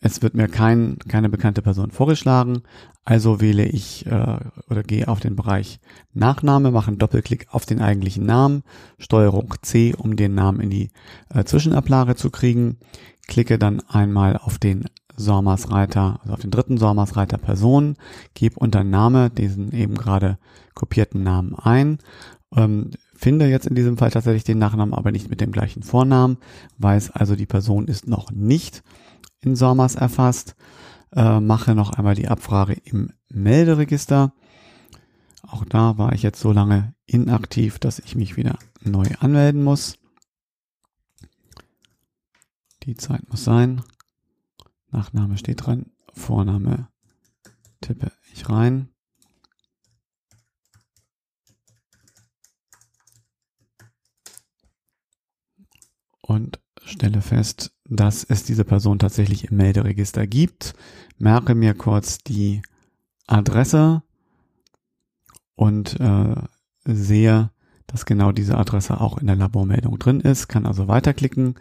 Es 0.00 0.22
wird 0.22 0.34
mir 0.34 0.48
kein, 0.48 0.98
keine 1.08 1.28
bekannte 1.28 1.62
Person 1.62 1.90
vorgeschlagen, 1.90 2.62
also 3.04 3.40
wähle 3.40 3.64
ich 3.64 4.06
äh, 4.06 4.36
oder 4.68 4.82
gehe 4.82 5.08
auf 5.08 5.20
den 5.20 5.36
Bereich 5.36 5.80
Nachname, 6.12 6.70
mache 6.70 6.88
einen 6.88 6.98
Doppelklick 6.98 7.46
auf 7.50 7.64
den 7.64 7.80
eigentlichen 7.80 8.26
Namen, 8.26 8.62
Steuerung 8.98 9.54
C, 9.62 9.94
um 9.96 10.16
den 10.16 10.34
Namen 10.34 10.60
in 10.60 10.70
die 10.70 10.90
äh, 11.34 11.44
Zwischenablage 11.44 12.14
zu 12.14 12.30
kriegen, 12.30 12.78
klicke 13.26 13.58
dann 13.58 13.80
einmal 13.88 14.36
auf 14.36 14.58
den 14.58 14.84
Sormas-Reiter, 15.16 16.20
also 16.22 16.34
auf 16.34 16.40
den 16.40 16.50
dritten 16.50 16.78
Sormas-Reiter 16.78 17.38
Person, 17.38 17.96
gebe 18.34 18.58
unter 18.58 18.84
Name 18.84 19.30
diesen 19.30 19.72
eben 19.72 19.94
gerade 19.94 20.38
kopierten 20.74 21.22
Namen 21.22 21.54
ein, 21.54 21.98
ähm, 22.54 22.90
finde 23.14 23.46
jetzt 23.46 23.66
in 23.66 23.74
diesem 23.74 23.96
Fall 23.98 24.10
tatsächlich 24.10 24.44
den 24.44 24.58
Nachnamen, 24.58 24.94
aber 24.94 25.12
nicht 25.12 25.30
mit 25.30 25.40
dem 25.40 25.52
gleichen 25.52 25.82
Vornamen, 25.82 26.38
weiß 26.78 27.10
also 27.10 27.36
die 27.36 27.46
Person 27.46 27.86
ist 27.86 28.08
noch 28.08 28.30
nicht 28.30 28.82
in 29.40 29.56
SORMAS 29.56 29.94
erfasst, 29.94 30.54
äh, 31.12 31.40
mache 31.40 31.74
noch 31.74 31.90
einmal 31.90 32.14
die 32.14 32.28
Abfrage 32.28 32.74
im 32.84 33.12
Melderegister. 33.28 34.32
Auch 35.42 35.64
da 35.64 35.98
war 35.98 36.12
ich 36.12 36.22
jetzt 36.22 36.40
so 36.40 36.52
lange 36.52 36.94
inaktiv, 37.06 37.78
dass 37.78 37.98
ich 37.98 38.14
mich 38.14 38.36
wieder 38.36 38.58
neu 38.82 39.06
anmelden 39.18 39.64
muss. 39.64 39.98
Die 42.84 42.94
Zeit 42.94 43.28
muss 43.28 43.44
sein. 43.44 43.82
Nachname 44.90 45.36
steht 45.36 45.66
dran. 45.66 45.86
Vorname 46.14 46.88
tippe 47.80 48.12
ich 48.32 48.48
rein. 48.48 48.88
Und 56.20 56.60
stelle 56.84 57.22
fest, 57.22 57.72
dass 57.90 58.24
es 58.24 58.44
diese 58.44 58.64
Person 58.64 58.98
tatsächlich 58.98 59.50
im 59.50 59.56
Melderegister 59.56 60.26
gibt, 60.26 60.74
merke 61.18 61.54
mir 61.54 61.74
kurz 61.74 62.18
die 62.18 62.62
Adresse 63.26 64.02
und 65.56 65.98
äh, 66.00 66.36
sehe, 66.84 67.50
dass 67.88 68.06
genau 68.06 68.30
diese 68.32 68.56
Adresse 68.56 69.00
auch 69.00 69.18
in 69.18 69.26
der 69.26 69.36
Labormeldung 69.36 69.98
drin 69.98 70.20
ist, 70.20 70.48
kann 70.48 70.66
also 70.66 70.86
weiterklicken, 70.88 71.56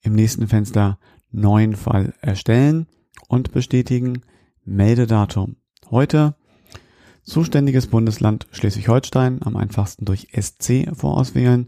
im 0.00 0.14
nächsten 0.14 0.48
Fenster 0.48 0.98
neuen 1.30 1.74
Fall 1.74 2.14
erstellen 2.20 2.86
und 3.28 3.52
bestätigen, 3.52 4.22
Meldedatum. 4.64 5.56
Heute, 5.90 6.36
zuständiges 7.24 7.88
Bundesland 7.88 8.46
Schleswig-Holstein, 8.52 9.42
am 9.42 9.56
einfachsten 9.56 10.04
durch 10.04 10.28
SC 10.32 10.88
vorauswählen, 10.94 11.66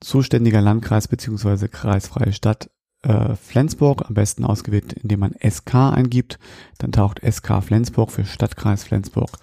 zuständiger 0.00 0.60
Landkreis 0.60 1.08
beziehungsweise 1.08 1.68
kreisfreie 1.68 2.32
Stadt 2.32 2.70
äh, 3.02 3.34
Flensburg, 3.36 4.04
am 4.08 4.14
besten 4.14 4.44
ausgewählt, 4.44 4.92
indem 4.92 5.20
man 5.20 5.34
SK 5.46 5.74
eingibt. 5.74 6.38
Dann 6.78 6.92
taucht 6.92 7.20
SK 7.20 7.62
Flensburg 7.62 8.10
für 8.10 8.24
Stadtkreis 8.24 8.84
Flensburg 8.84 9.38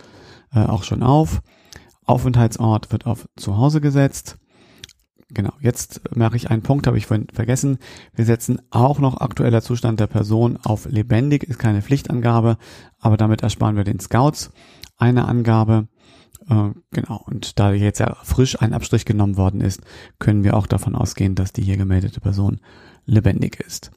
äh, 0.54 0.60
auch 0.60 0.84
schon 0.84 1.04
auf. 1.04 1.42
Aufenthaltsort 2.06 2.92
wird 2.92 3.06
auf 3.06 3.28
Zuhause 3.36 3.82
gesetzt. 3.82 4.38
Genau, 5.30 5.54
jetzt 5.62 6.02
mache 6.16 6.36
ich 6.36 6.52
einen 6.52 6.62
Punkt, 6.62 6.86
habe 6.86 6.98
ich 6.98 7.08
vorhin 7.08 7.28
vergessen. 7.34 7.80
Wir 8.14 8.26
setzen 8.26 8.62
auch 8.70 9.00
noch 9.00 9.20
aktueller 9.20 9.62
Zustand 9.64 10.00
der 10.00 10.08
Person 10.08 10.60
auf 10.64 10.86
lebendig, 10.86 11.44
ist 11.44 11.58
keine 11.58 11.82
Pflichtangabe, 11.82 12.58
aber 13.00 13.18
damit 13.18 13.42
ersparen 13.42 13.76
wir 13.76 13.84
den 13.84 14.00
Scouts 14.00 14.52
eine 14.98 15.28
Angabe. 15.28 15.88
Äh, 16.50 16.72
genau, 16.92 17.24
und 17.26 17.60
da 17.60 17.74
jetzt 17.74 18.00
ja 18.00 18.16
frisch 18.24 18.62
ein 18.62 18.74
Abstrich 18.74 19.06
genommen 19.06 19.38
worden 19.38 19.62
ist, 19.62 19.82
können 20.20 20.44
wir 20.44 20.56
auch 20.56 20.68
davon 20.68 20.96
ausgehen, 20.96 21.36
dass 21.36 21.54
die 21.54 21.64
hier 21.64 21.78
gemeldete 21.78 22.20
Person 22.20 22.60
lebendig 23.06 23.60
ist. 23.60 23.92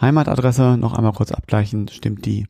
Heimatadresse 0.00 0.76
noch 0.76 0.94
einmal 0.94 1.12
kurz 1.12 1.32
abgleichen, 1.32 1.88
stimmt 1.88 2.26
die 2.26 2.46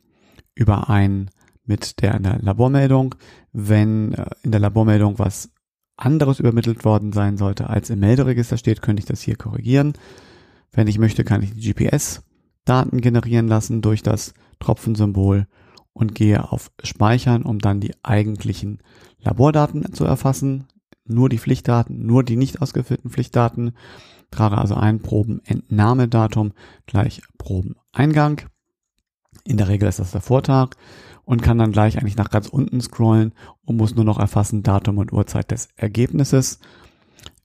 überein 0.54 1.30
mit 1.64 2.02
der 2.02 2.14
in 2.14 2.22
der 2.22 2.38
Labormeldung. 2.40 3.14
Wenn 3.52 4.12
äh, 4.12 4.26
in 4.42 4.50
der 4.50 4.60
Labormeldung 4.60 5.18
was 5.18 5.50
anderes 5.96 6.40
übermittelt 6.40 6.84
worden 6.84 7.12
sein 7.12 7.36
sollte, 7.36 7.70
als 7.70 7.90
im 7.90 8.00
Melderegister 8.00 8.56
steht, 8.56 8.82
könnte 8.82 9.00
ich 9.00 9.06
das 9.06 9.22
hier 9.22 9.36
korrigieren. 9.36 9.94
Wenn 10.72 10.88
ich 10.88 10.98
möchte, 10.98 11.24
kann 11.24 11.42
ich 11.42 11.54
die 11.54 11.72
GPS-Daten 11.72 13.00
generieren 13.00 13.46
lassen 13.46 13.80
durch 13.80 14.02
das 14.02 14.34
Tropfensymbol 14.58 15.46
und 15.94 16.14
gehe 16.14 16.52
auf 16.52 16.70
Speichern, 16.82 17.42
um 17.42 17.58
dann 17.58 17.80
die 17.80 17.94
eigentlichen 18.02 18.82
Labordaten 19.20 19.92
zu 19.94 20.04
erfassen. 20.04 20.66
Nur 21.06 21.28
die 21.28 21.38
Pflichtdaten, 21.38 22.04
nur 22.04 22.22
die 22.24 22.36
nicht 22.36 22.60
ausgeführten 22.60 23.10
Pflichtdaten 23.10 23.72
trage 24.30 24.58
also 24.58 24.74
ein 24.74 25.00
Probenentnahmedatum 25.00 26.52
gleich 26.86 27.22
Probeneingang. 27.38 28.42
In 29.44 29.56
der 29.56 29.68
Regel 29.68 29.88
ist 29.88 30.00
das 30.00 30.10
der 30.10 30.20
Vortag 30.20 30.70
und 31.24 31.42
kann 31.42 31.58
dann 31.58 31.72
gleich 31.72 31.98
eigentlich 31.98 32.16
nach 32.16 32.30
ganz 32.30 32.48
unten 32.48 32.80
scrollen 32.80 33.32
und 33.64 33.76
muss 33.76 33.94
nur 33.94 34.04
noch 34.04 34.18
erfassen 34.18 34.62
Datum 34.62 34.98
und 34.98 35.12
Uhrzeit 35.12 35.50
des 35.50 35.68
Ergebnisses. 35.76 36.58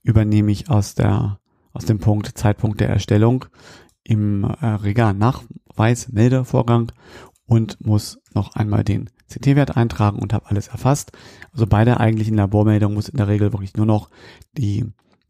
Übernehme 0.02 0.50
ich 0.50 0.70
aus 0.70 0.94
der 0.94 1.38
aus 1.72 1.84
dem 1.84 1.98
Punkt 1.98 2.26
Zeitpunkt 2.36 2.80
der 2.80 2.88
Erstellung 2.88 3.44
im 4.02 4.44
äh, 4.44 4.66
Regal 4.66 5.14
Nachweis 5.14 6.10
Meldevorgang 6.10 6.90
und 7.50 7.84
muss 7.84 8.20
noch 8.32 8.54
einmal 8.54 8.84
den 8.84 9.10
CT-Wert 9.28 9.76
eintragen 9.76 10.20
und 10.20 10.32
habe 10.32 10.48
alles 10.48 10.68
erfasst. 10.68 11.10
Also 11.52 11.66
bei 11.66 11.84
der 11.84 11.98
eigentlichen 11.98 12.36
Labormeldung 12.36 12.94
muss 12.94 13.08
in 13.08 13.16
der 13.16 13.26
Regel 13.26 13.52
wirklich 13.52 13.74
nur 13.74 13.86
noch 13.86 14.08
die 14.56 14.86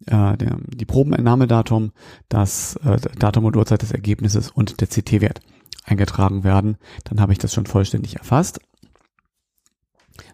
äh, 0.06 0.36
der, 0.36 0.58
die 0.66 0.84
Probenentnahmedatum, 0.84 1.92
das 2.28 2.76
äh, 2.84 2.98
Datum 3.18 3.46
und 3.46 3.56
Uhrzeit 3.56 3.80
des 3.80 3.92
Ergebnisses 3.92 4.50
und 4.50 4.82
der 4.82 4.88
CT-Wert 4.88 5.40
eingetragen 5.84 6.44
werden. 6.44 6.76
Dann 7.04 7.22
habe 7.22 7.32
ich 7.32 7.38
das 7.38 7.54
schon 7.54 7.64
vollständig 7.64 8.16
erfasst. 8.16 8.60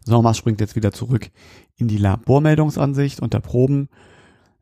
Sommers 0.03 0.39
springt 0.39 0.61
jetzt 0.61 0.75
wieder 0.75 0.91
zurück 0.91 1.31
in 1.77 1.87
die 1.87 1.99
Labormeldungsansicht 1.99 3.21
unter 3.21 3.39
Proben. 3.39 3.91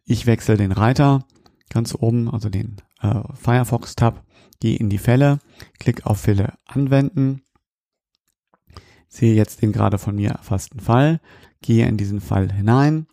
Ich 0.04 0.26
wechsle 0.26 0.58
den 0.58 0.72
Reiter 0.72 1.24
ganz 1.70 1.94
oben, 1.98 2.30
also 2.30 2.50
den 2.50 2.76
äh, 3.00 3.20
Firefox-Tab, 3.32 4.22
gehe 4.64 4.78
in 4.78 4.88
die 4.88 4.96
Fälle, 4.96 5.40
klick 5.78 6.06
auf 6.06 6.20
Fälle 6.20 6.54
anwenden, 6.64 7.42
sehe 9.08 9.34
jetzt 9.34 9.60
den 9.60 9.72
gerade 9.72 9.98
von 9.98 10.16
mir 10.16 10.30
erfassten 10.30 10.80
Fall, 10.80 11.20
gehe 11.60 11.86
in 11.86 11.98
diesen 11.98 12.22
Fall 12.22 12.50
hinein, 12.50 13.06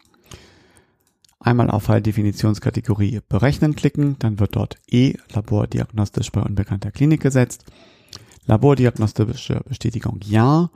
Einmal 1.41 1.71
auf 1.71 1.83
Falldefinitionskategorie 1.83 3.19
Berechnen 3.27 3.75
klicken, 3.75 4.15
dann 4.19 4.39
wird 4.39 4.55
dort 4.55 4.77
E 4.89 5.15
labordiagnostisch 5.33 6.31
bei 6.31 6.41
unbekannter 6.41 6.91
Klinik 6.91 7.19
gesetzt. 7.19 7.65
Labordiagnostische 8.45 9.61
Bestätigung 9.67 10.19
Ja. 10.23 10.69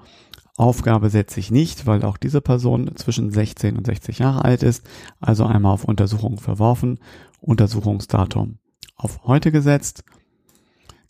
Aufgabe 0.58 1.12
setze 1.12 1.40
ich 1.40 1.52
nicht, 1.52 1.86
weil 1.86 2.04
auch 2.04 2.18
diese 2.18 2.42
Person 2.42 2.96
zwischen 2.96 3.32
16 3.32 3.78
und 3.78 3.86
60 3.86 4.20
Jahre 4.20 4.44
alt 4.44 4.64
ist. 4.64 4.84
Also 5.20 5.46
einmal 5.46 5.74
auf 5.74 5.86
Untersuchung 5.86 6.40
verworfen, 6.40 7.00
Untersuchungsdatum 7.42 8.58
auf 8.96 9.24
heute 9.26 9.52
gesetzt, 9.52 10.04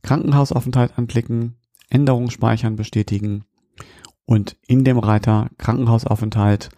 Krankenhausaufenthalt 0.05 0.99
anklicken, 0.99 1.55
Änderung 1.89 2.29
speichern 2.29 2.75
bestätigen 2.75 3.43
und 4.25 4.55
in 4.67 4.83
dem 4.83 4.99
Reiter 4.99 5.49
Krankenhausaufenthalt 5.57 6.69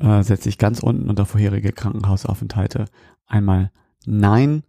äh, 0.00 0.22
setze 0.22 0.48
ich 0.48 0.58
ganz 0.58 0.80
unten 0.80 1.08
unter 1.08 1.24
vorherige 1.24 1.72
Krankenhausaufenthalte 1.72 2.86
einmal 3.26 3.70
Nein 4.06 4.64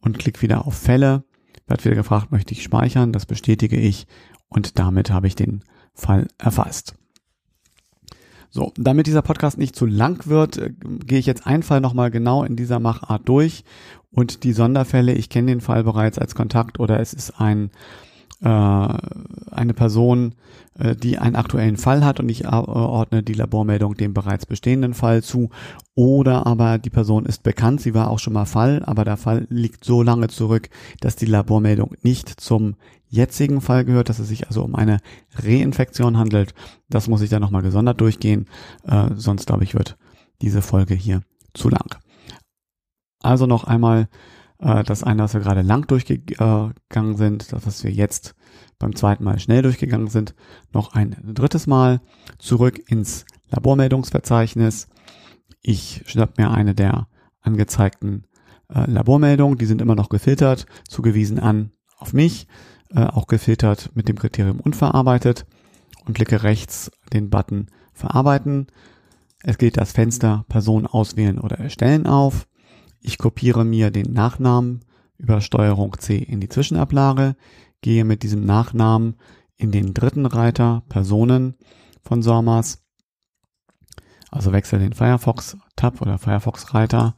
und 0.00 0.18
klicke 0.18 0.42
wieder 0.42 0.66
auf 0.66 0.74
Fälle. 0.74 1.24
Wird 1.66 1.84
wieder 1.84 1.96
gefragt, 1.96 2.30
möchte 2.30 2.52
ich 2.52 2.62
speichern? 2.62 3.12
Das 3.12 3.26
bestätige 3.26 3.76
ich 3.76 4.06
und 4.48 4.78
damit 4.78 5.10
habe 5.10 5.26
ich 5.26 5.34
den 5.34 5.64
Fall 5.94 6.28
erfasst. 6.38 6.97
So, 8.50 8.72
damit 8.76 9.06
dieser 9.06 9.22
Podcast 9.22 9.58
nicht 9.58 9.76
zu 9.76 9.86
lang 9.86 10.26
wird, 10.26 10.56
äh, 10.56 10.70
gehe 11.06 11.18
ich 11.18 11.26
jetzt 11.26 11.46
einen 11.46 11.62
Fall 11.62 11.80
nochmal 11.80 12.10
genau 12.10 12.44
in 12.44 12.56
dieser 12.56 12.80
Machart 12.80 13.28
durch 13.28 13.64
und 14.10 14.44
die 14.44 14.52
Sonderfälle, 14.52 15.12
ich 15.12 15.28
kenne 15.28 15.48
den 15.48 15.60
Fall 15.60 15.84
bereits 15.84 16.18
als 16.18 16.34
Kontakt 16.34 16.80
oder 16.80 17.00
es 17.00 17.12
ist 17.12 17.40
ein 17.40 17.70
äh, 18.40 18.48
eine 18.48 19.74
Person, 19.74 20.34
äh, 20.78 20.94
die 20.94 21.18
einen 21.18 21.34
aktuellen 21.34 21.76
Fall 21.76 22.04
hat 22.04 22.20
und 22.20 22.28
ich 22.28 22.44
äh, 22.44 22.48
ordne 22.48 23.24
die 23.24 23.34
Labormeldung 23.34 23.94
dem 23.94 24.14
bereits 24.14 24.46
bestehenden 24.46 24.94
Fall 24.94 25.22
zu. 25.24 25.50
Oder 25.96 26.46
aber 26.46 26.78
die 26.78 26.90
Person 26.90 27.26
ist 27.26 27.42
bekannt, 27.42 27.80
sie 27.80 27.94
war 27.94 28.10
auch 28.10 28.20
schon 28.20 28.34
mal 28.34 28.44
Fall, 28.44 28.82
aber 28.86 29.04
der 29.04 29.16
Fall 29.16 29.46
liegt 29.50 29.84
so 29.84 30.02
lange 30.02 30.28
zurück, 30.28 30.70
dass 31.00 31.16
die 31.16 31.26
Labormeldung 31.26 31.96
nicht 32.02 32.28
zum 32.28 32.76
jetzigen 33.08 33.60
Fall 33.60 33.84
gehört, 33.84 34.08
dass 34.08 34.18
es 34.18 34.28
sich 34.28 34.46
also 34.46 34.62
um 34.62 34.74
eine 34.74 34.98
Reinfektion 35.34 36.16
handelt. 36.16 36.54
Das 36.88 37.08
muss 37.08 37.22
ich 37.22 37.30
dann 37.30 37.42
nochmal 37.42 37.62
gesondert 37.62 38.00
durchgehen, 38.00 38.46
äh, 38.84 39.10
sonst 39.14 39.46
glaube 39.46 39.64
ich 39.64 39.74
wird 39.74 39.96
diese 40.40 40.62
Folge 40.62 40.94
hier 40.94 41.22
zu 41.54 41.68
lang. 41.68 41.96
Also 43.20 43.46
noch 43.46 43.64
einmal 43.64 44.08
äh, 44.58 44.84
das 44.84 45.02
eine, 45.02 45.22
was 45.22 45.34
wir 45.34 45.40
gerade 45.40 45.62
lang 45.62 45.86
durchgegangen 45.86 47.16
sind, 47.16 47.52
das, 47.52 47.66
was 47.66 47.84
wir 47.84 47.90
jetzt 47.90 48.34
beim 48.78 48.94
zweiten 48.94 49.24
Mal 49.24 49.38
schnell 49.38 49.62
durchgegangen 49.62 50.08
sind, 50.08 50.34
noch 50.72 50.94
ein 50.94 51.16
drittes 51.24 51.66
Mal 51.66 52.00
zurück 52.38 52.80
ins 52.88 53.24
Labormeldungsverzeichnis. 53.50 54.88
Ich 55.62 56.02
schnapp 56.06 56.38
mir 56.38 56.50
eine 56.50 56.74
der 56.74 57.08
angezeigten 57.40 58.26
äh, 58.72 58.88
Labormeldungen, 58.88 59.58
die 59.58 59.66
sind 59.66 59.82
immer 59.82 59.94
noch 59.94 60.08
gefiltert, 60.08 60.66
zugewiesen 60.88 61.38
an 61.38 61.72
auf 61.98 62.12
mich, 62.12 62.46
äh, 62.94 63.04
auch 63.04 63.26
gefiltert 63.26 63.90
mit 63.94 64.08
dem 64.08 64.18
Kriterium 64.18 64.60
unverarbeitet 64.60 65.46
und 66.06 66.14
klicke 66.14 66.42
rechts 66.42 66.90
den 67.12 67.30
Button 67.30 67.66
Verarbeiten. 67.92 68.68
Es 69.42 69.58
geht 69.58 69.76
das 69.76 69.92
Fenster 69.92 70.44
Person 70.48 70.86
auswählen 70.86 71.38
oder 71.38 71.58
erstellen 71.58 72.06
auf. 72.06 72.48
Ich 73.00 73.18
kopiere 73.18 73.64
mir 73.64 73.90
den 73.90 74.12
Nachnamen 74.12 74.84
über 75.18 75.40
Steuerung 75.40 75.96
C 75.98 76.16
in 76.16 76.40
die 76.40 76.48
Zwischenablage, 76.48 77.36
gehe 77.80 78.04
mit 78.04 78.22
diesem 78.22 78.44
Nachnamen 78.44 79.16
in 79.56 79.72
den 79.72 79.94
dritten 79.94 80.26
Reiter 80.26 80.82
Personen 80.88 81.54
von 82.02 82.22
SORMAS, 82.22 82.84
also 84.30 84.52
wechsle 84.52 84.78
den 84.78 84.92
Firefox 84.92 85.56
Tab 85.76 86.00
oder 86.00 86.18
Firefox 86.18 86.74
Reiter, 86.74 87.14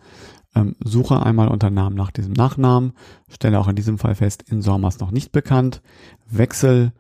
ähm, 0.55 0.77
suche 0.85 1.25
einmal 1.25 1.49
unter 1.49 1.71
Namen 1.71 1.97
nach 1.97 2.11
diesem 2.11 2.33
Nachnamen, 2.33 2.93
stelle 3.29 3.59
auch 3.59 3.69
in 3.69 3.77
diesem 3.77 3.99
Fall 3.99 4.15
fest, 4.15 4.45
in 4.49 4.63
SORMAS 4.63 4.99
noch 4.99 5.11
nicht 5.11 5.33
bekannt, 5.33 5.83
wechsel 6.29 6.93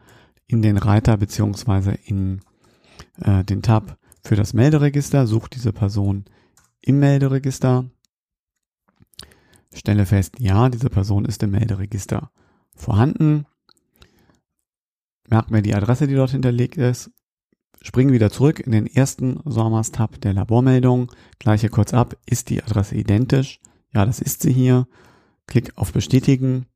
in 0.46 0.62
den 0.62 0.76
Reiter 0.76 1.16
beziehungsweise 1.16 1.92
in 2.04 2.40
äh, 3.20 3.44
den 3.44 3.62
Tab 3.62 3.98
für 4.22 4.36
das 4.36 4.52
Melderegister, 4.52 5.26
suche 5.26 5.50
diese 5.50 5.72
Person 5.72 6.24
im 6.80 6.98
Melderegister, 6.98 7.90
stelle 9.72 10.06
fest, 10.06 10.36
ja, 10.38 10.68
diese 10.68 10.90
Person 10.90 11.24
ist 11.24 11.42
im 11.42 11.50
Melderegister 11.50 12.30
vorhanden, 12.74 13.46
merke 15.28 15.52
mir 15.52 15.62
die 15.62 15.74
Adresse, 15.74 16.06
die 16.06 16.14
dort 16.14 16.30
hinterlegt 16.30 16.76
ist, 16.76 17.10
springe 17.82 18.12
wieder 18.12 18.30
zurück 18.30 18.60
in 18.60 18.72
den 18.72 18.86
ersten 18.86 19.40
SORMAS-Tab 19.44 20.20
der 20.20 20.34
Labormeldung, 20.34 21.10
gleiche 21.38 21.68
kurz 21.68 21.94
ab, 21.94 22.16
ist 22.26 22.50
die 22.50 22.62
Adresse 22.62 22.94
identisch? 22.94 23.60
Ja, 23.92 24.04
das 24.04 24.20
ist 24.20 24.42
sie 24.42 24.52
hier. 24.52 24.86
Klick 25.46 25.72
auf 25.76 25.92
Bestätigen. 25.92 26.66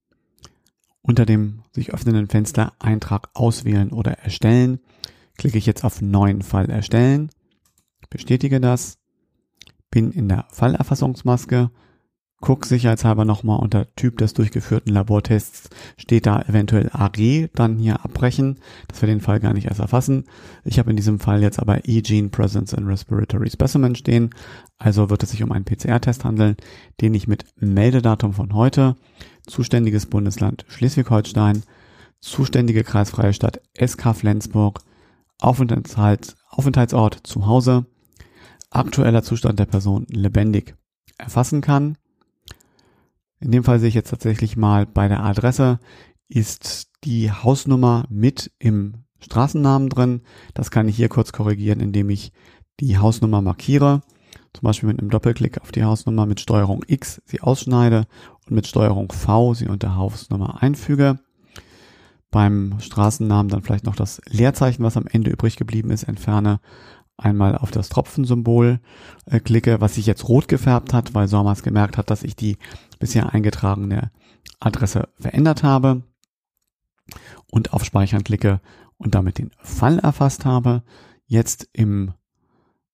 Unter 1.02 1.26
dem 1.26 1.62
sich 1.72 1.92
öffnenden 1.92 2.28
Fenster 2.28 2.72
Eintrag 2.78 3.28
auswählen 3.34 3.92
oder 3.92 4.12
erstellen. 4.12 4.80
Klicke 5.36 5.58
ich 5.58 5.66
jetzt 5.66 5.84
auf 5.84 6.00
neuen 6.00 6.42
Fall 6.42 6.70
erstellen. 6.70 7.30
Bestätige 8.10 8.60
das. 8.60 8.98
Bin 9.90 10.10
in 10.10 10.28
der 10.28 10.46
Fallerfassungsmaske 10.50 11.70
guck 12.44 12.66
sicherheitshalber 12.66 13.24
nochmal 13.24 13.58
unter 13.58 13.86
Typ 13.96 14.18
des 14.18 14.34
durchgeführten 14.34 14.92
Labortests 14.92 15.70
steht 15.96 16.26
da 16.26 16.42
eventuell 16.42 16.90
AG, 16.92 17.48
dann 17.54 17.78
hier 17.78 18.04
abbrechen, 18.04 18.60
dass 18.86 19.00
wir 19.00 19.06
den 19.06 19.22
Fall 19.22 19.40
gar 19.40 19.54
nicht 19.54 19.68
erst 19.68 19.80
erfassen. 19.80 20.24
Ich 20.62 20.78
habe 20.78 20.90
in 20.90 20.96
diesem 20.96 21.20
Fall 21.20 21.40
jetzt 21.40 21.58
aber 21.58 21.88
E-Gene 21.88 22.28
Presence 22.28 22.74
in 22.74 22.84
Respiratory 22.84 23.48
Specimen 23.48 23.94
stehen, 23.94 24.28
also 24.76 25.08
wird 25.08 25.22
es 25.22 25.30
sich 25.30 25.42
um 25.42 25.52
einen 25.52 25.64
PCR-Test 25.64 26.26
handeln, 26.26 26.56
den 27.00 27.14
ich 27.14 27.26
mit 27.26 27.46
Meldedatum 27.56 28.34
von 28.34 28.52
heute, 28.52 28.96
zuständiges 29.46 30.04
Bundesland 30.04 30.66
Schleswig-Holstein, 30.68 31.62
zuständige 32.20 32.84
kreisfreie 32.84 33.32
Stadt 33.32 33.62
SK 33.82 34.14
Flensburg, 34.14 34.80
Aufenthalts 35.40 36.36
Aufenthaltsort 36.50 37.20
zu 37.22 37.46
Hause, 37.46 37.86
aktueller 38.68 39.22
Zustand 39.22 39.58
der 39.58 39.64
Person 39.64 40.04
lebendig 40.10 40.76
erfassen 41.16 41.62
kann 41.62 41.96
in 43.44 43.52
dem 43.52 43.62
Fall 43.62 43.78
sehe 43.78 43.88
ich 43.88 43.94
jetzt 43.94 44.10
tatsächlich 44.10 44.56
mal 44.56 44.86
bei 44.86 45.06
der 45.06 45.22
Adresse 45.22 45.78
ist 46.28 46.88
die 47.04 47.30
Hausnummer 47.30 48.06
mit 48.08 48.50
im 48.58 49.04
Straßennamen 49.20 49.90
drin. 49.90 50.22
Das 50.54 50.70
kann 50.70 50.88
ich 50.88 50.96
hier 50.96 51.08
kurz 51.10 51.32
korrigieren, 51.32 51.80
indem 51.80 52.08
ich 52.08 52.32
die 52.80 52.98
Hausnummer 52.98 53.42
markiere. 53.42 54.02
Zum 54.54 54.62
Beispiel 54.62 54.88
mit 54.88 54.98
einem 54.98 55.10
Doppelklick 55.10 55.60
auf 55.60 55.72
die 55.72 55.84
Hausnummer 55.84 56.26
mit 56.26 56.40
Steuerung 56.40 56.82
X 56.86 57.20
sie 57.26 57.42
ausschneide 57.42 58.06
und 58.46 58.54
mit 58.54 58.66
Steuerung 58.66 59.12
V 59.12 59.52
sie 59.54 59.68
unter 59.68 59.96
Hausnummer 59.96 60.62
einfüge. 60.62 61.18
Beim 62.30 62.76
Straßennamen 62.80 63.50
dann 63.50 63.62
vielleicht 63.62 63.84
noch 63.84 63.96
das 63.96 64.20
Leerzeichen, 64.28 64.82
was 64.82 64.96
am 64.96 65.06
Ende 65.06 65.30
übrig 65.30 65.56
geblieben 65.56 65.90
ist, 65.90 66.04
entferne 66.04 66.60
einmal 67.16 67.56
auf 67.56 67.70
das 67.70 67.88
Tropfensymbol 67.88 68.80
äh, 69.26 69.40
klicke, 69.40 69.80
was 69.80 69.94
sich 69.94 70.06
jetzt 70.06 70.28
rot 70.28 70.48
gefärbt 70.48 70.92
hat, 70.92 71.14
weil 71.14 71.28
Sormas 71.28 71.62
gemerkt 71.62 71.96
hat, 71.96 72.10
dass 72.10 72.22
ich 72.22 72.34
die 72.36 72.56
bisher 73.04 73.34
eingetragene 73.34 74.10
Adresse 74.60 75.10
verändert 75.20 75.62
habe 75.62 76.04
und 77.50 77.74
auf 77.74 77.84
Speichern 77.84 78.24
klicke 78.24 78.62
und 78.96 79.14
damit 79.14 79.36
den 79.36 79.50
Fall 79.58 79.98
erfasst 79.98 80.46
habe, 80.46 80.82
jetzt 81.26 81.68
im 81.74 82.14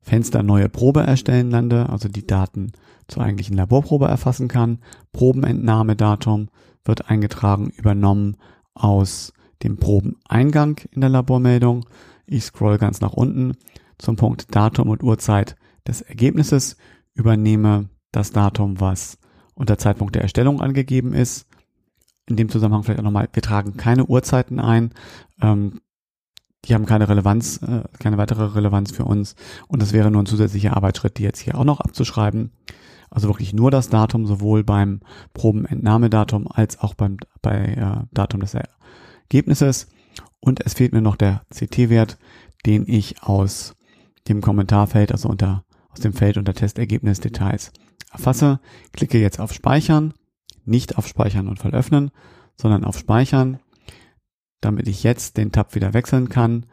Fenster 0.00 0.42
neue 0.42 0.68
Probe 0.68 1.04
erstellen 1.04 1.48
lande, 1.52 1.88
also 1.90 2.08
die 2.08 2.26
Daten 2.26 2.72
zur 3.06 3.22
eigentlichen 3.22 3.56
Laborprobe 3.56 4.08
erfassen 4.08 4.48
kann. 4.48 4.80
Probenentnahmedatum 5.12 6.48
wird 6.84 7.08
eingetragen, 7.08 7.70
übernommen 7.70 8.36
aus 8.74 9.32
dem 9.62 9.76
Probeneingang 9.76 10.80
in 10.90 11.02
der 11.02 11.10
Labormeldung. 11.10 11.86
Ich 12.26 12.42
scroll 12.42 12.78
ganz 12.78 13.00
nach 13.00 13.12
unten 13.12 13.52
zum 13.96 14.16
Punkt 14.16 14.56
Datum 14.56 14.88
und 14.88 15.04
Uhrzeit 15.04 15.54
des 15.86 16.00
Ergebnisses, 16.00 16.76
übernehme 17.14 17.90
das 18.10 18.32
Datum, 18.32 18.80
was 18.80 19.19
unter 19.60 19.76
Zeitpunkt 19.76 20.14
der 20.14 20.22
Erstellung 20.22 20.62
angegeben 20.62 21.12
ist. 21.12 21.46
In 22.26 22.36
dem 22.36 22.48
Zusammenhang 22.48 22.82
vielleicht 22.82 23.00
auch 23.00 23.04
nochmal, 23.04 23.28
wir 23.32 23.42
tragen 23.42 23.76
keine 23.76 24.06
Uhrzeiten 24.06 24.58
ein. 24.58 24.92
Ähm, 25.42 25.80
die 26.64 26.74
haben 26.74 26.86
keine 26.86 27.08
Relevanz, 27.08 27.60
äh, 27.62 27.82
keine 27.98 28.16
weitere 28.16 28.54
Relevanz 28.54 28.90
für 28.90 29.04
uns. 29.04 29.36
Und 29.68 29.82
das 29.82 29.92
wäre 29.92 30.10
nur 30.10 30.22
ein 30.22 30.26
zusätzlicher 30.26 30.76
Arbeitsschritt, 30.76 31.18
die 31.18 31.24
jetzt 31.24 31.40
hier 31.40 31.58
auch 31.58 31.64
noch 31.64 31.80
abzuschreiben. 31.80 32.52
Also 33.10 33.28
wirklich 33.28 33.52
nur 33.52 33.70
das 33.70 33.90
Datum, 33.90 34.26
sowohl 34.26 34.64
beim 34.64 35.00
Probenentnahmedatum 35.34 36.48
als 36.48 36.78
auch 36.78 36.94
beim 36.94 37.18
bei 37.42 37.58
äh, 37.58 38.06
Datum 38.12 38.40
des 38.40 38.54
Ergebnisses. 38.54 39.88
Und 40.40 40.64
es 40.64 40.72
fehlt 40.72 40.94
mir 40.94 41.02
noch 41.02 41.16
der 41.16 41.42
CT-Wert, 41.54 42.16
den 42.64 42.88
ich 42.88 43.22
aus 43.22 43.74
dem 44.26 44.40
Kommentarfeld, 44.40 45.12
also 45.12 45.28
unter, 45.28 45.64
aus 45.90 46.00
dem 46.00 46.14
Feld 46.14 46.38
unter 46.38 46.54
Testergebnis 46.54 47.20
Details 47.20 47.72
erfasse, 48.10 48.60
klicke 48.92 49.18
jetzt 49.18 49.40
auf 49.40 49.52
Speichern, 49.52 50.14
nicht 50.64 50.98
auf 50.98 51.06
Speichern 51.06 51.48
und 51.48 51.58
Fall 51.58 51.72
öffnen, 51.72 52.10
sondern 52.56 52.84
auf 52.84 52.98
Speichern, 52.98 53.58
damit 54.60 54.88
ich 54.88 55.02
jetzt 55.02 55.36
den 55.36 55.52
Tab 55.52 55.74
wieder 55.74 55.94
wechseln 55.94 56.28
kann, 56.28 56.66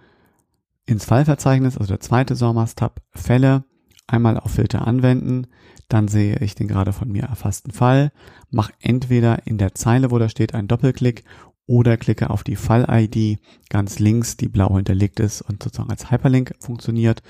ins 0.86 1.06
Fallverzeichnis, 1.06 1.78
also 1.78 1.90
der 1.90 2.00
zweite 2.00 2.36
SORMAS-Tab, 2.36 3.02
Fälle, 3.12 3.66
einmal 4.08 4.40
auf 4.40 4.52
Filter 4.52 4.88
anwenden, 4.88 5.48
dann 5.90 6.08
sehe 6.08 6.38
ich 6.40 6.56
den 6.56 6.68
gerade 6.68 6.94
von 6.94 7.10
mir 7.10 7.24
erfassten 7.24 7.72
Fall, 7.72 8.12
mache 8.50 8.74
entweder 8.82 9.46
in 9.46 9.58
der 9.58 9.76
Zeile, 9.76 10.12
wo 10.12 10.20
da 10.20 10.30
steht, 10.30 10.54
einen 10.54 10.68
Doppelklick 10.68 11.24
oder 11.66 11.98
klicke 11.98 12.30
auf 12.30 12.44
die 12.44 12.56
Fall-ID 12.56 13.40
ganz 13.70 14.00
links, 14.00 14.38
die 14.38 14.48
blau 14.48 14.76
hinterlegt 14.76 15.20
ist 15.20 15.42
und 15.42 15.62
sozusagen 15.62 15.92
als 15.92 16.10
Hyperlink 16.10 16.56
funktioniert. 16.60 17.22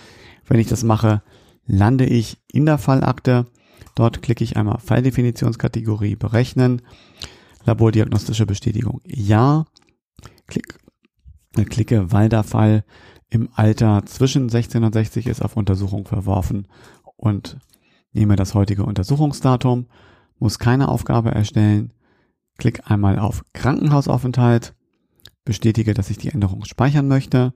Wenn 0.45 0.59
ich 0.59 0.67
das 0.67 0.83
mache, 0.83 1.23
lande 1.65 2.05
ich 2.05 2.37
in 2.47 2.65
der 2.65 2.77
Fallakte. 2.77 3.47
Dort 3.97 4.21
klicke 4.21 4.43
ich 4.43 4.57
einmal 4.57 4.77
Falldefinitionskategorie 4.77 6.15
berechnen, 6.15 6.83
Labordiagnostische 7.65 8.45
Bestätigung 8.45 9.01
ja, 9.03 9.65
Klick, 10.45 10.77
äh, 11.57 11.63
klicke, 11.63 12.11
weil 12.11 12.29
der 12.29 12.43
Fall 12.43 12.85
im 13.31 13.49
Alter 13.55 14.05
zwischen 14.05 14.49
16 14.49 14.83
und 14.83 14.93
60 14.93 15.25
ist, 15.25 15.41
auf 15.41 15.57
Untersuchung 15.57 16.05
verworfen 16.05 16.67
und 17.15 17.57
nehme 18.13 18.35
das 18.35 18.53
heutige 18.53 18.83
Untersuchungsdatum, 18.83 19.87
muss 20.37 20.59
keine 20.59 20.89
Aufgabe 20.89 21.31
erstellen, 21.31 21.91
Klick 22.59 22.91
einmal 22.91 23.17
auf 23.17 23.43
Krankenhausaufenthalt, 23.53 24.75
bestätige, 25.43 25.95
dass 25.95 26.11
ich 26.11 26.19
die 26.19 26.29
Änderung 26.29 26.65
speichern 26.65 27.07
möchte, 27.07 27.51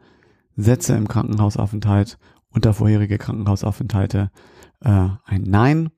setze 0.56 0.96
im 0.96 1.08
Krankenhausaufenthalt 1.08 2.18
unter 2.50 2.74
vorherige 2.74 3.20
Krankenhausaufenthalte 3.20 4.32
äh, 4.80 5.10
ein 5.26 5.44
Nein 5.44 5.92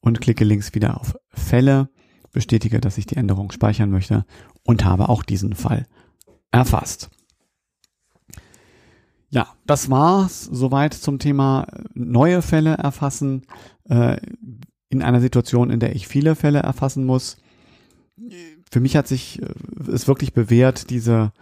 und 0.00 0.20
klicke 0.20 0.44
links 0.44 0.74
wieder 0.74 1.00
auf 1.00 1.16
Fälle, 1.28 1.88
bestätige, 2.32 2.80
dass 2.80 2.98
ich 2.98 3.06
die 3.06 3.16
Änderung 3.16 3.50
speichern 3.50 3.90
möchte 3.90 4.24
und 4.62 4.84
habe 4.84 5.08
auch 5.08 5.22
diesen 5.22 5.54
Fall 5.54 5.86
erfasst. 6.50 7.10
Ja, 9.30 9.48
das 9.66 9.90
war's 9.90 10.44
soweit 10.44 10.94
zum 10.94 11.18
Thema 11.18 11.66
neue 11.94 12.42
Fälle 12.42 12.74
erfassen 12.74 13.42
äh, 13.88 14.16
in 14.88 15.02
einer 15.02 15.20
Situation, 15.20 15.70
in 15.70 15.80
der 15.80 15.96
ich 15.96 16.06
viele 16.06 16.36
Fälle 16.36 16.60
erfassen 16.60 17.04
muss. 17.04 17.36
Für 18.70 18.80
mich 18.80 18.96
hat 18.96 19.08
sich 19.08 19.42
äh, 19.42 19.48
es 19.90 20.06
wirklich 20.06 20.32
bewährt, 20.32 20.90
diese 20.90 21.32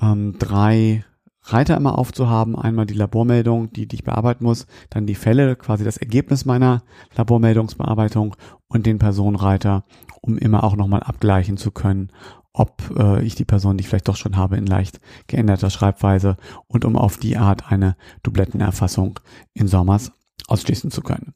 ähm, 0.00 0.36
drei 0.38 1.04
Reiter 1.44 1.76
immer 1.76 1.98
aufzuhaben. 1.98 2.56
Einmal 2.56 2.86
die 2.86 2.94
Labormeldung, 2.94 3.72
die, 3.72 3.86
die 3.86 3.96
ich 3.96 4.04
bearbeiten 4.04 4.44
muss, 4.44 4.66
dann 4.90 5.06
die 5.06 5.14
Fälle, 5.14 5.56
quasi 5.56 5.84
das 5.84 5.96
Ergebnis 5.96 6.44
meiner 6.44 6.82
Labormeldungsbearbeitung 7.16 8.36
und 8.68 8.86
den 8.86 8.98
Personenreiter, 8.98 9.84
um 10.20 10.38
immer 10.38 10.64
auch 10.64 10.76
nochmal 10.76 11.02
abgleichen 11.02 11.56
zu 11.56 11.70
können, 11.70 12.10
ob 12.52 12.82
äh, 12.96 13.22
ich 13.22 13.34
die 13.34 13.44
Person, 13.44 13.76
die 13.76 13.82
ich 13.82 13.88
vielleicht 13.88 14.08
doch 14.08 14.16
schon 14.16 14.36
habe, 14.36 14.56
in 14.56 14.66
leicht 14.66 15.00
geänderter 15.26 15.70
Schreibweise 15.70 16.36
und 16.68 16.84
um 16.84 16.96
auf 16.96 17.16
die 17.16 17.36
Art 17.36 17.70
eine 17.70 17.96
Dublettenerfassung 18.22 19.18
in 19.54 19.68
Sommers 19.68 20.12
ausschließen 20.48 20.90
zu 20.90 21.02
können. 21.02 21.34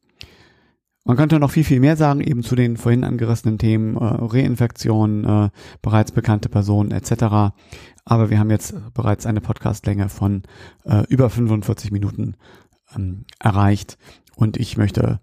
Man 1.07 1.17
könnte 1.17 1.39
noch 1.39 1.53
viel, 1.53 1.63
viel 1.63 1.79
mehr 1.79 1.97
sagen, 1.97 2.21
eben 2.21 2.43
zu 2.43 2.57
den 2.57 2.77
vorhin 2.77 3.05
angerissenen 3.05 3.59
Themen 3.59 3.97
äh, 3.97 4.01
Reinfektion, 4.01 5.25
äh, 5.25 5.51
bereits 5.81 6.11
bekannte 6.11 6.49
Personen 6.49 6.91
etc. 6.91 7.53
Aber 8.05 8.29
wir 8.29 8.41
haben 8.41 8.51
jetzt 8.51 8.75
bereits 8.93 9.25
eine 9.25 9.41
Podcastlänge 9.41 10.09
von 10.09 10.43
äh, 10.85 11.05
über 11.09 11.31
45 11.31 11.93
Minuten 11.93 12.35
ähm, 12.97 13.25
erreicht 13.39 13.99
und 14.35 14.57
ich 14.57 14.77
möchte 14.77 15.21